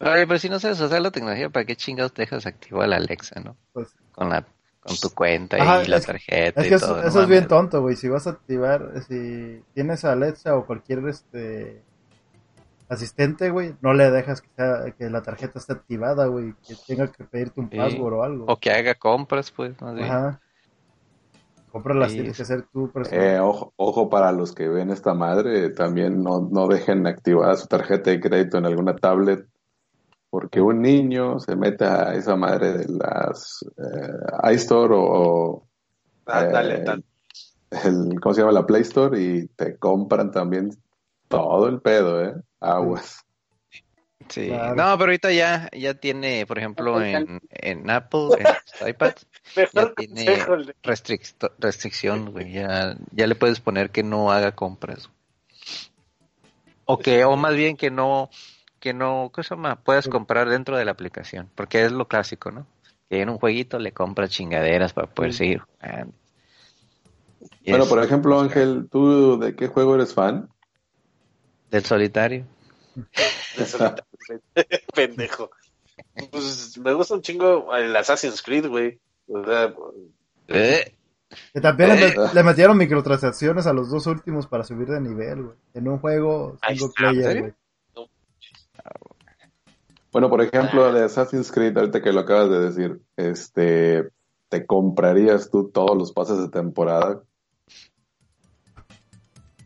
Oye, 0.00 0.26
pero 0.28 0.38
si 0.38 0.48
no 0.48 0.60
sabes 0.60 0.80
usar 0.80 1.00
la 1.02 1.10
tecnología, 1.10 1.50
¿para 1.50 1.66
qué 1.66 1.74
chingados 1.74 2.14
dejas 2.14 2.46
activar 2.46 2.88
la 2.88 2.96
Alexa, 2.96 3.40
no? 3.40 3.56
Pues, 3.72 3.88
Con 4.12 4.28
la 4.28 4.44
con 4.80 4.96
tu 4.96 5.10
cuenta 5.10 5.56
Ajá, 5.58 5.82
y 5.82 5.88
la 5.88 6.00
tarjeta 6.00 6.60
es 6.62 6.68
que 6.68 6.74
eso, 6.76 6.86
todo. 6.86 7.02
eso 7.02 7.18
no 7.18 7.22
es 7.24 7.28
bien 7.28 7.48
tonto, 7.48 7.80
güey. 7.82 7.96
Si 7.96 8.08
vas 8.08 8.26
a 8.28 8.30
activar, 8.30 8.92
si 9.08 9.60
tienes 9.74 10.04
a 10.04 10.12
Alexa 10.12 10.56
o 10.56 10.64
cualquier 10.66 11.06
este 11.08 11.82
asistente, 12.88 13.50
güey, 13.50 13.74
no 13.80 13.92
le 13.94 14.10
dejas 14.10 14.40
que, 14.40 14.48
sea- 14.56 14.90
que 14.96 15.10
la 15.10 15.22
tarjeta 15.22 15.58
esté 15.58 15.72
activada, 15.74 16.26
güey. 16.26 16.54
Que 16.66 16.74
tenga 16.86 17.08
que 17.12 17.24
pedirte 17.24 17.60
un 17.60 17.70
Sí. 17.70 17.76
password 17.76 18.14
o 18.14 18.22
algo. 18.22 18.44
O 18.48 18.56
que 18.58 18.70
haga 18.70 18.94
compras, 18.94 19.50
pues, 19.50 19.80
más 19.80 19.94
bien. 19.94 20.06
Ajá. 20.06 20.40
Cómpralas, 21.70 22.10
Sí, 22.12 22.16
tienes 22.16 22.32
es- 22.32 22.38
que 22.38 22.44
ser 22.46 22.66
tú 22.72 22.90
personal. 22.90 23.22
Eh, 23.24 23.40
ojo, 23.40 23.72
ojo 23.76 24.08
para 24.08 24.32
los 24.32 24.54
que 24.54 24.68
ven 24.68 24.90
esta 24.90 25.12
madre, 25.12 25.68
también 25.70 26.22
no, 26.22 26.40
no 26.50 26.66
dejen 26.66 27.06
activada 27.06 27.56
su 27.56 27.66
tarjeta 27.66 28.10
de 28.10 28.20
crédito 28.20 28.56
en 28.56 28.64
alguna 28.66 28.96
tablet, 28.96 29.46
porque 30.30 30.60
un 30.62 30.80
niño 30.80 31.38
se 31.40 31.56
mete 31.56 31.84
a 31.84 32.14
esa 32.14 32.36
madre 32.36 32.72
de 32.72 32.86
las 32.88 33.64
eh, 33.76 34.52
iStore 34.54 34.94
o, 34.96 35.64
Ah, 36.30 36.44
dale, 36.44 36.76
Eh, 36.76 36.84
tal. 36.84 37.04
el, 37.70 38.20
¿cómo 38.20 38.34
se 38.34 38.40
llama? 38.42 38.52
La 38.52 38.66
Play 38.66 38.82
Store 38.82 39.18
y 39.18 39.46
te 39.48 39.76
compran 39.78 40.30
también 40.30 40.70
todo 41.28 41.68
el 41.68 41.80
pedo, 41.80 42.22
¿eh? 42.22 42.34
Aguas. 42.60 43.24
Sí. 44.28 44.48
Claro. 44.48 44.74
No, 44.74 44.98
pero 44.98 45.10
ahorita 45.10 45.32
ya, 45.32 45.70
ya 45.72 45.94
tiene, 45.94 46.44
por 46.44 46.58
ejemplo, 46.58 47.00
en, 47.00 47.40
en 47.50 47.88
Apple, 47.88 48.28
en 48.38 48.44
los 48.44 48.88
iPads, 48.88 49.26
ya 49.72 49.92
tiene 49.94 50.44
restricción, 51.58 52.32
güey. 52.32 52.52
Ya, 52.52 52.96
ya 53.12 53.26
le 53.26 53.34
puedes 53.34 53.60
poner 53.60 53.90
que 53.90 54.02
no 54.02 54.30
haga 54.30 54.52
compras. 54.52 55.08
O 56.84 56.98
que, 56.98 57.24
o 57.24 57.36
más 57.36 57.54
bien 57.54 57.76
que 57.76 57.90
no, 57.90 58.28
que 58.80 58.92
no, 58.92 59.30
¿qué 59.34 59.42
se 59.42 59.54
llama? 59.54 59.76
Puedas 59.76 60.08
comprar 60.08 60.48
dentro 60.48 60.76
de 60.76 60.84
la 60.84 60.90
aplicación. 60.90 61.48
Porque 61.54 61.84
es 61.84 61.92
lo 61.92 62.08
clásico, 62.08 62.50
¿no? 62.50 62.66
Que 63.08 63.22
en 63.22 63.30
un 63.30 63.38
jueguito 63.38 63.78
le 63.78 63.92
compras 63.92 64.30
chingaderas 64.30 64.92
para 64.92 65.06
poder 65.06 65.32
Sí. 65.32 65.38
seguir 65.38 65.60
jugando. 65.60 66.12
Bueno, 67.66 67.86
por 67.86 68.02
ejemplo, 68.02 68.40
Ángel, 68.40 68.88
¿tú 68.90 69.38
de 69.38 69.54
qué 69.54 69.68
juego 69.68 69.94
eres 69.94 70.12
fan? 70.12 70.48
Del 71.70 71.84
solitario. 71.84 72.46
de 73.56 73.66
solitario, 73.66 74.04
pendejo. 74.94 75.50
Pues 76.30 76.78
me 76.78 76.92
gusta 76.94 77.14
un 77.14 77.22
chingo 77.22 77.74
el 77.74 77.94
Assassin's 77.96 78.42
Creed, 78.42 78.66
güey. 78.68 78.98
O 79.28 79.44
sea, 79.44 79.74
Eh, 80.48 80.94
Que 81.52 81.60
también 81.60 81.90
le, 81.90 82.06
Eh. 82.08 82.14
le 82.32 82.42
metieron 82.42 82.76
microtransacciones 82.78 83.66
a 83.66 83.72
los 83.72 83.90
dos 83.90 84.06
últimos 84.06 84.46
para 84.46 84.64
subir 84.64 84.88
de 84.88 85.00
nivel, 85.00 85.42
güey. 85.42 85.56
En 85.74 85.88
un 85.88 85.98
juego 85.98 86.56
single 86.66 86.86
está, 86.86 87.08
¿en 87.08 87.14
player. 87.14 87.54
Bueno, 90.10 90.30
por 90.30 90.40
ejemplo, 90.40 90.90
de 90.92 91.04
Assassin's 91.04 91.52
Creed, 91.52 91.76
ahorita 91.76 92.00
que 92.00 92.12
lo 92.12 92.20
acabas 92.20 92.48
de 92.50 92.60
decir, 92.60 93.00
este, 93.16 94.08
¿te 94.48 94.64
comprarías 94.66 95.50
tú 95.50 95.68
todos 95.70 95.96
los 95.96 96.12
pases 96.12 96.38
de 96.38 96.48
temporada? 96.48 97.22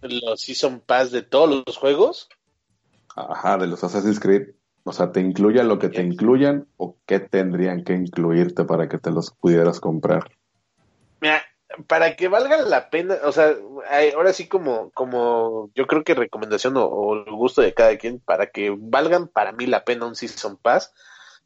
Los 0.03 0.41
Season 0.41 0.81
Pass 0.81 1.11
de 1.11 1.23
todos 1.23 1.63
los 1.67 1.77
juegos. 1.77 2.29
Ajá, 3.15 3.59
de 3.59 3.67
los 3.67 3.83
Assassin's 3.85 4.21
Creed. 4.21 4.51
O 4.85 4.93
sea, 4.93 5.13
¿te 5.13 5.21
incluyan 5.21 5.69
lo 5.69 5.79
que 5.79 5.89
te 5.89 6.03
incluyan 6.03 6.67
o 6.77 6.97
qué 7.07 7.21
tendrían 7.21 7.85
que 7.85 7.95
incluirte 7.95 8.65
para 8.65 8.89
que 8.89 8.99
te 8.99 9.11
los 9.11 9.31
pudieras 9.31 9.79
comprar? 9.79 10.25
Mira, 11.21 11.43
para 11.87 12.17
que 12.17 12.29
valga 12.29 12.63
la 12.63 12.91
pena, 12.91 13.17
o 13.25 13.33
sea, 13.33 13.55
ahora 14.15 14.33
sí 14.33 14.49
como, 14.49 14.91
como 14.91 15.71
yo 15.75 15.87
creo 15.87 16.03
que 16.03 16.15
recomendación 16.15 16.77
o, 16.77 16.85
o 16.87 17.15
el 17.15 17.31
gusto 17.33 17.63
de 17.63 17.75
cada 17.75 17.97
quien, 17.97 18.19
para 18.19 18.47
que 18.47 18.75
valgan 18.77 19.29
para 19.29 19.53
mí 19.53 19.67
la 19.67 19.85
pena 19.85 20.07
un 20.07 20.17
Season 20.17 20.57
Pass, 20.57 20.93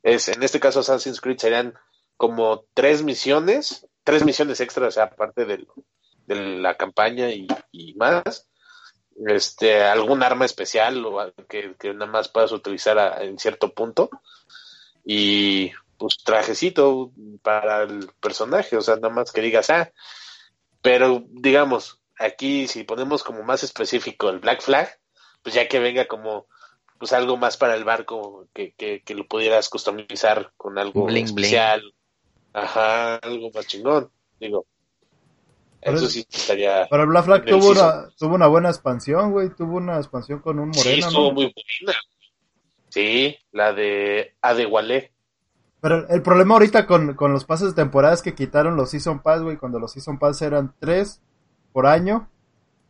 es 0.02 0.28
en 0.28 0.42
este 0.42 0.60
caso 0.60 0.80
Assassin's 0.80 1.20
Creed 1.20 1.38
serían 1.38 1.74
como 2.16 2.64
tres 2.72 3.02
misiones, 3.02 3.86
tres 4.02 4.24
misiones 4.24 4.60
extras, 4.60 4.88
o 4.88 4.90
sea, 4.92 5.04
aparte 5.04 5.44
del- 5.44 5.68
de 6.26 6.34
la 6.60 6.76
campaña 6.76 7.30
y, 7.30 7.46
y 7.72 7.94
más, 7.94 8.48
este, 9.26 9.82
algún 9.82 10.22
arma 10.22 10.44
especial 10.44 11.04
o 11.06 11.32
que, 11.48 11.74
que 11.78 11.94
nada 11.94 12.10
más 12.10 12.28
puedas 12.28 12.52
utilizar 12.52 12.98
a- 12.98 13.22
en 13.24 13.38
cierto 13.38 13.72
punto 13.72 14.10
y 15.04 15.70
pues 15.96 16.18
trajecito 16.24 17.12
para 17.42 17.84
el 17.84 18.10
personaje, 18.20 18.76
o 18.76 18.82
sea, 18.82 18.96
nada 18.96 19.08
más 19.14 19.32
que 19.32 19.40
digas, 19.40 19.70
ah, 19.70 19.90
pero 20.82 21.24
digamos, 21.28 22.00
aquí 22.18 22.68
si 22.68 22.84
ponemos 22.84 23.22
como 23.22 23.42
más 23.42 23.62
específico 23.62 24.28
el 24.28 24.40
Black 24.40 24.60
Flag, 24.60 24.88
pues 25.42 25.54
ya 25.54 25.68
que 25.68 25.78
venga 25.78 26.06
como 26.06 26.46
pues 26.98 27.12
algo 27.12 27.36
más 27.36 27.56
para 27.56 27.74
el 27.74 27.84
barco, 27.84 28.48
que, 28.54 28.72
que, 28.74 29.02
que 29.02 29.14
lo 29.14 29.26
pudieras 29.26 29.68
customizar 29.68 30.52
con 30.56 30.78
algo 30.78 31.04
Bling, 31.06 31.24
bling. 31.24 31.24
especial, 31.24 31.94
ajá, 32.52 33.16
algo 33.16 33.50
más 33.54 33.66
chingón, 33.66 34.10
digo. 34.40 34.66
Pero 35.86 35.98
Eso 35.98 36.06
es- 36.06 36.12
sí 36.12 36.26
estaría... 36.28 36.86
Pero 36.90 37.02
el 37.04 37.08
Black 37.08 37.24
Flag 37.24 37.44
tuvo 37.46 37.70
una, 37.70 38.08
tuvo 38.18 38.34
una 38.34 38.46
buena 38.48 38.68
expansión, 38.70 39.30
güey. 39.30 39.50
Tuvo 39.50 39.76
una 39.76 39.96
expansión 39.96 40.40
con 40.40 40.58
un 40.58 40.74
sí, 40.74 40.80
moreno, 40.80 41.06
estuvo 41.06 41.28
¿no? 41.28 41.32
muy 41.32 41.44
buena. 41.44 41.98
Sí, 42.88 43.36
la 43.52 43.72
de 43.72 44.34
Adegualé. 44.40 45.12
Pero 45.80 46.08
el 46.08 46.22
problema 46.22 46.54
ahorita 46.54 46.86
con, 46.86 47.14
con 47.14 47.32
los 47.32 47.44
pases 47.44 47.68
de 47.68 47.82
temporada 47.82 48.14
es 48.14 48.22
que 48.22 48.34
quitaron 48.34 48.76
los 48.76 48.90
Season 48.90 49.20
Pass, 49.20 49.42
güey, 49.42 49.56
cuando 49.58 49.78
los 49.78 49.92
Season 49.92 50.18
Pass 50.18 50.42
eran 50.42 50.74
tres 50.80 51.20
por 51.72 51.86
año 51.86 52.28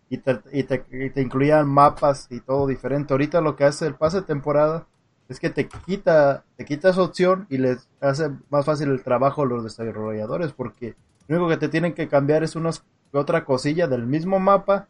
y 0.09 0.19
te, 0.19 0.41
y 0.53 0.63
te, 0.63 0.85
y 0.91 1.11
te 1.11 1.21
incluían 1.21 1.69
mapas 1.69 2.29
y 2.31 2.41
todo 2.41 2.67
diferente. 2.67 3.13
Ahorita 3.13 3.41
lo 3.41 3.57
que 3.57 3.65
hace 3.65 3.87
el 3.87 3.97
pase 3.97 4.21
de 4.21 4.27
temporada 4.27 4.87
es 5.29 5.41
que 5.41 5.51
te 5.51 5.69
quita, 5.69 6.45
te 6.57 6.65
quita 6.65 6.91
esa 6.91 7.03
opción 7.03 7.47
y 7.51 7.59
les 7.59 7.89
hace 8.01 8.31
más 8.49 8.65
fácil 8.65 8.89
el 8.91 9.03
trabajo 9.03 9.43
a 9.43 9.47
los 9.47 9.65
desarrolladores 9.65 10.53
porque 10.53 10.95
lo 11.29 11.37
único 11.37 11.49
que 11.51 11.57
te 11.57 11.69
tienen 11.69 11.95
que 11.95 12.09
cambiar 12.09 12.43
es 12.45 12.57
unos 12.57 12.83
que 13.13 13.19
otra 13.19 13.45
cosilla 13.45 13.87
del 13.87 14.07
mismo 14.07 14.39
mapa, 14.39 14.89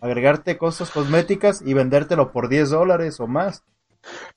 agregarte 0.00 0.58
cosas 0.58 0.90
cosméticas 0.90 1.62
y 1.64 1.74
vendértelo 1.74 2.32
por 2.32 2.48
10 2.48 2.70
dólares 2.70 3.20
o 3.20 3.26
más. 3.26 3.62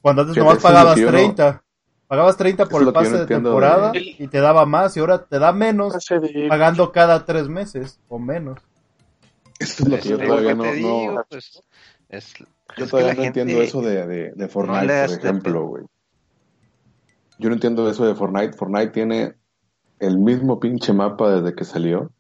Cuando 0.02 0.24
antes 0.24 0.36
Fíjate, 0.36 0.50
nomás 0.50 0.64
pagabas 0.64 0.96
que 0.96 1.02
yo 1.02 1.08
no- 1.12 1.18
30. 1.18 1.64
Pagabas 2.08 2.36
30 2.36 2.64
Eso 2.64 2.70
por 2.70 2.82
el 2.84 2.92
pase 2.92 3.12
no 3.12 3.18
de 3.20 3.26
temporada 3.26 3.92
de- 3.94 4.16
y 4.20 4.28
te 4.28 4.40
daba 4.42 4.66
más 4.66 4.98
y 4.98 5.00
ahora 5.00 5.24
te 5.24 5.40
da 5.40 5.54
menos 5.54 5.96
pagando 6.50 6.92
cada 6.92 7.26
tres 7.26 7.48
meses 7.48 8.00
o 8.10 8.20
menos. 8.20 8.60
Eso 9.60 9.84
es 9.84 9.90
lo 9.90 9.98
que 10.00 10.10
yo 10.10 10.18
todavía 10.18 10.56
no, 10.56 11.24
pues, 11.30 11.62
yo 12.78 12.88
todavía 12.88 13.14
no 13.14 13.24
entiendo 13.24 13.62
eso 13.62 13.82
de, 13.82 14.08
de, 14.08 14.32
de 14.36 14.48
Fortnite, 14.50 15.06
por 15.08 15.18
ejemplo, 15.20 15.66
güey. 15.68 15.84
Yo 17.38 17.50
no 17.50 17.56
entiendo 17.56 17.90
eso 17.90 18.06
de 18.06 18.14
Fortnite. 18.16 18.54
Fortnite 18.54 18.88
tiene 18.92 19.36
el 20.02 20.18
mismo 20.18 20.60
pinche 20.60 20.92
mapa 20.94 21.32
desde 21.32 21.56
que 21.56 21.64
salió 21.64 22.12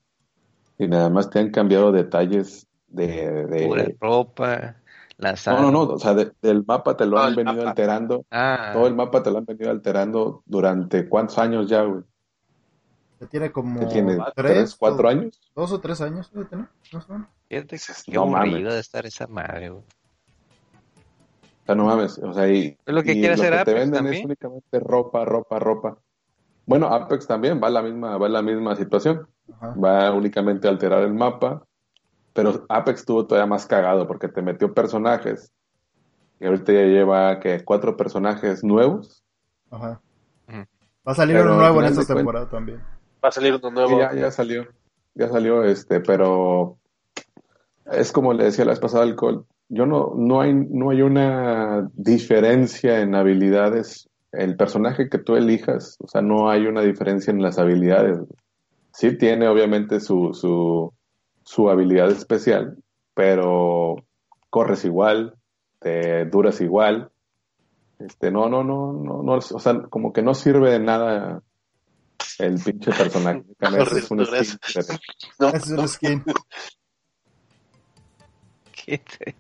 y 0.77 0.87
nada 0.87 1.09
más 1.09 1.29
te 1.29 1.39
han 1.39 1.49
cambiado 1.51 1.91
detalles 1.91 2.67
de... 2.87 3.45
de- 3.47 3.67
pura 3.67 3.85
ropa, 3.99 4.75
las 5.17 5.45
No, 5.47 5.61
no, 5.63 5.71
no, 5.71 5.81
o 5.93 5.99
sea, 5.99 6.13
de- 6.13 6.31
del 6.41 6.63
mapa 6.65 6.95
te 6.95 7.05
lo 7.05 7.17
Ah, 7.17 7.27
han 7.27 7.35
venido 7.35 7.57
mapa. 7.57 7.69
alterando. 7.71 8.25
Ah, 8.31 8.71
Todo 8.73 8.87
el 8.87 8.95
mapa 8.95 9.21
te 9.23 9.31
lo 9.31 9.39
han 9.39 9.45
venido 9.45 9.69
alterando 9.71 10.43
durante 10.45 11.09
cuántos 11.09 11.37
años 11.39 11.67
ya, 11.69 11.83
güey. 11.83 12.03
Que 13.19 13.27
tiene 13.27 13.51
como 13.51 13.79
Que 13.79 13.85
tiene 13.87 14.17
tres, 14.35 14.55
tres, 14.55 14.75
cuatro 14.75 15.09
años. 15.09 15.39
Dos 15.55 15.71
o 15.71 15.79
tres 15.79 16.01
años 16.01 16.31
debe 16.33 16.45
tener, 16.45 16.67
más 16.93 17.09
o 17.09 17.13
menos. 17.13 17.27
Fíjate 17.49 17.77
qué 18.05 18.11
No 18.13 18.25
mames. 18.27 18.63
de 18.63 18.79
estar 18.79 19.05
esa 19.05 19.27
madre, 19.27 19.69
güey. 19.69 19.83
O 19.83 21.65
sea, 21.65 21.75
no 21.75 21.85
mames. 21.85 22.17
O 22.17 22.33
sea, 22.33 22.47
y, 22.51 22.77
Es 22.85 22.93
lo 22.93 23.03
que 23.03 23.11
y 23.11 23.19
quiere 23.19 23.33
hacer 23.35 23.53
te 23.53 23.59
Apex 23.59 23.79
venden 23.79 24.07
es 24.07 24.25
únicamente 24.25 24.79
ropa, 24.79 25.25
ropa, 25.25 25.59
ropa. 25.59 25.97
Bueno, 26.71 26.87
Apex 26.87 27.27
también 27.27 27.59
va 27.61 27.67
a 27.67 27.71
la 27.71 27.81
misma, 27.81 28.17
va 28.17 28.29
la 28.29 28.41
misma 28.41 28.77
situación. 28.77 29.27
Ajá. 29.53 29.75
Va 29.75 30.11
únicamente 30.13 30.67
a 30.67 30.71
alterar 30.71 31.03
el 31.03 31.13
mapa. 31.13 31.65
Pero 32.33 32.65
Apex 32.69 33.03
tuvo 33.05 33.27
todavía 33.27 33.45
más 33.45 33.65
cagado 33.65 34.07
porque 34.07 34.29
te 34.29 34.41
metió 34.41 34.73
personajes. 34.73 35.51
Y 36.39 36.45
ahorita 36.45 36.71
ya 36.71 36.83
lleva 36.83 37.39
que 37.41 37.65
cuatro 37.65 37.97
personajes 37.97 38.63
nuevos. 38.63 39.21
Ajá. 39.69 39.99
Va 41.05 41.11
a 41.11 41.15
salir 41.15 41.35
Pero 41.35 41.49
uno 41.49 41.59
nuevo 41.61 41.81
en 41.81 41.87
esta 41.87 42.15
temporada 42.15 42.47
también. 42.49 42.79
Va 43.23 43.27
a 43.27 43.31
salir 43.33 43.53
uno 43.55 43.67
Sí, 43.67 43.73
nuevo. 43.75 43.99
ya, 43.99 44.13
ya 44.13 44.31
salió. 44.31 44.65
Ya 45.13 45.27
salió 45.27 45.65
este, 45.65 45.99
pero 45.99 46.77
es 47.91 48.13
como 48.13 48.31
le 48.31 48.45
decía 48.45 48.63
la 48.63 48.71
vez 48.71 48.79
pasada 48.79 49.03
al 49.03 49.15
Col. 49.15 49.45
Yo 49.67 49.85
no, 49.85 50.13
no 50.15 50.39
hay, 50.39 50.53
no 50.53 50.91
hay 50.91 51.01
una 51.01 51.89
diferencia 51.93 53.01
en 53.01 53.13
habilidades. 53.15 54.09
El 54.31 54.55
personaje 54.55 55.09
que 55.09 55.17
tú 55.17 55.35
elijas, 55.35 55.97
o 55.99 56.07
sea, 56.07 56.21
no 56.21 56.49
hay 56.49 56.65
una 56.67 56.81
diferencia 56.81 57.31
en 57.31 57.41
las 57.41 57.59
habilidades. 57.59 58.19
Sí 58.93 59.17
tiene 59.17 59.47
obviamente 59.47 59.99
su, 59.99 60.33
su, 60.33 60.93
su 61.43 61.69
habilidad 61.69 62.09
especial, 62.11 62.77
pero 63.13 63.95
corres 64.49 64.85
igual, 64.85 65.35
te 65.79 66.25
duras 66.25 66.61
igual. 66.61 67.11
Este, 67.99 68.31
no, 68.31 68.49
no, 68.49 68.63
no, 68.63 68.93
no, 68.93 69.21
no, 69.21 69.33
o 69.33 69.41
sea, 69.41 69.81
como 69.83 70.11
que 70.13 70.21
no 70.21 70.33
sirve 70.33 70.71
de 70.71 70.79
nada 70.79 71.43
el 72.39 72.59
pinche 72.63 72.91
personaje. 72.91 73.43
Es 73.61 74.09
un 74.11 74.25
skin, 74.25 74.57
No, 75.39 75.49
Es 75.49 75.69
un 75.69 75.87
skin. 75.87 76.23
¿Qué 78.71 78.97
te- 78.97 79.35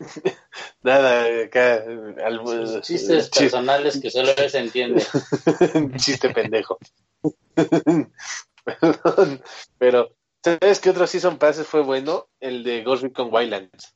nada, 0.82 1.44
acá. 1.44 1.84
Al, 2.24 2.40
Sus 2.66 2.80
chistes 2.82 3.30
chis- 3.30 3.40
personales 3.40 4.00
que 4.00 4.10
solo 4.10 4.30
él 4.36 4.50
se 4.50 4.58
entiende. 4.58 5.04
chiste 5.96 6.30
pendejo. 6.30 6.78
Perdón, 8.64 9.42
pero, 9.78 10.10
¿sabes 10.44 10.80
qué 10.80 10.90
otro 10.90 11.06
Season 11.06 11.38
Pass 11.38 11.64
fue 11.66 11.82
bueno? 11.82 12.28
El 12.40 12.62
de 12.62 12.82
Ghost 12.82 13.02
Recon 13.02 13.28
Wildlands. 13.32 13.94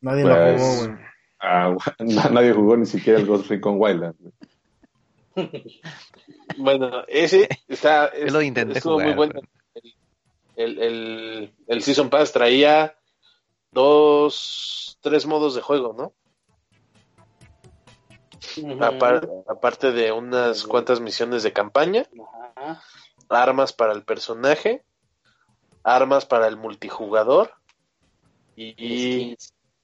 Nadie 0.00 0.22
Pues, 0.22 0.60
lo 0.60 0.66
jugó, 0.66 0.76
güey. 0.86 0.98
Ah, 1.40 1.76
na- 1.98 2.28
nadie 2.30 2.52
jugó 2.52 2.76
ni 2.76 2.86
siquiera 2.86 3.18
el 3.18 3.26
Ghost 3.26 3.48
Recon 3.48 3.76
Wildlands. 3.78 4.18
Bueno, 6.56 7.04
ese 7.06 7.48
está. 7.68 8.10
Lo 8.28 8.42
intenté 8.42 8.78
estuvo 8.78 8.94
jugar, 8.94 9.06
muy 9.08 9.16
bueno. 9.16 9.40
El, 10.56 10.78
el, 10.82 11.54
el 11.68 11.82
Season 11.82 12.10
Pass 12.10 12.32
traía 12.32 12.96
dos, 13.72 14.98
tres 15.00 15.26
modos 15.26 15.54
de 15.54 15.62
juego, 15.62 15.94
¿no? 15.96 16.12
Apar- 18.80 19.28
aparte 19.48 19.92
de 19.92 20.10
unas 20.10 20.64
cuantas 20.64 21.00
misiones 21.00 21.42
de 21.44 21.52
campaña, 21.52 22.06
armas 23.28 23.72
para 23.72 23.92
el 23.92 24.02
personaje, 24.02 24.82
armas 25.84 26.26
para 26.26 26.48
el 26.48 26.56
multijugador 26.56 27.52
y, 28.56 28.74
y, 28.76 29.36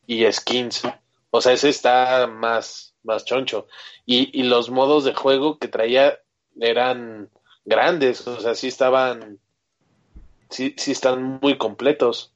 y 0.06 0.32
skins. 0.32 0.82
O 1.30 1.40
sea, 1.40 1.52
ese 1.52 1.68
está 1.68 2.26
más, 2.26 2.94
más 3.04 3.24
choncho. 3.24 3.66
Y, 4.06 4.36
y 4.38 4.44
los 4.44 4.70
modos 4.70 5.04
de 5.04 5.14
juego 5.14 5.58
que 5.58 5.68
traía 5.68 6.18
eran 6.60 7.30
grandes, 7.64 8.26
o 8.26 8.40
sea, 8.40 8.54
sí 8.54 8.68
estaban, 8.68 9.38
sí, 10.50 10.74
sí 10.76 10.92
están 10.92 11.40
muy 11.40 11.58
completos. 11.58 12.33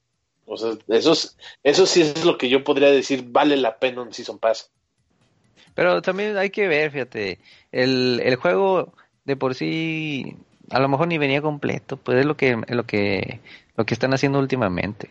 O 0.49 0.57
sea, 0.57 0.73
esos, 0.89 1.37
eso 1.63 1.87
sí 1.87 2.01
es 2.03 2.25
lo 2.25 2.39
que 2.39 2.49
yo 2.49 2.65
podría 2.65 2.91
decir, 2.91 3.25
vale 3.29 3.57
la 3.57 3.79
pena 3.79 4.03
un 4.03 4.13
Season 4.13 4.39
Pass. 4.39 4.71
Pero 5.75 6.03
también 6.03 6.37
hay 6.37 6.51
que 6.51 6.67
ver, 6.67 6.91
fíjate, 6.91 7.39
el, 7.71 8.21
el 8.25 8.37
juego 8.37 8.93
de 9.25 9.37
por 9.37 9.55
sí 9.55 10.37
a 10.71 10.81
lo 10.81 10.89
mejor 10.89 11.09
ni 11.09 11.19
venía 11.19 11.41
completo, 11.43 11.97
pues 11.97 12.19
es 12.19 12.27
lo 12.27 12.37
que 12.37 12.57
lo 12.69 12.85
que 12.85 13.41
lo 13.77 13.87
que 13.87 13.95
están 13.95 14.13
haciendo 14.15 14.39
últimamente. 14.39 15.09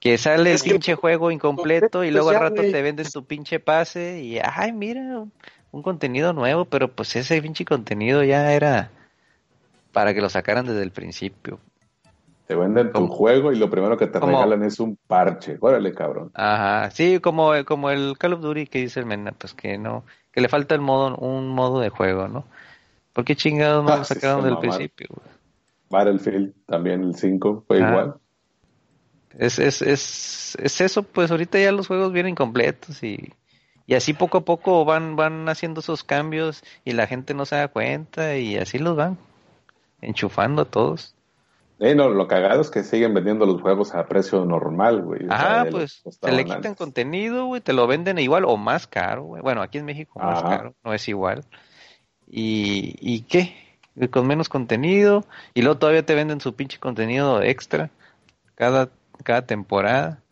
Que 0.00 0.16
sale 0.16 0.52
Es 0.54 0.62
el 0.62 0.64
que- 0.64 0.70
pinche 0.74 0.94
juego 0.94 1.30
incompleto 1.30 2.04
y 2.04 2.10
luego 2.10 2.30
al 2.30 2.40
rato 2.40 2.62
te 2.62 2.80
venden 2.82 3.10
tu 3.10 3.24
pinche 3.24 3.60
pase 3.60 4.22
y 4.22 4.38
ay, 4.42 4.72
mira, 4.72 5.24
un 5.72 5.82
contenido 5.82 6.32
nuevo, 6.32 6.64
pero 6.64 6.88
pues 6.90 7.14
ese 7.16 7.42
pinche 7.42 7.64
contenido 7.64 8.24
ya 8.24 8.52
era 8.54 8.90
para 9.92 10.14
que 10.14 10.20
lo 10.22 10.30
sacaran 10.30 10.66
desde 10.66 10.82
el 10.82 10.92
principio. 10.92 11.60
Te 12.50 12.56
venden 12.56 12.90
tu 12.90 13.06
juego 13.06 13.52
y 13.52 13.56
lo 13.56 13.70
primero 13.70 13.96
que 13.96 14.08
te 14.08 14.18
regalan 14.18 14.64
es 14.64 14.80
un 14.80 14.98
parche. 15.06 15.56
Órale, 15.60 15.94
cabrón. 15.94 16.32
Ajá, 16.34 16.90
sí, 16.90 17.20
como, 17.20 17.52
como 17.64 17.90
el 17.90 18.18
Call 18.18 18.32
of 18.32 18.40
Duty 18.40 18.66
que 18.66 18.80
dice 18.80 18.98
el 18.98 19.06
Mena, 19.06 19.30
pues 19.30 19.54
que 19.54 19.78
no, 19.78 20.02
que 20.32 20.40
le 20.40 20.48
falta 20.48 20.74
el 20.74 20.80
modo, 20.80 21.16
un 21.18 21.46
modo 21.46 21.78
de 21.78 21.90
juego, 21.90 22.26
¿no? 22.26 22.44
¿Por 23.12 23.24
qué 23.24 23.36
chingados 23.36 23.84
no 23.84 23.92
Ah, 23.92 23.98
lo 23.98 24.04
sacaron 24.04 24.42
del 24.42 24.58
principio? 24.58 25.06
Battlefield 25.90 26.52
también 26.66 27.04
el 27.04 27.14
5 27.14 27.62
fue 27.68 27.80
Ah. 27.84 27.88
igual. 27.88 28.14
Es, 29.38 29.60
es, 29.60 29.80
es, 29.80 30.58
es 30.60 30.80
eso, 30.80 31.04
pues 31.04 31.30
ahorita 31.30 31.56
ya 31.60 31.70
los 31.70 31.86
juegos 31.86 32.12
vienen 32.12 32.34
completos 32.34 33.00
y, 33.04 33.32
y 33.86 33.94
así 33.94 34.12
poco 34.12 34.38
a 34.38 34.44
poco 34.44 34.84
van, 34.84 35.14
van 35.14 35.48
haciendo 35.48 35.78
esos 35.78 36.02
cambios 36.02 36.64
y 36.84 36.94
la 36.94 37.06
gente 37.06 37.32
no 37.32 37.46
se 37.46 37.54
da 37.54 37.68
cuenta 37.68 38.36
y 38.38 38.56
así 38.56 38.80
los 38.80 38.96
van 38.96 39.18
enchufando 40.00 40.62
a 40.62 40.64
todos. 40.64 41.14
Eh, 41.82 41.94
no, 41.94 42.10
lo 42.10 42.28
cagado 42.28 42.60
es 42.60 42.68
que 42.68 42.84
siguen 42.84 43.14
vendiendo 43.14 43.46
los 43.46 43.62
juegos 43.62 43.94
a 43.94 44.06
precio 44.06 44.44
normal, 44.44 45.00
güey. 45.00 45.24
O 45.24 45.28
sea, 45.28 45.64
lo 45.64 45.70
pues 45.70 46.02
te 46.20 46.30
le 46.30 46.44
quitan 46.44 46.58
antes. 46.58 46.76
contenido, 46.76 47.46
güey, 47.46 47.62
te 47.62 47.72
lo 47.72 47.86
venden 47.86 48.18
igual 48.18 48.44
o 48.44 48.58
más 48.58 48.86
caro, 48.86 49.24
güey. 49.24 49.40
Bueno, 49.40 49.62
aquí 49.62 49.78
en 49.78 49.86
México 49.86 50.18
más 50.18 50.42
caro, 50.42 50.74
no 50.84 50.92
es 50.92 51.08
igual. 51.08 51.42
¿Y, 52.26 52.96
y 53.00 53.22
qué? 53.22 53.54
Y 53.96 54.08
Con 54.08 54.26
menos 54.26 54.50
contenido 54.50 55.24
y 55.54 55.62
luego 55.62 55.78
todavía 55.78 56.04
te 56.04 56.14
venden 56.14 56.42
su 56.42 56.54
pinche 56.54 56.78
contenido 56.78 57.42
extra 57.42 57.90
cada, 58.56 58.90
cada 59.24 59.46
temporada. 59.46 60.22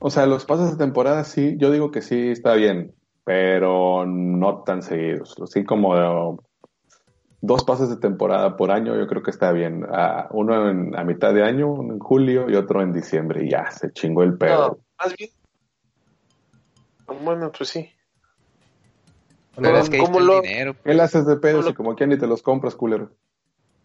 O 0.00 0.10
sea, 0.10 0.26
los 0.26 0.46
pases 0.46 0.72
de 0.72 0.84
temporada 0.84 1.22
sí, 1.22 1.54
yo 1.58 1.70
digo 1.70 1.92
que 1.92 2.02
sí 2.02 2.30
está 2.30 2.54
bien, 2.54 2.92
pero 3.22 4.04
no 4.04 4.64
tan 4.64 4.82
seguidos. 4.82 5.36
Así 5.40 5.62
como 5.64 6.40
dos 7.42 7.64
pases 7.64 7.88
de 7.88 7.96
temporada 7.96 8.56
por 8.56 8.70
año, 8.70 8.96
yo 8.96 9.06
creo 9.06 9.22
que 9.22 9.30
está 9.30 9.52
bien. 9.52 9.86
Ah, 9.90 10.28
uno 10.32 10.68
en, 10.70 10.96
a 10.98 11.04
mitad 11.04 11.32
de 11.34 11.42
año, 11.42 11.68
uno 11.72 11.94
en 11.94 11.98
julio 11.98 12.50
y 12.50 12.54
otro 12.56 12.82
en 12.82 12.92
diciembre. 12.92 13.44
Y 13.44 13.50
ya, 13.50 13.70
se 13.70 13.92
chingó 13.92 14.22
el 14.22 14.32
No, 14.32 14.38
pedo. 14.38 14.78
más 14.98 15.14
bien. 15.16 15.30
Bueno, 17.22 17.50
pues 17.56 17.68
sí. 17.70 17.90
Pero 19.56 19.78
es 19.78 19.90
que 19.90 19.96
ahí 19.96 20.02
¿cómo 20.02 20.20
está 20.20 20.30
el 20.32 20.36
lo- 20.36 20.42
dinero. 20.42 20.76
¿Qué 20.84 20.94
le 20.94 21.02
haces 21.02 21.26
de 21.26 21.36
pedo 21.36 21.54
¿Cómo 21.56 21.62
lo- 21.64 21.68
si 21.70 21.74
como 21.74 21.96
que 21.96 22.06
ni 22.06 22.16
te 22.18 22.26
los 22.26 22.42
compras, 22.42 22.74
culero? 22.76 23.10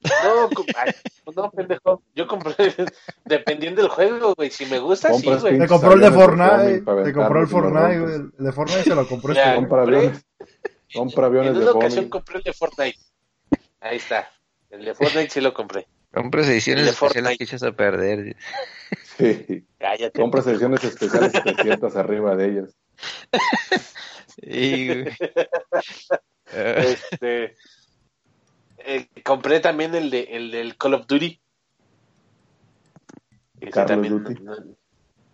No, 0.04 0.50
ay, 0.78 0.92
no, 1.36 1.50
pendejo. 1.50 2.04
Yo 2.14 2.28
compré 2.28 2.54
dependiendo 3.26 3.82
del 3.82 3.90
juego, 3.90 4.36
güey. 4.36 4.52
Si 4.52 4.66
me 4.68 4.78
gusta, 4.78 5.12
sí, 5.14 5.26
güey. 5.26 5.58
Te 5.58 5.68
compró 5.68 5.94
el 5.94 6.02
de 6.02 6.12
Fortnite, 6.12 6.82
te 7.04 7.14
compró 7.14 7.42
el 7.42 7.48
Fortnite, 7.48 8.00
güey. 8.00 8.14
El 8.38 8.46
de 8.46 8.52
Fortnite 8.52 8.84
se 8.84 8.96
lo 8.96 9.08
compró 9.08 9.34
Ya. 9.34 9.42
este. 9.44 9.56
Compra 9.56 9.82
compré- 9.84 9.98
aviones. 9.98 10.26
Compra 10.94 11.26
aviones 11.26 11.52
En 11.54 11.58
de 11.58 11.62
una 11.64 11.72
ocasión 11.72 12.10
compré 12.10 12.38
el 12.38 12.44
de 12.44 12.54
Fortnite. 12.54 13.00
Ahí 13.86 13.98
está. 13.98 14.28
El 14.72 14.84
de 14.84 14.96
Fortnite 14.96 15.30
sí 15.30 15.42
lo 15.42 15.54
compré. 15.54 15.86
Compras 16.12 16.48
ediciones 16.48 16.88
especiales 16.88 17.38
que 17.38 17.44
echas 17.44 17.62
a 17.64 17.72
perder. 17.74 18.36
Sí. 19.18 19.64
Cállate. 19.78 20.20
Compras 20.20 20.48
ediciones 20.48 20.84
especiales 20.84 21.32
y 21.36 21.42
te 21.42 21.56
sientas 21.64 21.96
arriba 21.96 22.36
de 22.36 22.46
ellas. 22.50 22.76
Y, 24.42 24.90
Este, 26.52 27.56
eh, 28.80 29.08
compré 29.24 29.60
también 29.60 29.94
el 29.96 30.10
de 30.10 30.22
el 30.32 30.52
del 30.52 30.78
Call 30.78 30.94
of 30.96 31.06
Duty. 31.08 31.40
Ese 33.62 33.72
Call 33.72 33.84
of 33.84 33.88
también 33.90 34.24
Duty. 34.24 34.42
No, 34.42 34.56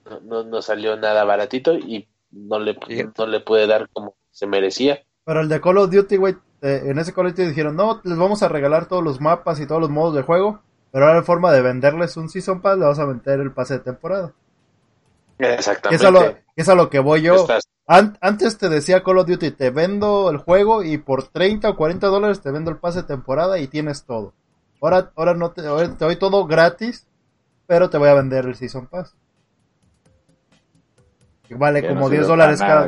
no, 0.06 0.20
no- 0.22 0.44
no 0.44 0.62
salió 0.62 0.98
nada 0.98 1.24
baratito 1.24 1.76
y 1.76 2.08
no 2.32 2.60
le, 2.60 2.78
no 3.18 3.28
le 3.28 3.40
pude 3.40 3.68
dar 3.68 3.88
como 3.94 4.16
se 4.32 4.46
merecía. 4.48 5.04
Pero 5.26 5.42
el 5.42 5.50
de 5.50 5.62
Call 5.62 5.78
of 5.78 5.92
Duty, 5.92 6.18
güey, 6.18 6.36
eh, 6.62 6.84
en 6.86 7.00
ese 7.00 7.14
Call 7.14 7.28
of 7.28 7.32
Duty 7.34 7.48
dijeron, 7.50 7.76
no, 7.76 8.02
les 8.04 8.18
vamos 8.18 8.44
a 8.44 8.48
regalar 8.48 8.86
todos 8.88 9.04
los 9.04 9.20
mapas 9.22 9.60
y 9.60 9.66
todos 9.66 9.82
los 9.82 9.90
modos 9.90 10.16
de 10.16 10.22
juego, 10.24 10.62
pero 10.92 11.06
ahora 11.08 11.20
en 11.20 11.26
forma 11.26 11.52
de 11.52 11.62
venderles 11.62 12.18
un 12.18 12.30
Season 12.30 12.62
Pass, 12.62 12.78
le 12.78 12.84
vamos 12.84 13.00
a 13.00 13.06
meter 13.08 13.40
el 13.40 13.52
pase 13.52 13.76
de 13.76 13.80
temporada. 13.82 14.34
Que 15.38 15.46
es, 15.54 15.60
Exactamente. 15.60 16.06
a 16.06 16.12
lo, 16.12 16.36
es 16.56 16.70
a 16.70 16.76
lo 16.76 16.90
que 16.90 17.00
voy 17.00 17.22
yo. 17.24 17.36
Estás- 17.36 17.68
An- 17.88 18.18
antes 18.22 18.58
te 18.58 18.70
decía 18.70 19.04
Call 19.04 19.18
of 19.18 19.28
Duty, 19.28 19.52
te 19.52 19.70
vendo 19.72 20.30
el 20.30 20.38
juego 20.38 20.84
y 20.84 20.98
por 20.98 21.28
30 21.28 21.70
o 21.70 21.76
40 21.76 22.08
dólares 22.08 22.42
te 22.42 22.52
vendo 22.52 22.70
el 22.72 22.78
pase 22.78 23.02
de 23.02 23.08
temporada 23.08 23.58
y 23.60 23.68
tienes 23.68 24.06
todo. 24.06 24.34
Ahora, 24.82 25.12
ahora 25.16 25.34
no 25.34 25.52
te, 25.52 25.66
ahora 25.66 25.96
te 25.98 26.06
doy 26.06 26.16
todo 26.16 26.46
gratis, 26.48 27.08
pero 27.68 27.90
te 27.90 27.98
voy 27.98 28.10
a 28.10 28.14
vender 28.14 28.46
el 28.46 28.56
Season 28.56 28.86
Pass. 28.88 29.16
Que 31.48 31.56
vale 31.56 31.82
Que 31.82 31.90
como 31.90 32.02
no 32.02 32.10
10 32.10 32.22
sirve 32.22 32.28
dólares 32.28 32.60
cada 32.60 32.88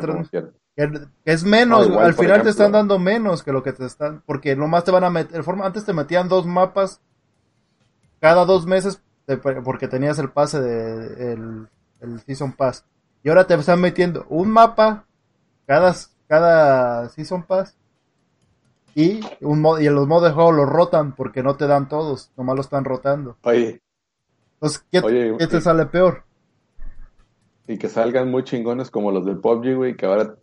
Que, 0.76 0.90
es 1.24 1.44
menos, 1.44 1.86
No, 1.86 1.92
igual, 1.92 2.06
al 2.06 2.14
final 2.14 2.42
te 2.42 2.48
están 2.50 2.72
dando 2.72 2.98
menos 2.98 3.42
que 3.42 3.52
lo 3.52 3.62
que 3.62 3.72
te 3.72 3.86
están, 3.86 4.22
porque 4.26 4.56
nomás 4.56 4.84
te 4.84 4.90
van 4.90 5.04
a 5.04 5.10
meter, 5.10 5.42
antes 5.62 5.84
te 5.84 5.92
metían 5.92 6.28
dos 6.28 6.46
mapas 6.46 7.00
cada 8.20 8.44
dos 8.44 8.66
meses 8.66 9.00
porque 9.64 9.88
tenías 9.88 10.18
el 10.18 10.30
pase 10.30 10.60
de 10.60 11.32
el, 11.32 11.68
el 12.00 12.20
Season 12.20 12.52
Pass. 12.52 12.84
Y 13.22 13.28
ahora 13.28 13.46
te 13.46 13.54
están 13.54 13.80
metiendo 13.80 14.26
un 14.28 14.50
mapa 14.50 15.06
cada, 15.66 15.94
cada 16.28 17.08
Season 17.10 17.42
Pass 17.44 17.76
y 18.96 19.20
un 19.40 19.60
mod, 19.60 19.78
y 19.80 19.88
los 19.88 20.06
modos 20.06 20.24
de 20.28 20.34
juego 20.34 20.52
los 20.52 20.68
rotan 20.68 21.14
porque 21.14 21.42
no 21.42 21.56
te 21.56 21.66
dan 21.66 21.88
todos, 21.88 22.32
nomás 22.36 22.56
lo 22.56 22.60
están 22.62 22.84
rotando. 22.84 23.36
Oye, 23.44 23.80
Entonces, 24.54 24.84
¿qué, 24.90 24.98
Oye, 25.00 25.36
qué 25.38 25.46
te 25.46 25.58
y- 25.58 25.60
sale 25.60 25.86
peor? 25.86 26.24
y 27.66 27.78
que 27.78 27.88
salgan 27.88 28.30
muy 28.30 28.44
chingones 28.44 28.90
como 28.90 29.10
los 29.10 29.24
del 29.24 29.38
PUBG, 29.38 29.74
güey, 29.74 29.96
que 29.96 30.04
ahora 30.04 30.34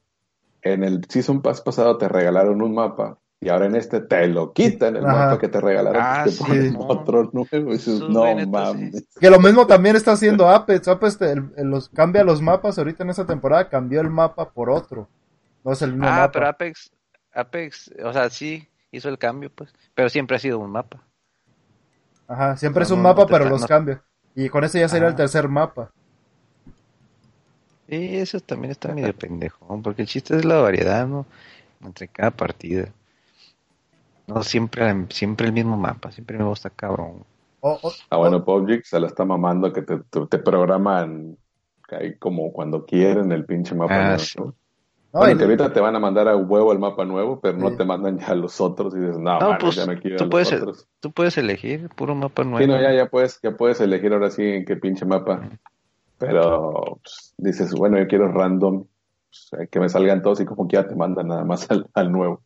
en 0.61 0.83
el 0.83 1.05
Season 1.09 1.41
Pass 1.41 1.61
pasado 1.61 1.97
te 1.97 2.07
regalaron 2.07 2.61
un 2.61 2.73
mapa 2.75 3.17
y 3.39 3.49
ahora 3.49 3.65
en 3.65 3.75
este 3.75 4.01
te 4.01 4.27
lo 4.27 4.53
quitan 4.53 4.95
el 4.95 5.05
Ajá. 5.05 5.17
mapa 5.25 5.39
que 5.39 5.47
te 5.47 5.59
regalaron 5.59 6.01
Ah, 6.03 6.21
te 6.25 6.31
sí, 6.31 6.43
ponen 6.43 6.75
otro 6.77 7.29
nuevo 7.33 7.69
y 7.71 7.73
dices, 7.73 7.97
Sus 7.99 8.09
no 8.09 8.23
mames. 8.47 9.07
Que 9.19 9.29
lo 9.31 9.39
mismo 9.39 9.65
también 9.65 9.95
está 9.95 10.11
haciendo 10.11 10.47
Apex. 10.47 10.87
Apex 10.87 11.17
te- 11.17 11.31
el- 11.31 11.51
el- 11.57 11.67
los, 11.69 11.89
cambia 11.89 12.23
los 12.23 12.41
mapas. 12.41 12.77
Ahorita 12.77 13.03
en 13.03 13.09
esta 13.09 13.25
temporada 13.25 13.67
cambió 13.69 13.99
el 14.01 14.09
mapa 14.11 14.51
por 14.51 14.69
otro. 14.69 15.09
No 15.63 15.71
es 15.71 15.81
el 15.81 15.91
mismo 15.93 16.07
Ah, 16.07 16.11
mapa. 16.21 16.31
pero 16.33 16.47
Apex, 16.47 16.91
Apex, 17.33 17.91
o 18.03 18.13
sea, 18.13 18.29
sí 18.29 18.67
hizo 18.91 19.09
el 19.09 19.17
cambio, 19.17 19.49
pues, 19.53 19.73
pero 19.95 20.09
siempre 20.09 20.35
ha 20.35 20.39
sido 20.39 20.59
un 20.59 20.69
mapa. 20.71 21.01
Ajá, 22.27 22.55
siempre 22.57 22.81
No, 22.81 22.85
es 22.85 22.91
un 22.91 22.97
no, 22.97 23.03
mapa, 23.09 23.21
no 23.21 23.27
pero 23.27 23.39
está- 23.45 23.49
los 23.49 23.61
no- 23.61 23.67
cambia. 23.67 24.01
Y 24.35 24.49
con 24.49 24.63
ese 24.63 24.79
ya 24.79 24.87
sería 24.87 25.07
el 25.07 25.13
Ah. 25.13 25.17
tercer 25.17 25.47
mapa. 25.49 25.91
Sí, 27.91 28.15
eso 28.15 28.39
también 28.39 28.71
está 28.71 28.93
medio 28.95 29.13
pendejón, 29.13 29.81
porque 29.81 30.03
el 30.03 30.07
chiste 30.07 30.37
es 30.37 30.45
la 30.45 30.61
variedad, 30.61 31.05
¿no? 31.05 31.25
Entre 31.83 32.07
cada 32.07 32.31
partida. 32.31 32.87
No 34.27 34.43
siempre, 34.43 35.07
siempre 35.09 35.47
el 35.47 35.51
mismo 35.51 35.75
mapa, 35.75 36.09
siempre 36.09 36.37
me 36.37 36.45
gusta 36.45 36.69
cabrón. 36.69 37.25
O- 37.59 37.79
o- 37.81 37.91
Ah, 38.09 38.15
bueno, 38.15 38.45
PUBG 38.45 38.85
se 38.85 38.97
la 38.97 39.07
está 39.07 39.25
mamando 39.25 39.73
que 39.73 39.81
te, 39.81 39.97
te, 40.09 40.25
te 40.25 40.37
programan 40.39 41.37
ahí 41.89 42.15
como 42.17 42.53
cuando 42.53 42.85
quieren 42.85 43.29
el 43.33 43.43
pinche 43.43 43.75
mapa 43.75 43.93
Ah, 43.93 44.03
nuevo, 44.05 44.19
sí. 44.19 44.39
¿no? 44.39 44.45
no, 44.45 44.53
Bueno, 45.19 45.33
y- 45.33 45.37
que 45.37 45.43
ahorita 45.43 45.73
te 45.73 45.81
van 45.81 45.93
a 45.97 45.99
mandar 45.99 46.29
a 46.29 46.37
huevo 46.37 46.71
el 46.71 46.79
mapa 46.79 47.03
nuevo, 47.03 47.41
pero 47.41 47.57
Sí. 47.57 47.61
no 47.63 47.75
te 47.75 47.83
mandan 47.83 48.17
ya 48.19 48.33
los 48.35 48.61
otros 48.61 48.95
y 48.95 48.99
dices, 48.99 49.17
no, 49.19 49.37
No, 49.37 49.57
pues, 49.59 49.75
ya 49.75 49.85
me 49.85 49.99
quiero 49.99 50.15
tú 50.15 50.23
a 50.23 50.25
los 50.27 50.31
puedes- 50.31 50.53
otros. 50.53 50.87
Tú 51.01 51.11
puedes 51.11 51.37
elegir 51.37 51.89
puro 51.89 52.15
mapa 52.15 52.45
nuevo. 52.45 52.59
Sí, 52.59 52.67
no, 52.67 52.81
ya, 52.81 52.93
ya 52.93 53.09
puedes, 53.09 53.37
ya 53.43 53.51
puedes 53.51 53.81
elegir 53.81 54.13
ahora 54.13 54.31
sí 54.31 54.43
en 54.43 54.63
qué 54.63 54.77
pinche 54.77 55.03
mapa. 55.03 55.49
Pero 56.27 56.99
pues, 57.01 57.33
dices, 57.37 57.73
bueno, 57.73 57.97
yo 57.97 58.07
quiero 58.07 58.31
random, 58.31 58.85
pues, 59.29 59.69
que 59.69 59.79
me 59.79 59.89
salgan 59.89 60.21
todos 60.21 60.39
y 60.41 60.45
como 60.45 60.67
que 60.67 60.77
ya 60.77 60.87
te 60.87 60.95
mandan 60.95 61.27
nada 61.27 61.43
más 61.43 61.69
al, 61.71 61.87
al 61.93 62.11
nuevo. 62.11 62.41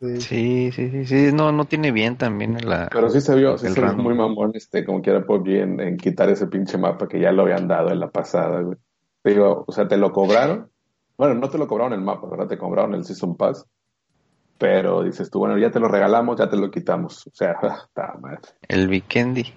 sí. 0.00 0.20
Sí, 0.20 0.72
sí, 0.72 1.04
sí, 1.06 1.30
no, 1.32 1.52
no 1.52 1.64
tiene 1.64 1.90
bien 1.90 2.16
también 2.16 2.56
la... 2.66 2.88
Pero 2.92 3.08
sí 3.08 3.20
se 3.20 3.34
vio, 3.34 3.56
sí 3.58 3.68
se 3.68 3.80
vio 3.80 3.94
muy 3.94 4.14
mamón, 4.14 4.52
este, 4.54 4.84
como 4.84 5.00
quiera 5.00 5.24
PUBG 5.24 5.48
en, 5.48 5.80
en 5.80 5.96
quitar 5.96 6.28
ese 6.28 6.46
pinche 6.46 6.76
mapa 6.78 7.08
que 7.08 7.18
ya 7.18 7.32
lo 7.32 7.42
habían 7.42 7.66
dado 7.66 7.90
en 7.90 8.00
la 8.00 8.10
pasada, 8.10 8.60
güey. 8.60 8.76
Te 9.22 9.30
digo, 9.30 9.64
o 9.66 9.72
sea, 9.72 9.88
te 9.88 9.96
lo 9.96 10.12
cobraron. 10.12 10.70
Bueno, 11.18 11.34
no 11.34 11.48
te 11.50 11.58
lo 11.58 11.66
cobraron 11.66 11.94
el 11.94 12.00
mapa, 12.00 12.28
¿verdad? 12.28 12.46
Te 12.46 12.58
cobraron 12.58 12.94
el 12.94 13.04
Season 13.04 13.36
Pass. 13.36 13.66
Pero 14.58 15.02
dices 15.02 15.30
tú, 15.30 15.40
bueno, 15.40 15.58
ya 15.58 15.70
te 15.70 15.80
lo 15.80 15.88
regalamos, 15.88 16.38
ya 16.38 16.48
te 16.48 16.56
lo 16.56 16.70
quitamos. 16.70 17.26
O 17.26 17.30
sea, 17.34 17.56
está 17.88 18.16
mal. 18.20 18.38
El 18.68 18.88
Vikendi. 18.88 19.52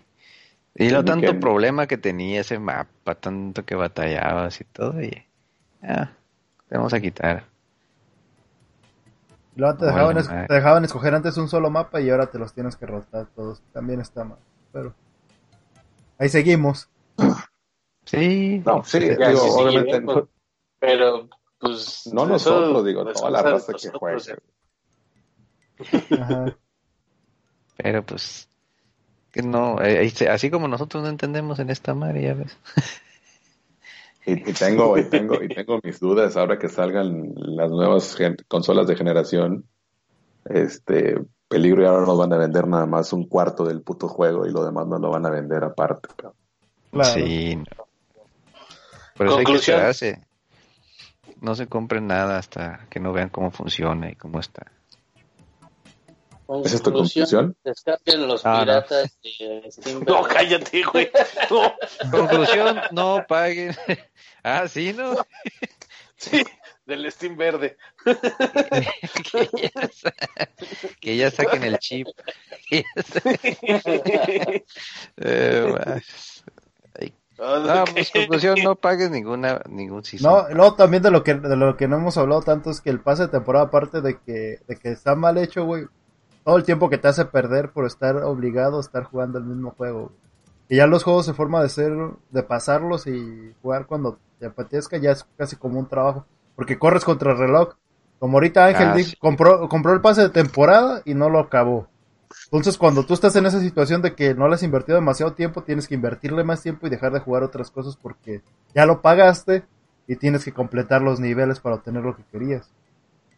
Y 0.76 0.90
lo 0.90 1.04
tanto 1.04 1.22
Vikendi. 1.26 1.42
problema 1.42 1.88
que 1.88 1.98
tenía 1.98 2.42
ese 2.42 2.58
mapa, 2.60 3.16
tanto 3.16 3.66
que 3.66 3.76
batallabas 3.76 4.62
y 4.62 4.64
todo, 4.66 5.02
y... 5.02 5.26
Ah, 5.82 6.12
te 6.68 6.78
vamos 6.78 6.94
a 6.94 7.02
quitar. 7.02 7.44
Y 9.56 9.60
luego 9.60 9.78
te 9.78 9.86
No, 9.86 9.92
dejaban, 9.92 10.18
es- 10.18 10.28
te 10.48 10.54
dejaban 10.54 10.86
escoger 10.86 11.16
antes 11.16 11.38
un 11.38 11.50
solo 11.50 11.70
mapa 11.70 12.00
y 12.02 12.10
ahora 12.10 12.28
te 12.28 12.40
los 12.40 12.54
tienes 12.54 12.76
que 12.76 12.86
rotar 12.86 13.28
todos. 13.36 13.62
También 13.74 14.00
está 14.00 14.24
mal. 14.24 14.38
Pero 14.72 14.94
ahí 16.18 16.30
seguimos. 16.30 16.90
Sí, 18.06 18.62
No, 18.66 18.84
sí, 18.84 19.00
sí, 19.02 19.16
Ya, 19.20 19.30
digo, 19.30 19.42
sí, 19.42 19.50
sí, 19.52 19.60
obviamente, 19.64 20.02
pues, 20.02 20.26
Pero, 20.80 21.30
pues. 21.60 22.08
no 22.14 22.22
eso- 22.24 22.30
nosotros, 22.30 22.86
digo, 22.86 23.06
toda 23.06 23.30
la 23.32 23.42
raza 23.42 23.74
que 23.74 23.90
juega. 23.90 24.18
Ajá. 26.12 26.58
pero 27.78 28.06
pues... 28.06 28.49
Que 29.32 29.44
no, 29.44 29.82
eh, 29.82 30.12
así 30.30 30.50
como 30.50 30.68
nosotros 30.68 31.04
no 31.04 31.10
entendemos 31.10 31.60
en 31.60 31.70
esta 31.70 31.94
madre, 31.94 32.24
ya 32.24 32.34
ves. 32.34 32.58
Y, 34.26 34.34
y 34.34 34.54
tengo, 34.54 34.96
y 34.98 35.10
tengo, 35.10 35.42
y 35.42 35.48
tengo 35.48 35.80
mis 35.82 36.00
dudas 36.00 36.38
ahora 36.38 36.60
que 36.60 36.70
salgan 36.70 37.34
las 37.36 37.72
nuevas 37.72 38.16
consolas 38.48 38.86
de 38.86 38.96
generación. 38.96 39.66
Este 40.46 41.16
peligro 41.48 41.82
y 41.82 41.86
ahora 41.88 42.06
nos 42.06 42.18
van 42.18 42.34
a 42.34 42.38
vender 42.38 42.68
nada 42.68 42.86
más 42.86 43.12
un 43.12 43.28
cuarto 43.28 43.64
del 43.66 43.82
puto 43.82 44.08
juego 44.08 44.46
y 44.46 44.52
lo 44.52 44.64
demás 44.64 44.86
no 44.88 45.00
lo 45.00 45.10
van 45.10 45.26
a 45.26 45.32
vender 45.32 45.64
aparte. 45.64 46.10
cabrón. 46.16 46.36
Claro. 46.92 47.14
Sí. 47.14 47.56
no. 47.56 47.64
Por 49.16 49.28
eso 49.28 49.38
hay 49.38 49.44
que 49.46 49.46
Conclusión. 49.46 49.76
esperarse. 49.78 50.22
No 51.42 51.56
se 51.56 51.68
compren 51.68 52.06
nada 52.06 52.38
hasta 52.38 52.86
que 52.90 53.00
no 53.00 53.14
vean 53.14 53.30
cómo 53.30 53.50
funciona 53.50 54.12
y 54.12 54.16
cómo 54.16 54.40
está. 54.40 54.72
¿Esa 56.66 56.76
es 56.78 56.82
tu 56.82 56.92
conclusión? 56.92 57.56
Descarguen 57.64 58.28
los 58.28 58.46
Ah, 58.46 58.60
no. 58.60 58.66
piratas 58.66 59.20
de 59.24 59.72
Steam. 59.72 60.04
No, 60.08 60.24
cállate, 60.24 60.84
güey. 60.84 61.12
No. 61.52 61.74
Conclusión, 62.12 62.82
no 62.92 63.26
paguen. 63.28 63.76
ah, 64.44 64.68
sí, 64.68 64.94
¿no? 64.94 65.16
Sí, 66.18 66.44
del 66.86 67.10
Steam 67.12 67.38
verde. 67.38 67.78
que, 69.32 69.72
ya 69.74 69.90
sa- 69.92 70.14
que 71.00 71.18
ya 71.18 71.32
saquen 71.32 71.64
el 71.64 71.78
chip. 71.80 72.08
Eh, 75.18 75.74
más. 75.74 76.44
Ah, 77.42 77.84
no, 77.86 77.94
pues 77.94 78.12
conclusión, 78.12 78.58
no 78.64 78.76
pagues 78.76 79.10
ninguna, 79.12 79.62
ningún 79.70 80.04
season. 80.04 80.30
No, 80.30 80.50
luego 80.54 80.76
también 80.76 81.02
de 81.04 81.10
lo 81.10 81.24
que 81.24 81.36
de 81.36 81.56
lo 81.56 81.78
que 81.78 81.88
no 81.88 81.96
hemos 81.96 82.18
hablado 82.18 82.42
tanto 82.42 82.70
es 82.70 82.82
que 82.82 82.90
el 82.90 83.00
pase 83.00 83.24
de 83.24 83.28
temporada, 83.30 83.66
aparte 83.68 84.02
de 84.02 84.20
que, 84.20 84.60
de 84.68 84.76
que 84.78 84.90
está 84.92 85.16
mal 85.16 85.38
hecho, 85.38 85.64
güey, 85.64 85.86
todo 86.44 86.58
el 86.58 86.64
tiempo 86.64 86.90
que 86.90 86.98
te 86.98 87.08
hace 87.08 87.26
perder 87.26 87.72
por 87.72 87.86
estar 87.86 88.16
obligado 88.18 88.78
a 88.78 88.82
estar 88.82 89.04
jugando 89.04 89.38
el 89.38 89.46
mismo 89.46 89.72
juego. 89.72 90.12
Y 90.68 90.78
ya 90.78 90.88
los 90.88 91.04
juegos 91.04 91.26
se 91.26 91.34
forma 91.34 91.62
de 91.62 91.70
ser, 91.70 91.94
de 92.32 92.44
pasarlos 92.44 93.08
y 93.08 93.54
jugar 93.62 93.86
cuando 93.88 94.18
te 94.40 94.46
apetezca, 94.48 94.98
ya 94.98 95.12
es 95.12 95.26
casi 95.38 95.56
como 95.56 95.80
un 95.80 95.88
trabajo. 95.88 96.26
Porque 96.56 96.78
corres 96.78 97.04
contra 97.06 97.32
el 97.32 97.38
reloj. 97.38 97.74
Como 98.20 98.38
ahorita 98.38 98.66
Ángel 98.66 98.88
Ah, 98.90 98.98
sí. 99.00 99.16
compró, 99.20 99.68
compró 99.70 99.94
el 99.94 100.02
pase 100.02 100.22
de 100.24 100.30
temporada 100.30 101.02
y 101.06 101.14
no 101.14 101.30
lo 101.30 101.40
acabó. 101.40 101.88
Entonces, 102.46 102.78
cuando 102.78 103.04
tú 103.06 103.14
estás 103.16 103.36
en 103.38 103.46
esa 103.48 103.60
situación 103.60 104.02
de 104.04 104.14
que 104.14 104.36
no 104.36 104.48
le 104.48 104.56
has 104.56 104.62
invertido 104.64 104.96
demasiado 104.98 105.34
tiempo, 105.34 105.64
tienes 105.64 105.88
que 105.88 105.96
invertirle 105.96 106.44
más 106.44 106.62
tiempo 106.62 106.86
y 106.86 106.90
dejar 106.90 107.12
de 107.14 107.22
jugar 107.22 107.44
otras 107.44 107.72
cosas 107.72 107.96
porque 107.96 108.42
ya 108.76 108.86
lo 108.86 109.02
pagaste 109.02 109.64
y 110.06 110.16
tienes 110.18 110.44
que 110.46 110.52
completar 110.54 111.02
los 111.02 111.20
niveles 111.20 111.60
para 111.60 111.76
obtener 111.78 112.04
lo 112.04 112.16
que 112.16 112.24
querías. 112.32 112.70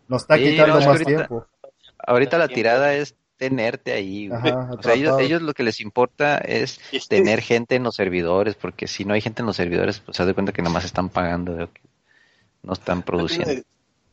Nos 0.09 0.23
está 0.23 0.35
Sí, 0.35 0.43
quitando 0.43 0.73
no, 0.73 0.79
más 0.79 0.87
ahorita- 0.87 1.05
tiempo. 1.07 1.45
Ahorita 2.05 2.37
la 2.37 2.47
tirada 2.47 2.93
es 2.93 3.15
tenerte 3.37 3.93
ahí. 3.93 4.27
güey. 4.27 4.39
Ajá, 4.39 4.69
o 4.77 4.83
sea, 4.83 4.93
ellos, 4.93 5.41
lo 5.41 5.53
que 5.53 5.63
les 5.63 5.81
importa 5.81 6.37
es 6.37 6.79
tener 7.09 7.41
gente 7.41 7.75
en 7.75 7.83
los 7.83 7.95
servidores, 7.95 8.55
porque 8.55 8.87
si 8.87 9.03
no 9.03 9.13
hay 9.13 9.21
gente 9.21 9.41
en 9.41 9.47
los 9.47 9.55
servidores, 9.55 9.99
pues 9.99 10.17
se 10.17 10.25
de 10.25 10.33
cuenta 10.33 10.51
que 10.51 10.61
nada 10.61 10.73
más 10.73 10.85
están 10.85 11.09
pagando, 11.09 11.53
de 11.53 11.61
lo 11.61 11.73
que 11.73 11.81
no 12.63 12.73
están 12.73 13.01
produciendo. 13.01 13.63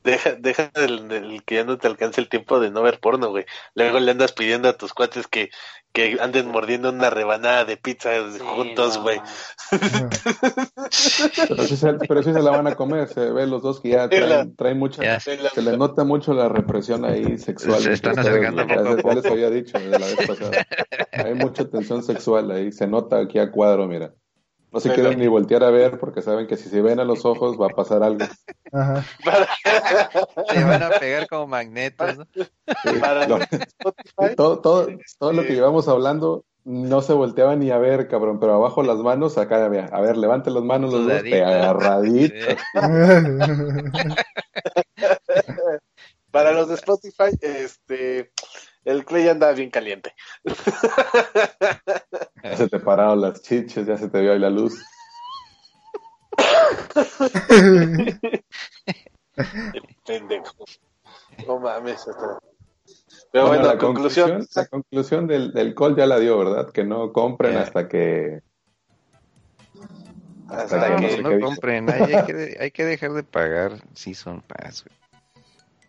Deja, 0.09 0.33
deja 0.39 0.71
del, 0.75 1.07
del 1.07 1.43
que 1.45 1.57
ya 1.57 1.65
no 1.65 1.77
te 1.77 1.87
alcance 1.87 2.19
el 2.23 2.31
tiempo 2.31 2.61
de 2.61 2.71
no 2.71 2.81
ver 2.81 2.99
porno, 2.99 3.29
güey. 3.29 3.45
Luego 3.75 4.01
le 4.01 4.11
andas 4.11 4.33
pidiendo 4.33 4.67
a 4.71 4.73
tus 4.73 4.95
cuates 4.95 5.27
que, 5.27 5.51
que 5.93 6.17
anden 6.19 6.49
mordiendo 6.49 6.89
una 6.89 7.11
rebanada 7.11 7.67
de 7.67 7.77
pizza 7.77 8.11
juntos, 8.41 8.97
no, 8.97 9.03
güey. 9.03 9.21
Pero 9.71 11.63
sí, 11.65 11.77
se, 11.77 11.93
pero 12.09 12.23
sí 12.23 12.33
se 12.33 12.41
la 12.41 12.53
van 12.53 12.69
a 12.69 12.75
comer, 12.75 13.07
se 13.09 13.31
ve 13.31 13.47
los 13.47 13.63
dos 13.63 13.81
que 13.81 13.91
ya 13.91 14.09
traen, 14.09 14.57
traen 14.57 14.79
mucha, 14.79 15.03
Ya. 15.03 15.21
se 15.21 15.37
les 15.37 15.77
nota 15.77 16.05
mucho 16.05 16.33
la 16.33 16.49
represión 16.49 17.05
ahí 17.05 17.37
sexual. 17.37 17.81
Se 17.83 17.93
están 17.93 18.19
acercando 18.19 18.67
ya, 18.67 19.13
les 19.15 19.27
había 19.27 19.51
dicho 19.51 19.79
de 19.79 19.91
la 19.99 20.07
vez 20.07 20.27
pasada. 20.27 20.67
Hay 21.13 21.35
mucha 21.35 21.69
tensión 21.69 22.03
sexual 22.03 22.51
ahí, 22.51 22.73
se 22.73 22.87
nota 22.87 23.19
aquí 23.19 23.39
a 23.39 23.51
cuadro, 23.51 23.87
mira. 23.87 24.15
No 24.71 24.81
se 24.81 24.89
Sí, 24.91 24.95
quieren 24.95 25.19
ni 25.19 25.27
voltear 25.27 25.65
a 25.65 25.71
ver 25.71 25.99
porque 25.99 26.21
saben 26.21 26.47
que 26.47 26.57
si 26.57 26.69
se 26.69 26.83
ven 26.83 27.01
a 27.01 27.05
los 27.05 27.25
ojos 27.25 27.59
va 27.59 27.67
a 27.69 27.71
pasar 27.71 28.03
algo. 28.03 28.27
Ajá. 28.73 29.03
Se 30.53 30.63
van 30.65 30.83
a 30.83 30.91
pegar 30.99 31.27
como 31.27 31.47
magnetos, 31.47 32.19
¿no? 32.19 32.27
Sí, 32.35 32.45
Para 33.01 33.27
lo- 33.27 33.39
Spotify. 33.39 34.35
todo, 34.37 34.61
todo, 34.61 34.89
todo 35.19 35.33
lo 35.33 35.47
que 35.47 35.55
llevamos 35.55 35.89
hablando 35.89 36.45
no 36.65 37.01
se 37.01 37.15
volteaba 37.15 37.57
ni 37.57 37.71
a 37.71 37.79
ver, 37.79 38.09
cabrón, 38.09 38.39
pero 38.41 38.53
abajo 38.55 38.83
las 38.83 38.99
manos, 38.99 39.39
acá, 39.39 39.65
a 39.65 39.69
ver, 39.69 39.89
a 39.93 40.03
ver, 40.03 40.19
levante 40.19 40.51
las 40.51 40.63
manos 40.63 40.93
los 40.93 41.07
dos, 41.07 41.23
agarraditos. 41.25 42.59
Para 46.31 46.53
los 46.53 46.69
de 46.69 46.75
Spotify, 46.75 47.31
este, 47.41 48.33
el 48.89 49.05
Clay 49.05 49.29
anda 49.29 49.53
bien 49.53 49.71
caliente. 49.71 50.15
Ya 52.43 52.57
se 52.57 52.69
te 52.69 52.81
pararon 52.81 53.21
las 53.21 53.43
chiches, 53.43 53.87
ya 53.87 53.99
se 53.99 54.09
te 54.09 54.21
vio 54.21 54.33
ahí 54.33 54.39
la 54.39 54.49
luz. 54.49 54.83
Pendejo. 60.07 60.65
No 61.47 61.59
mames. 61.59 62.09
Hasta... 62.09 62.39
Pero 63.31 63.49
bueno, 63.49 63.65
la, 63.65 63.77
conclusión, 63.77 64.47
La 64.55 64.67
conclusión 64.67 65.27
del, 65.27 65.53
del 65.53 65.75
call 65.75 65.95
ya 65.95 66.07
la 66.07 66.19
dio, 66.19 66.39
¿verdad? 66.39 66.71
Que 66.71 66.85
no 66.85 67.13
compren 67.13 67.59
hasta 67.59 67.89
que... 67.89 68.41
Hasta 70.49 70.97
que 70.97 71.03
que 71.03 71.11
sé 71.11 71.23
no 71.23 71.31
dijo. 71.31 71.47
compren, 71.47 71.91
hay, 71.91 72.15
hay 72.15 72.25
que, 72.25 72.57
hay 72.59 72.71
que 72.71 72.85
dejar 72.87 73.13
de 73.13 73.23
pagar 73.23 73.83
Season 73.93 74.41
Pass, 74.41 74.85
güey. 74.85 74.97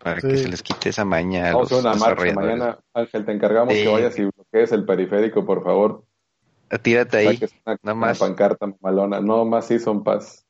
Para 0.02 0.20
que 0.20 0.30
Sí. 0.36 0.44
se 0.44 0.48
les 0.48 0.62
quite 0.62 0.88
esa 0.88 1.04
maña 1.04 1.50
a 1.50 1.52
Vamos 1.52 1.70
a 1.72 1.74
los 1.76 1.84
una 1.84 1.94
marcha 1.94 2.32
mañana. 2.34 2.78
Ángel, 2.94 3.24
te 3.26 3.32
encargamos 3.32 3.74
Sí. 3.74 3.82
que 3.82 3.88
vayas 3.88 4.18
y 4.18 4.22
bloquees 4.24 4.72
el 4.72 4.84
periférico, 4.86 5.44
por 5.44 5.62
favor. 5.62 6.04
Tírate 6.82 7.18
ahí. 7.18 7.36
Saques 7.36 7.52
una, 7.66 7.76
una 7.82 7.94
más. 7.94 8.18
pancarta 8.18 8.66
malona. 8.80 9.20
No 9.20 9.44
más 9.44 9.66
Season 9.66 10.02
Pass. 10.04 10.46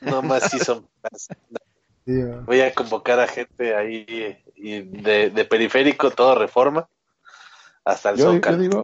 no 0.00 0.22
más 0.22 0.48
sí 0.50 0.58
son. 0.60 0.86
Sí, 2.06 2.22
güey. 2.22 2.40
Voy 2.46 2.60
a 2.60 2.72
convocar 2.72 3.18
a 3.18 3.26
gente 3.26 3.74
ahí 3.74 4.06
y 4.54 4.80
de, 4.82 5.30
de 5.30 5.44
periférico, 5.44 6.10
todo 6.10 6.34
reforma, 6.36 6.88
hasta 7.84 8.10
el 8.10 8.16
Yo, 8.18 8.38
yo 8.40 8.56
digo, 8.56 8.82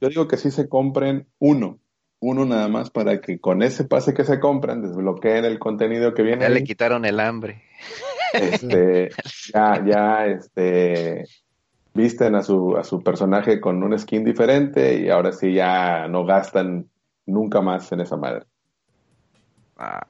yo 0.00 0.08
digo 0.08 0.26
que 0.28 0.36
sí 0.38 0.50
se 0.50 0.68
compren 0.68 1.28
uno. 1.38 1.78
Uno 2.18 2.46
nada 2.46 2.66
más 2.68 2.90
para 2.90 3.20
que 3.20 3.38
con 3.38 3.62
ese 3.62 3.84
pase 3.84 4.14
que 4.14 4.24
se 4.24 4.40
compran 4.40 4.80
desbloqueen 4.82 5.44
el 5.44 5.58
contenido 5.58 6.14
que 6.14 6.22
viene 6.22 6.42
Ya 6.42 6.48
le 6.48 6.64
quitaron 6.64 7.04
el 7.04 7.20
hambre. 7.20 7.62
Este, 8.36 9.10
ya, 9.52 9.84
ya, 9.84 10.26
este, 10.26 11.24
visten 11.94 12.34
a 12.34 12.42
su, 12.42 12.76
a 12.76 12.84
su 12.84 13.02
personaje 13.02 13.60
con 13.60 13.82
un 13.82 13.98
skin 13.98 14.24
diferente 14.24 14.98
y 15.00 15.08
ahora 15.10 15.32
sí 15.32 15.54
ya 15.54 16.08
no 16.08 16.24
gastan 16.24 16.88
nunca 17.26 17.60
más 17.60 17.90
en 17.92 18.00
esa 18.00 18.16
madre. 18.16 18.44
Ah, 19.76 20.06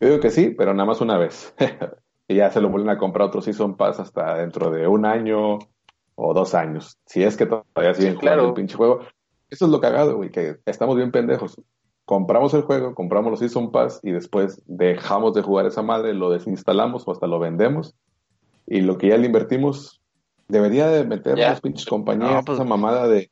Yo 0.00 0.08
digo 0.08 0.20
que 0.20 0.30
sí, 0.30 0.50
pero 0.50 0.74
nada 0.74 0.86
más 0.86 1.00
una 1.00 1.16
vez. 1.18 1.54
y 2.28 2.36
ya 2.36 2.50
se 2.50 2.60
lo 2.60 2.68
vuelven 2.70 2.90
a 2.90 2.98
comprar 2.98 3.28
otro 3.28 3.40
Season 3.42 3.76
Pass 3.76 4.00
hasta 4.00 4.36
dentro 4.38 4.70
de 4.70 4.86
un 4.86 5.06
año 5.06 5.58
o 6.14 6.34
dos 6.34 6.54
años. 6.54 6.98
Si 7.06 7.22
es 7.22 7.36
que 7.36 7.46
todavía 7.46 7.94
siguen 7.94 8.14
Sí, 8.14 8.18
claro. 8.18 8.42
jugando 8.42 8.48
el 8.48 8.54
pinche 8.54 8.76
juego. 8.76 9.00
Eso 9.50 9.66
es 9.66 9.70
lo 9.70 9.80
cagado, 9.80 10.16
güey, 10.16 10.30
que 10.30 10.56
estamos 10.66 10.96
bien 10.96 11.10
pendejos. 11.12 11.60
Compramos 12.12 12.52
el 12.52 12.60
juego, 12.60 12.94
compramos 12.94 13.30
los 13.30 13.40
Season 13.40 13.72
Pass 13.72 13.98
y 14.02 14.10
después 14.10 14.60
dejamos 14.66 15.32
de 15.32 15.40
jugar 15.40 15.64
esa 15.64 15.80
madre, 15.80 16.12
lo 16.12 16.28
desinstalamos 16.28 17.08
o 17.08 17.12
hasta 17.12 17.26
lo 17.26 17.38
vendemos. 17.38 17.94
Y 18.66 18.82
lo 18.82 18.98
que 18.98 19.08
ya 19.08 19.16
le 19.16 19.24
invertimos, 19.24 20.02
debería 20.46 20.88
de 20.88 21.06
meter 21.06 21.38
Ya. 21.38 21.48
las 21.48 21.62
pinches 21.62 21.86
compañías 21.86 22.30
No, 22.30 22.44
pues- 22.44 22.58
esa 22.58 22.64
mamada 22.68 23.08
de, 23.08 23.30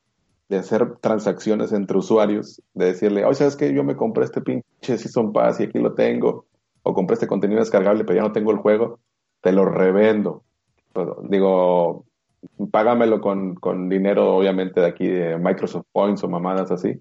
de 0.49 0.57
hacer 0.57 0.97
transacciones 1.03 1.73
entre 1.73 1.99
usuarios, 1.99 2.63
de 2.73 2.87
decirle, 2.87 3.27
oye, 3.27 3.35
¿sabes 3.35 3.55
qué? 3.57 3.71
Yo 3.75 3.85
me 3.85 3.97
compré 3.97 4.25
este 4.25 4.41
pinche 4.41 4.65
Season 4.97 5.31
Pass 5.31 5.61
y 5.61 5.65
aquí 5.65 5.79
lo 5.79 5.93
tengo. 5.93 6.47
O 6.83 6.95
compré 6.95 7.13
este 7.15 7.27
contenido 7.27 7.61
descargable, 7.61 8.05
pero 8.05 8.17
ya 8.17 8.23
no 8.23 8.33
tengo 8.33 8.51
el 8.51 8.57
juego. 8.57 8.99
Te 9.43 9.53
lo 9.53 9.67
revendo. 9.67 10.43
Pero, 10.95 11.19
digo, 11.29 12.07
págamelo 12.71 13.21
con, 13.21 13.57
con 13.57 13.91
dinero, 13.91 14.35
obviamente, 14.37 14.81
de 14.81 14.87
aquí 14.87 15.07
de 15.07 15.37
Microsoft 15.37 15.85
Points 15.93 16.25
o 16.25 16.29
mamadas 16.31 16.71
así. 16.71 16.99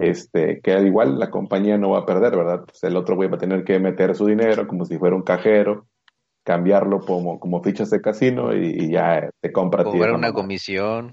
Este, 0.00 0.60
que 0.60 0.72
al 0.72 0.86
igual 0.86 1.18
la 1.18 1.30
compañía 1.30 1.76
no 1.78 1.90
va 1.90 2.00
a 2.00 2.06
perder, 2.06 2.36
¿verdad? 2.36 2.64
Pues 2.64 2.82
el 2.84 2.96
otro 2.96 3.16
güey 3.16 3.28
va 3.28 3.36
a 3.36 3.40
tener 3.40 3.64
que 3.64 3.78
meter 3.78 4.14
su 4.14 4.26
dinero 4.26 4.66
como 4.66 4.84
si 4.84 4.96
fuera 4.98 5.14
un 5.16 5.22
cajero, 5.22 5.86
cambiarlo 6.44 7.00
como, 7.00 7.38
como 7.38 7.62
fichas 7.62 7.90
de 7.90 8.00
casino 8.00 8.54
y, 8.54 8.66
y 8.84 8.90
ya 8.92 9.28
te 9.40 9.52
compra 9.52 9.82
a 9.82 9.84
ti 9.84 9.90
cobrar 9.90 10.14
una 10.14 10.32
comisión. 10.32 11.12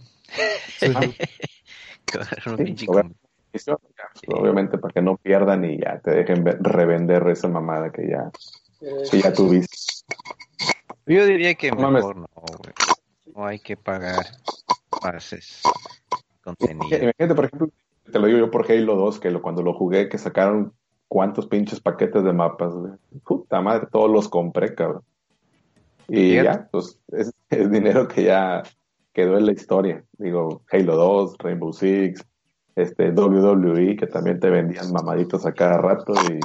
Sí. 0.77 0.93
Cobrar 2.11 2.43
una 2.47 2.57
Sí, 2.75 2.85
cobrar. 2.85 3.05
comisión. 3.51 3.77
Pues, 4.25 4.39
Obviamente 4.39 4.77
para 4.77 4.93
que 4.93 5.01
no 5.01 5.17
pierdan 5.17 5.65
y 5.65 5.79
ya 5.79 5.99
te 5.99 6.11
dejen 6.11 6.43
ve- 6.43 6.57
revender 6.59 7.27
esa 7.29 7.47
mamada 7.47 7.91
que 7.91 8.07
ya, 8.07 8.31
que 9.11 9.19
ya 9.21 9.33
tuviste. 9.33 9.75
Yo 11.05 11.25
diría 11.25 11.55
que 11.55 11.71
No 11.71 11.89
mejor 11.91 12.17
no, 12.17 12.27
güey. 12.35 12.73
No 13.35 13.45
hay 13.45 13.59
que 13.59 13.75
pagar 13.77 14.25
pases, 15.01 15.61
contenido. 16.43 16.97
Imagínate, 16.97 17.35
por 17.35 17.45
ejemplo, 17.45 17.69
te 18.11 18.19
lo 18.19 18.27
digo 18.27 18.39
yo 18.39 18.51
por 18.51 18.69
Halo 18.71 18.95
2, 18.95 19.19
que 19.19 19.31
lo- 19.31 19.41
cuando 19.41 19.61
lo 19.63 19.73
jugué, 19.73 20.09
que 20.09 20.17
sacaron 20.17 20.73
cuántos 21.07 21.47
pinches 21.47 21.79
paquetes 21.79 22.23
de 22.23 22.33
mapas, 22.33 22.73
güey. 22.73 22.93
Puta 23.25 23.61
madre, 23.61 23.87
todos 23.91 24.09
los 24.11 24.27
compré, 24.29 24.75
cabrón. 24.75 25.01
Y 26.07 26.33
ya, 26.35 26.67
pues 26.71 26.99
es, 27.11 27.31
es 27.49 27.71
dinero 27.71 28.07
que 28.07 28.23
ya 28.23 28.63
quedó 29.13 29.37
en 29.37 29.45
la 29.45 29.51
historia. 29.51 30.03
Digo, 30.17 30.63
Halo 30.71 30.95
2, 30.95 31.35
Rainbow 31.39 31.71
Six, 31.73 32.23
este 32.75 33.11
WWE, 33.11 33.95
que 33.95 34.07
también 34.07 34.39
te 34.39 34.49
vendían 34.49 34.91
mamaditos 34.91 35.45
a 35.45 35.51
cada 35.53 35.77
rato 35.77 36.13
y 36.31 36.39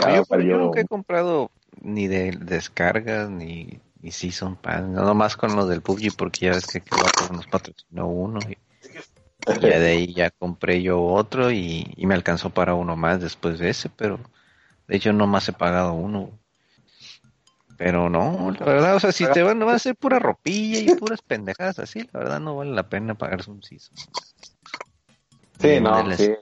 ya 0.00 0.16
yo, 0.16 0.38
yo 0.40 0.58
nunca 0.58 0.80
he 0.80 0.84
comprado 0.86 1.50
ni 1.80 2.08
de 2.08 2.32
descargas 2.32 3.28
ni, 3.30 3.78
ni 4.00 4.10
Season 4.10 4.56
Pass, 4.56 4.82
no 4.84 5.14
más 5.14 5.36
con 5.36 5.54
los 5.54 5.68
del 5.68 5.82
PUBG 5.82 6.16
porque 6.16 6.46
ya 6.46 6.52
ves 6.52 6.66
que 6.66 6.80
que 6.80 6.90
nos 7.32 7.46
patrocinó 7.46 8.08
uno 8.08 8.40
y 8.48 8.56
ya 9.60 9.78
de 9.78 9.86
ahí 9.90 10.14
ya 10.14 10.30
compré 10.30 10.82
yo 10.82 11.02
otro 11.02 11.50
y, 11.50 11.92
y 11.96 12.06
me 12.06 12.14
alcanzó 12.14 12.50
para 12.50 12.74
uno 12.74 12.96
más 12.96 13.20
después 13.20 13.58
de 13.58 13.70
ese, 13.70 13.88
pero 13.88 14.18
de 14.88 14.96
hecho 14.96 15.12
no 15.12 15.26
más 15.26 15.48
he 15.48 15.52
pagado 15.52 15.92
uno. 15.94 16.30
Pero 17.78 18.08
no, 18.08 18.52
la 18.58 18.64
verdad, 18.64 18.96
o 18.96 19.00
sea, 19.00 19.12
si 19.12 19.30
te 19.30 19.42
van, 19.42 19.60
va 19.60 19.74
a 19.74 19.78
ser 19.78 19.96
pura 19.96 20.18
ropilla 20.18 20.78
y 20.78 20.96
puras 20.96 21.20
pendejadas 21.20 21.78
así, 21.78 22.08
la 22.12 22.20
verdad 22.20 22.40
no 22.40 22.56
vale 22.56 22.70
la 22.70 22.88
pena 22.88 23.14
pagarse 23.14 23.50
un 23.50 23.62
Season. 23.62 23.94
Sí, 25.60 25.80
no, 25.80 26.10
sí. 26.16 26.34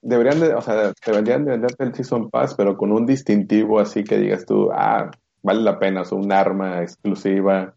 Deberían 0.00 0.38
de, 0.38 0.54
o 0.54 0.62
sea, 0.62 0.92
deberían 1.04 1.44
de 1.44 1.52
venderte 1.52 1.82
el 1.82 1.92
Season 1.92 2.30
Pass, 2.30 2.54
pero 2.54 2.76
con 2.76 2.92
un 2.92 3.04
distintivo 3.04 3.80
así 3.80 4.04
que 4.04 4.18
digas 4.18 4.46
tú, 4.46 4.70
ah, 4.72 5.10
vale 5.42 5.62
la 5.62 5.80
pena, 5.80 6.02
o 6.02 6.04
sea, 6.04 6.18
un 6.18 6.30
arma 6.30 6.80
exclusiva, 6.80 7.74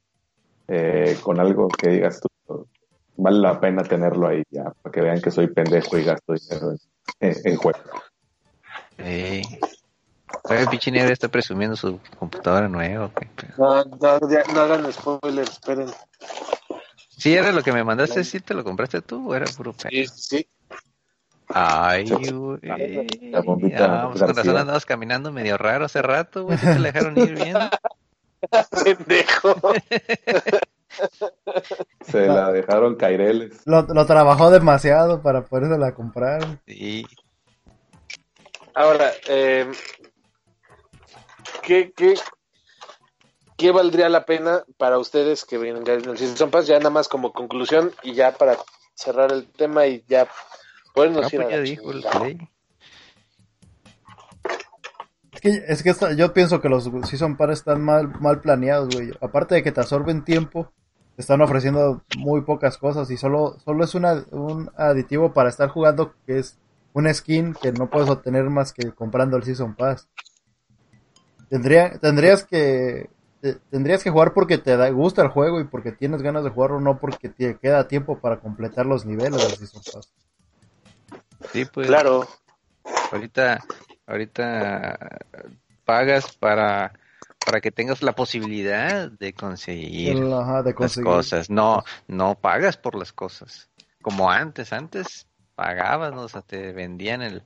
eh, 0.67 1.17
con 1.23 1.39
algo 1.39 1.67
que 1.67 1.89
digas 1.89 2.21
tú, 2.21 2.26
vale 3.17 3.39
la 3.39 3.59
pena 3.59 3.83
tenerlo 3.83 4.27
ahí 4.27 4.43
ya, 4.49 4.71
para 4.81 4.93
que 4.93 5.01
vean 5.01 5.21
que 5.21 5.31
soy 5.31 5.47
pendejo 5.47 5.97
y 5.97 6.03
gasto 6.03 6.33
dinero 6.33 6.71
en, 6.71 6.77
en, 7.29 7.35
en 7.43 7.55
juego. 7.57 7.79
Eh, 8.99 9.41
Oye, 10.43 10.61
el 10.61 10.67
pinche 10.69 10.91
negro 10.91 11.11
está 11.11 11.27
presumiendo 11.27 11.75
su 11.75 11.99
computadora 12.17 12.67
nueva. 12.67 13.05
¿o 13.05 13.13
qué? 13.13 13.27
No, 13.57 13.83
no, 13.83 14.29
ya, 14.29 14.43
no 14.53 14.61
hagan 14.61 14.91
spoilers, 14.91 15.51
esperen. 15.51 15.87
Sí, 17.17 17.33
era 17.33 17.51
lo 17.51 17.63
que 17.63 17.71
me 17.71 17.83
mandaste, 17.83 18.23
¿sí 18.23 18.39
te 18.39 18.53
lo 18.53 18.63
compraste 18.63 19.01
tú 19.01 19.31
o 19.31 19.35
era 19.35 19.45
puro? 19.45 19.73
Sí, 19.89 20.05
sí. 20.07 20.47
Ay, 21.49 22.09
güey. 22.09 22.59
La 23.31 23.41
bombita 23.41 24.03
Ah, 24.03 24.09
pues 24.09 24.23
con 24.23 24.35
razón 24.35 24.57
andabas 24.57 24.85
caminando 24.85 25.31
medio 25.31 25.57
raro 25.57 25.85
hace 25.85 26.01
rato, 26.01 26.43
güey. 26.43 26.57
¿Sí 26.57 26.65
te 26.65 26.79
la 26.79 26.91
dejaron 26.91 27.17
ir 27.17 27.35
bien? 27.35 27.55
Pendejo. 28.83 29.55
Se 32.01 32.27
la 32.27 32.51
dejaron 32.51 32.95
caireles. 32.95 33.61
Lo, 33.65 33.81
lo 33.83 34.05
trabajó 34.05 34.49
demasiado 34.51 35.21
para 35.21 35.45
podérsela 35.45 35.93
comprar. 35.93 36.59
Sí. 36.65 37.05
Ahora, 38.73 39.11
eh, 39.27 39.69
¿qué, 41.63 41.91
qué, 41.95 42.13
¿qué 43.57 43.71
valdría 43.71 44.09
la 44.09 44.25
pena 44.25 44.63
para 44.77 44.99
ustedes 44.99 45.45
que 45.45 45.57
vengan 45.57 45.87
en 45.87 46.09
el 46.09 46.17
Season 46.17 46.51
Pass? 46.51 46.67
Ya 46.67 46.77
nada 46.77 46.91
más 46.91 47.07
como 47.07 47.33
conclusión 47.33 47.91
y 48.03 48.13
ya 48.13 48.33
para 48.33 48.57
cerrar 48.93 49.31
el 49.31 49.47
tema 49.51 49.87
y 49.87 50.03
ya 50.07 50.27
podernos 50.93 51.25
Ah, 51.25 51.29
ir 51.35 51.41
a 51.41 51.45
pues 51.45 51.51
ya 51.51 51.57
la 51.57 51.63
dijo 51.63 51.91
el 51.91 52.01
chingada. 52.01 52.19
Play. 52.19 52.37
Es 55.33 55.41
que, 55.41 55.63
es 55.67 55.83
que 55.83 56.15
yo 56.15 56.33
pienso 56.33 56.61
que 56.61 56.69
los 56.69 56.89
Season 57.07 57.37
Pass 57.37 57.51
están 57.51 57.81
mal, 57.83 58.09
mal 58.19 58.41
planeados, 58.41 58.95
güey. 58.95 59.11
Aparte 59.21 59.55
de 59.55 59.63
que 59.63 59.71
te 59.71 59.81
absorben 59.81 60.23
tiempo, 60.23 60.71
están 61.17 61.41
ofreciendo 61.41 62.03
muy 62.13 62.41
pocas 62.41 62.77
cosas 62.77 63.09
y 63.11 63.17
solo, 63.17 63.57
solo 63.65 63.83
es 63.83 63.95
una, 63.95 64.25
un 64.31 64.69
aditivo 64.77 65.33
para 65.33 65.49
estar 65.49 65.69
jugando 65.69 66.13
que 66.25 66.39
es 66.39 66.57
un 66.93 67.13
skin 67.13 67.53
que 67.55 67.71
no 67.73 67.89
puedes 67.89 68.09
obtener 68.09 68.45
más 68.49 68.73
que 68.73 68.91
comprando 68.93 69.37
el 69.37 69.43
Season 69.43 69.75
Pass. 69.75 70.07
Tendría, 71.49 71.97
tendrías 71.99 72.45
que 72.45 73.09
te- 73.41 73.55
tendrías 73.71 74.03
que 74.03 74.09
jugar 74.09 74.33
porque 74.33 74.57
te 74.57 74.75
da, 74.77 74.89
gusta 74.89 75.21
el 75.21 75.29
juego 75.29 75.59
y 75.59 75.65
porque 75.65 75.91
tienes 75.91 76.21
ganas 76.21 76.43
de 76.43 76.49
jugarlo, 76.49 76.79
no 76.81 76.99
porque 76.99 77.29
te 77.29 77.57
queda 77.57 77.87
tiempo 77.87 78.19
para 78.19 78.39
completar 78.39 78.85
los 78.85 79.05
niveles 79.05 79.41
del 79.41 79.55
Season 79.57 79.81
Pass. 79.91 80.11
Sí, 81.51 81.65
pues. 81.65 81.87
Claro, 81.87 82.27
Ahorita, 83.11 83.63
ahorita 84.05 84.97
pagas 85.85 86.37
para, 86.37 86.93
para 87.47 87.61
que 87.61 87.71
tengas 87.71 88.03
la 88.03 88.13
posibilidad 88.13 89.09
de 89.09 89.33
conseguir 89.33 90.17
Ajá, 90.33 90.63
de 90.63 90.75
las 90.77 90.97
cosas. 90.97 91.49
No, 91.49 91.83
no 92.07 92.35
pagas 92.35 92.75
por 92.75 92.95
las 92.95 93.13
cosas. 93.13 93.69
Como 94.01 94.29
antes, 94.29 94.73
antes 94.73 95.27
pagabas, 95.55 96.13
¿no? 96.13 96.23
o 96.23 96.27
sea, 96.27 96.41
te 96.41 96.73
vendían 96.73 97.21
el, 97.21 97.43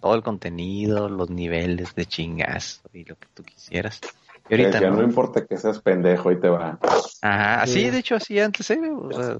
todo 0.00 0.14
el 0.14 0.22
contenido, 0.22 1.10
los 1.10 1.28
niveles 1.28 1.94
de 1.94 2.06
chingazo 2.06 2.80
y 2.94 3.04
lo 3.04 3.16
que 3.18 3.28
tú 3.34 3.42
quisieras. 3.44 4.00
Y 4.48 4.54
ahorita 4.54 4.80
decía, 4.80 4.90
no 4.90 4.96
no. 4.96 5.02
importa 5.02 5.44
que 5.44 5.58
seas 5.58 5.80
pendejo 5.80 6.32
y 6.32 6.40
te 6.40 6.48
va. 6.48 6.78
Ajá, 7.20 7.62
así 7.62 7.84
Sí. 7.84 7.90
de 7.90 7.98
hecho 7.98 8.16
así 8.16 8.40
antes 8.40 8.70
era, 8.70 8.92
o 8.94 9.12
sea, 9.12 9.38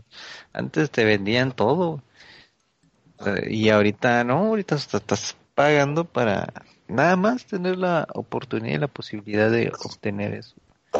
antes 0.53 0.91
te 0.91 1.05
vendían 1.05 1.53
todo. 1.53 2.03
O 3.19 3.25
sea, 3.25 3.49
Y 3.49 3.71
ahorita 3.71 4.25
no, 4.25 4.39
ahorita 4.49 4.75
hasta 4.75 4.99
estás 4.99 5.37
pagando 5.55 6.05
para, 6.05 6.53
Nada 6.89 7.17
más 7.17 7.47
tener 7.47 7.79
la 7.79 8.07
oportunidad 8.15 8.75
y 8.75 8.79
la 8.79 8.89
posibilidad 8.89 9.51
de 9.51 9.73
obtener 9.85 10.35
eso. 10.35 10.57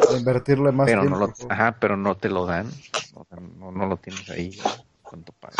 De 0.09 0.17
invertirle 0.17 0.71
más 0.71 0.87
Pero 0.87 1.01
tiempo. 1.01 1.19
no 1.19 1.27
lo, 1.27 1.33
ajá, 1.49 1.77
pero 1.79 1.97
no 1.97 2.15
te 2.15 2.29
lo 2.29 2.45
dan. 2.45 2.67
O 3.13 3.25
sea, 3.25 3.39
no, 3.39 3.71
no 3.71 3.85
lo 3.85 3.97
tienes 3.97 4.27
ahí. 4.29 4.57
¿Cuánto 5.01 5.33
pagas? 5.33 5.57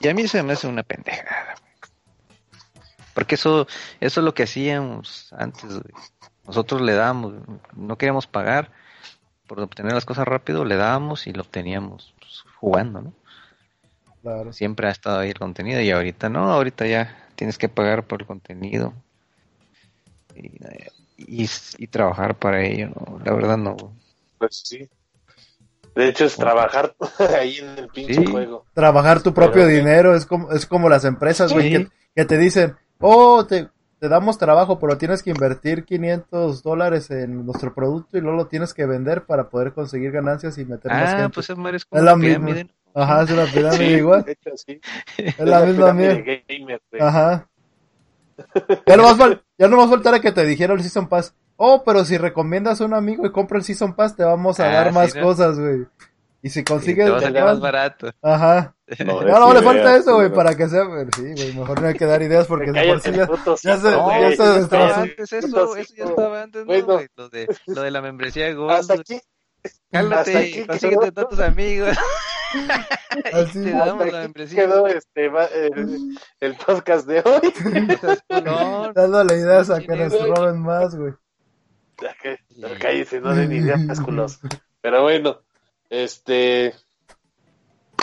Y 0.00 0.08
a 0.08 0.14
mí 0.14 0.26
se 0.26 0.42
me 0.42 0.54
hace 0.54 0.66
una 0.66 0.82
pendejada. 0.82 1.54
Porque 3.14 3.36
eso, 3.36 3.68
eso 4.00 4.20
es 4.20 4.24
lo 4.24 4.34
que 4.34 4.42
hacíamos 4.42 5.32
antes. 5.32 5.80
Nosotros 6.46 6.80
le 6.80 6.94
dábamos, 6.94 7.34
no 7.74 7.96
queríamos 7.96 8.26
pagar 8.26 8.72
por 9.46 9.60
obtener 9.60 9.92
las 9.92 10.04
cosas 10.04 10.26
rápido, 10.26 10.64
le 10.64 10.76
dábamos 10.76 11.26
y 11.26 11.32
lo 11.32 11.42
obteníamos 11.42 12.14
pues, 12.18 12.44
jugando, 12.56 13.02
¿no? 13.02 13.12
Claro. 14.22 14.52
Siempre 14.52 14.88
ha 14.88 14.90
estado 14.90 15.20
ahí 15.20 15.28
el 15.28 15.38
contenido 15.38 15.80
y 15.80 15.90
ahorita 15.90 16.28
no, 16.28 16.50
ahorita 16.50 16.86
ya 16.86 17.28
tienes 17.36 17.58
que 17.58 17.68
pagar 17.68 18.04
por 18.04 18.22
el 18.22 18.26
contenido 18.26 18.94
y, 20.34 20.46
eh, 20.64 20.88
y, 21.16 21.46
y 21.78 21.86
trabajar 21.88 22.36
para 22.38 22.62
ello. 22.64 22.88
¿no? 22.88 23.20
La 23.24 23.32
verdad 23.32 23.56
no. 23.56 23.76
Pues 24.38 24.62
sí. 24.64 24.88
De 25.94 26.08
hecho, 26.08 26.24
es 26.24 26.36
trabajar 26.36 26.94
ahí 27.40 27.58
en 27.58 27.78
el 27.78 27.88
pinche 27.88 28.14
Sí. 28.14 28.26
juego. 28.26 28.64
Trabajar 28.74 29.22
tu 29.22 29.32
propio 29.32 29.62
Pero- 29.62 29.68
dinero 29.68 30.14
es 30.16 30.26
como, 30.26 30.50
es 30.52 30.66
como 30.66 30.88
las 30.88 31.04
empresas, 31.04 31.52
güey, 31.52 31.68
Sí. 31.72 31.84
que, 31.84 31.90
que 32.16 32.24
te 32.24 32.36
dicen, 32.36 32.74
oh, 32.98 33.46
te, 33.46 33.68
te 34.00 34.08
damos 34.08 34.36
trabajo, 34.36 34.78
pero 34.80 34.98
tienes 34.98 35.22
que 35.22 35.30
invertir 35.30 35.84
500 35.84 36.62
dólares 36.64 37.10
en 37.12 37.46
nuestro 37.46 37.72
producto 37.72 38.18
y 38.18 38.20
luego 38.20 38.36
lo 38.38 38.46
tienes 38.48 38.74
que 38.74 38.86
vender 38.86 39.24
para 39.24 39.48
poder 39.48 39.72
conseguir 39.72 40.10
ganancias 40.10 40.58
y 40.58 40.64
meter 40.64 40.90
más 40.90 41.14
Ah, 41.14 41.16
gente. 41.18 41.34
pues 41.34 41.48
es 41.50 41.56
la 42.02 42.16
misma. 42.16 42.50
Ajá, 42.96 43.22
es 43.22 43.30
una 43.30 43.44
pirámide 43.52 43.76
Sí, 43.88 43.94
igual. 43.94 44.24
de 44.24 44.32
hecho, 44.32 44.50
sí. 44.56 44.80
Es 45.16 45.38
la 45.38 45.64
misma 45.64 45.92
mierda. 45.92 46.22
gamer. 46.48 46.82
Ajá. 47.00 47.48
Ya 48.86 48.96
no, 48.96 49.04
fal- 49.16 49.42
ya 49.58 49.68
no 49.68 49.76
más 49.76 49.90
faltara 49.90 50.20
que 50.20 50.32
te 50.32 50.44
dijera 50.44 50.74
el 50.74 50.82
Season 50.82 51.08
Pass. 51.08 51.34
Oh, 51.56 51.84
pero 51.84 52.04
si 52.04 52.18
recomiendas 52.18 52.80
a 52.80 52.84
un 52.84 52.94
amigo 52.94 53.24
y 53.26 53.30
compra 53.32 53.58
el 53.58 53.64
Season 53.64 53.94
Pass, 53.94 54.16
te 54.16 54.24
vamos 54.24 54.58
a 54.60 54.66
Ah, 54.68 54.72
dar 54.72 54.88
sí, 54.88 54.94
más 54.94 55.14
¿no? 55.14 55.22
cosas, 55.22 55.58
güey. 55.58 55.86
Y 56.42 56.50
si 56.50 56.60
Sí, 56.60 56.64
consigues... 56.64 57.06
te 57.06 57.10
va 57.12 57.18
a 57.18 57.20
salir 57.22 57.42
más- 57.42 57.60
barato. 57.60 58.10
Ajá. 58.20 58.74
No, 59.06 59.22
no 59.22 59.46
des 59.54 59.62
le 59.62 59.62
falta 59.62 59.96
eso, 59.96 60.14
güey, 60.16 60.30
para 60.30 60.54
que 60.54 60.68
sea... 60.68 60.82
Sí, 61.16 61.22
güey, 61.34 61.54
mejor 61.54 61.80
no 61.80 61.88
hay 61.88 61.94
que 61.94 62.04
dar 62.04 62.20
ideas 62.20 62.46
porque 62.46 62.70
de 62.70 62.86
por 62.86 63.00
sí 63.00 63.12
ya... 63.12 63.26
ya 63.26 63.26
se- 63.26 63.56
sí, 63.56 63.66
ya 63.66 63.78
se 63.78 64.32
Estaba 64.32 64.52
destrozó. 64.58 65.00
antes 65.00 65.32
eso, 65.32 65.46
eso 65.46 65.76
ya 65.76 65.84
sí, 65.84 65.94
estaba 65.96 66.42
antes, 66.42 66.60
¿no, 66.66 66.66
güey? 66.66 67.06
Lo 67.16 67.28
de, 67.30 67.46
lo 67.66 67.80
de 67.82 67.90
la 67.90 68.02
membresía 68.02 68.44
de 68.46 68.54
Gold. 68.54 68.72
Hasta 68.72 68.94
aquí, 68.94 69.18
Cálmate, 69.90 70.66
consíguete 70.66 71.12
tantos 71.12 71.40
amigos. 71.40 71.96
Así. 73.32 73.70
damos 73.70 74.12
la 74.12 74.28
quedó 74.32 74.86
este, 74.86 75.28
va- 75.28 75.44
el, 75.46 76.18
el 76.40 76.56
podcast 76.56 77.06
de 77.06 77.20
hoy. 77.20 77.52
No, 78.44 78.92
Dándole 78.92 79.36
ideas 79.38 79.70
a 79.70 79.80
que 79.80 79.86
¿Quién 79.86 79.98
nos 80.08 80.28
roben 80.28 80.60
más, 80.60 80.94
güey. 80.96 81.12
Ya 82.00 82.14
que- 82.22 82.38
ya 82.56 82.78
Cállese, 82.78 83.20
no 83.20 83.34
den 83.34 83.52
ideas, 83.52 84.00
culos. 84.04 84.40
Pero 84.80 85.02
bueno, 85.02 85.40
este, 85.90 86.74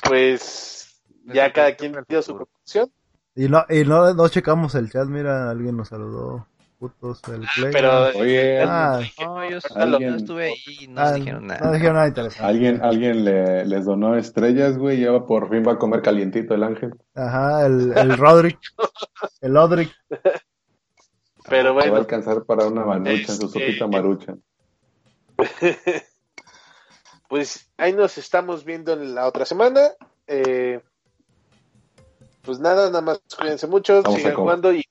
pues 0.08 1.02
ya 1.26 1.52
cada 1.54 1.76
quien 1.76 1.96
dio 2.08 2.22
su 2.22 2.36
proporción. 2.36 2.92
Y 3.36 3.48
no, 3.48 3.64
y 3.70 3.84
no, 3.86 4.14
no 4.14 4.28
checamos 4.30 4.76
el 4.76 4.92
chat, 4.92 5.08
mira, 5.08 5.50
alguien 5.50 5.78
nos 5.78 5.90
saludó. 5.90 6.48
Putos, 6.82 7.22
el 7.28 7.46
Play. 7.56 7.72
Pero 7.72 8.08
Oye, 8.18 8.62
Ah, 8.64 9.00
no, 9.20 9.48
yo, 9.48 9.60
Alguien- 9.76 10.10
yo 10.10 10.16
estuve 10.16 10.46
ahí 10.46 10.56
y 10.80 10.88
no 10.88 11.00
ah, 11.00 11.14
dijeron 11.14 11.46
nada. 11.46 11.60
no 11.64 11.72
dijeron 11.74 11.94
nada 11.94 12.08
interesante. 12.08 12.44
alguien, 12.44 12.82
alguien 12.84 13.24
le, 13.24 13.66
les 13.66 13.86
donó 13.86 14.16
estrellas, 14.16 14.80
güey, 14.80 15.00
y 15.00 15.04
ya 15.06 15.20
por 15.28 15.48
fin 15.52 15.64
va 15.66 15.74
a 15.74 15.78
comer 15.78 16.02
calientito 16.02 16.56
el 16.56 16.64
ángel. 16.64 16.92
Ajá, 17.14 17.68
el, 17.68 17.96
el 17.96 18.18
Roderick. 18.18 18.58
El 19.42 19.56
Odric. 19.58 19.92
Pero 20.10 20.30
Se 21.50 21.64
va 21.64 21.70
a 21.70 21.74
bueno, 21.74 21.96
alcanzar 21.98 22.46
para 22.46 22.66
una 22.66 22.84
marucha, 22.84 23.28
su 23.34 23.46
Este- 23.46 23.48
sopita 23.48 23.86
marucha. 23.88 24.36
pues 27.30 27.70
ahí 27.78 27.94
nos 27.94 28.18
estamos 28.18 28.66
viendo 28.66 28.94
en 28.94 29.14
la 29.16 29.28
otra 29.28 29.46
semana. 29.46 29.82
Eh, 30.28 30.82
pues 32.42 32.60
nada, 32.60 32.88
nada 32.88 33.02
más 33.02 33.22
cuídense 33.38 33.68
mucho, 33.68 34.02
Vamos 34.02 34.18
sigan 34.20 34.36
jugando 34.36 34.74
y 34.74 34.84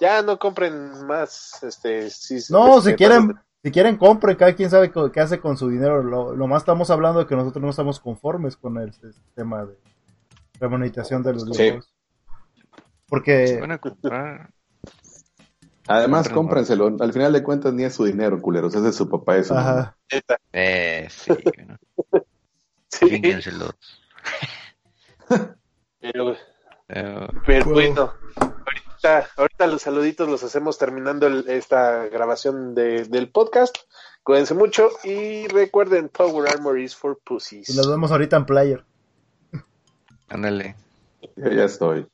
ya 0.00 0.22
no 0.22 0.38
compren 0.38 1.06
más. 1.06 1.62
Este, 1.62 2.10
sí, 2.10 2.38
No, 2.50 2.78
este, 2.78 2.90
si 2.90 2.96
quieren, 2.96 3.34
si 3.62 3.70
quieren 3.70 3.96
compren, 3.96 4.36
cada 4.36 4.54
quien 4.54 4.70
sabe 4.70 4.92
qué 5.12 5.20
hace 5.20 5.40
con 5.40 5.56
su 5.56 5.68
dinero. 5.68 6.02
Lo, 6.02 6.34
lo 6.34 6.46
más 6.46 6.62
estamos 6.62 6.90
hablando 6.90 7.20
de 7.20 7.26
que 7.26 7.36
nosotros 7.36 7.62
no 7.62 7.70
estamos 7.70 8.00
conformes 8.00 8.56
con 8.56 8.78
el 8.78 8.92
sistema 8.92 9.64
de 9.66 9.76
remonetización 10.58 11.22
de 11.22 11.32
los 11.34 11.42
Sí. 11.44 11.50
videojuegos. 11.50 11.94
Porque 13.08 13.46
Se 13.48 13.60
van 13.60 13.72
a 13.72 13.78
comprar. 13.78 14.50
Además, 15.88 16.28
cómprenselo. 16.28 16.94
Al 17.00 17.12
final 17.12 17.32
de 17.32 17.42
cuentas, 17.42 17.72
ni 17.74 17.82
es 17.82 17.94
su 17.94 18.04
dinero, 18.04 18.40
culeros. 18.40 18.74
Es 18.76 18.82
de 18.82 18.92
su 18.92 19.08
papá 19.08 19.36
eso. 19.36 19.58
ajá, 19.58 19.96
Eh, 20.52 21.08
sí, 21.10 21.32
bueno. 21.56 21.76
sí, 22.88 23.20
pero, 26.00 26.36
Pero, 26.86 27.28
pero 27.46 27.64
Wow. 27.66 27.74
bueno, 27.74 28.12
ahorita, 29.08 29.30
ahorita 29.36 29.66
los 29.66 29.82
saluditos 29.82 30.28
los 30.28 30.42
hacemos 30.44 30.78
terminando 30.78 31.26
el- 31.26 31.48
esta 31.48 32.06
grabación 32.06 32.74
de- 32.74 33.04
del 33.04 33.28
podcast. 33.30 33.76
Cuídense 34.22 34.54
mucho 34.54 34.90
y 35.04 35.48
recuerden 35.48 36.08
Power 36.08 36.48
Armor 36.50 36.78
is 36.78 36.94
for 36.94 37.18
pussies. 37.24 37.68
y 37.70 37.76
nos 37.76 37.88
vemos 37.90 38.10
ahorita 38.10 38.36
en 38.36 38.44
Player. 38.46 38.84
ándale. 40.28 40.76
Yo 41.36 41.50
ya 41.50 41.64
estoy. 41.64 42.06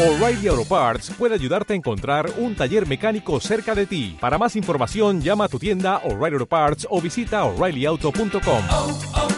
O'Reilly 0.00 0.46
Auto 0.48 0.64
Parts 0.64 1.10
puede 1.18 1.34
ayudarte 1.34 1.72
a 1.72 1.76
encontrar 1.76 2.30
un 2.38 2.54
taller 2.54 2.86
mecánico 2.86 3.40
cerca 3.40 3.74
de 3.74 3.86
ti. 3.86 4.16
Para 4.20 4.38
más 4.38 4.54
información, 4.54 5.20
llama 5.20 5.46
a 5.46 5.48
tu 5.48 5.58
tienda 5.58 5.98
O'Reilly 6.04 6.34
Auto 6.34 6.46
Parts 6.46 6.86
o 6.88 7.00
visita 7.00 7.44
oreillyauto.com. 7.44 9.37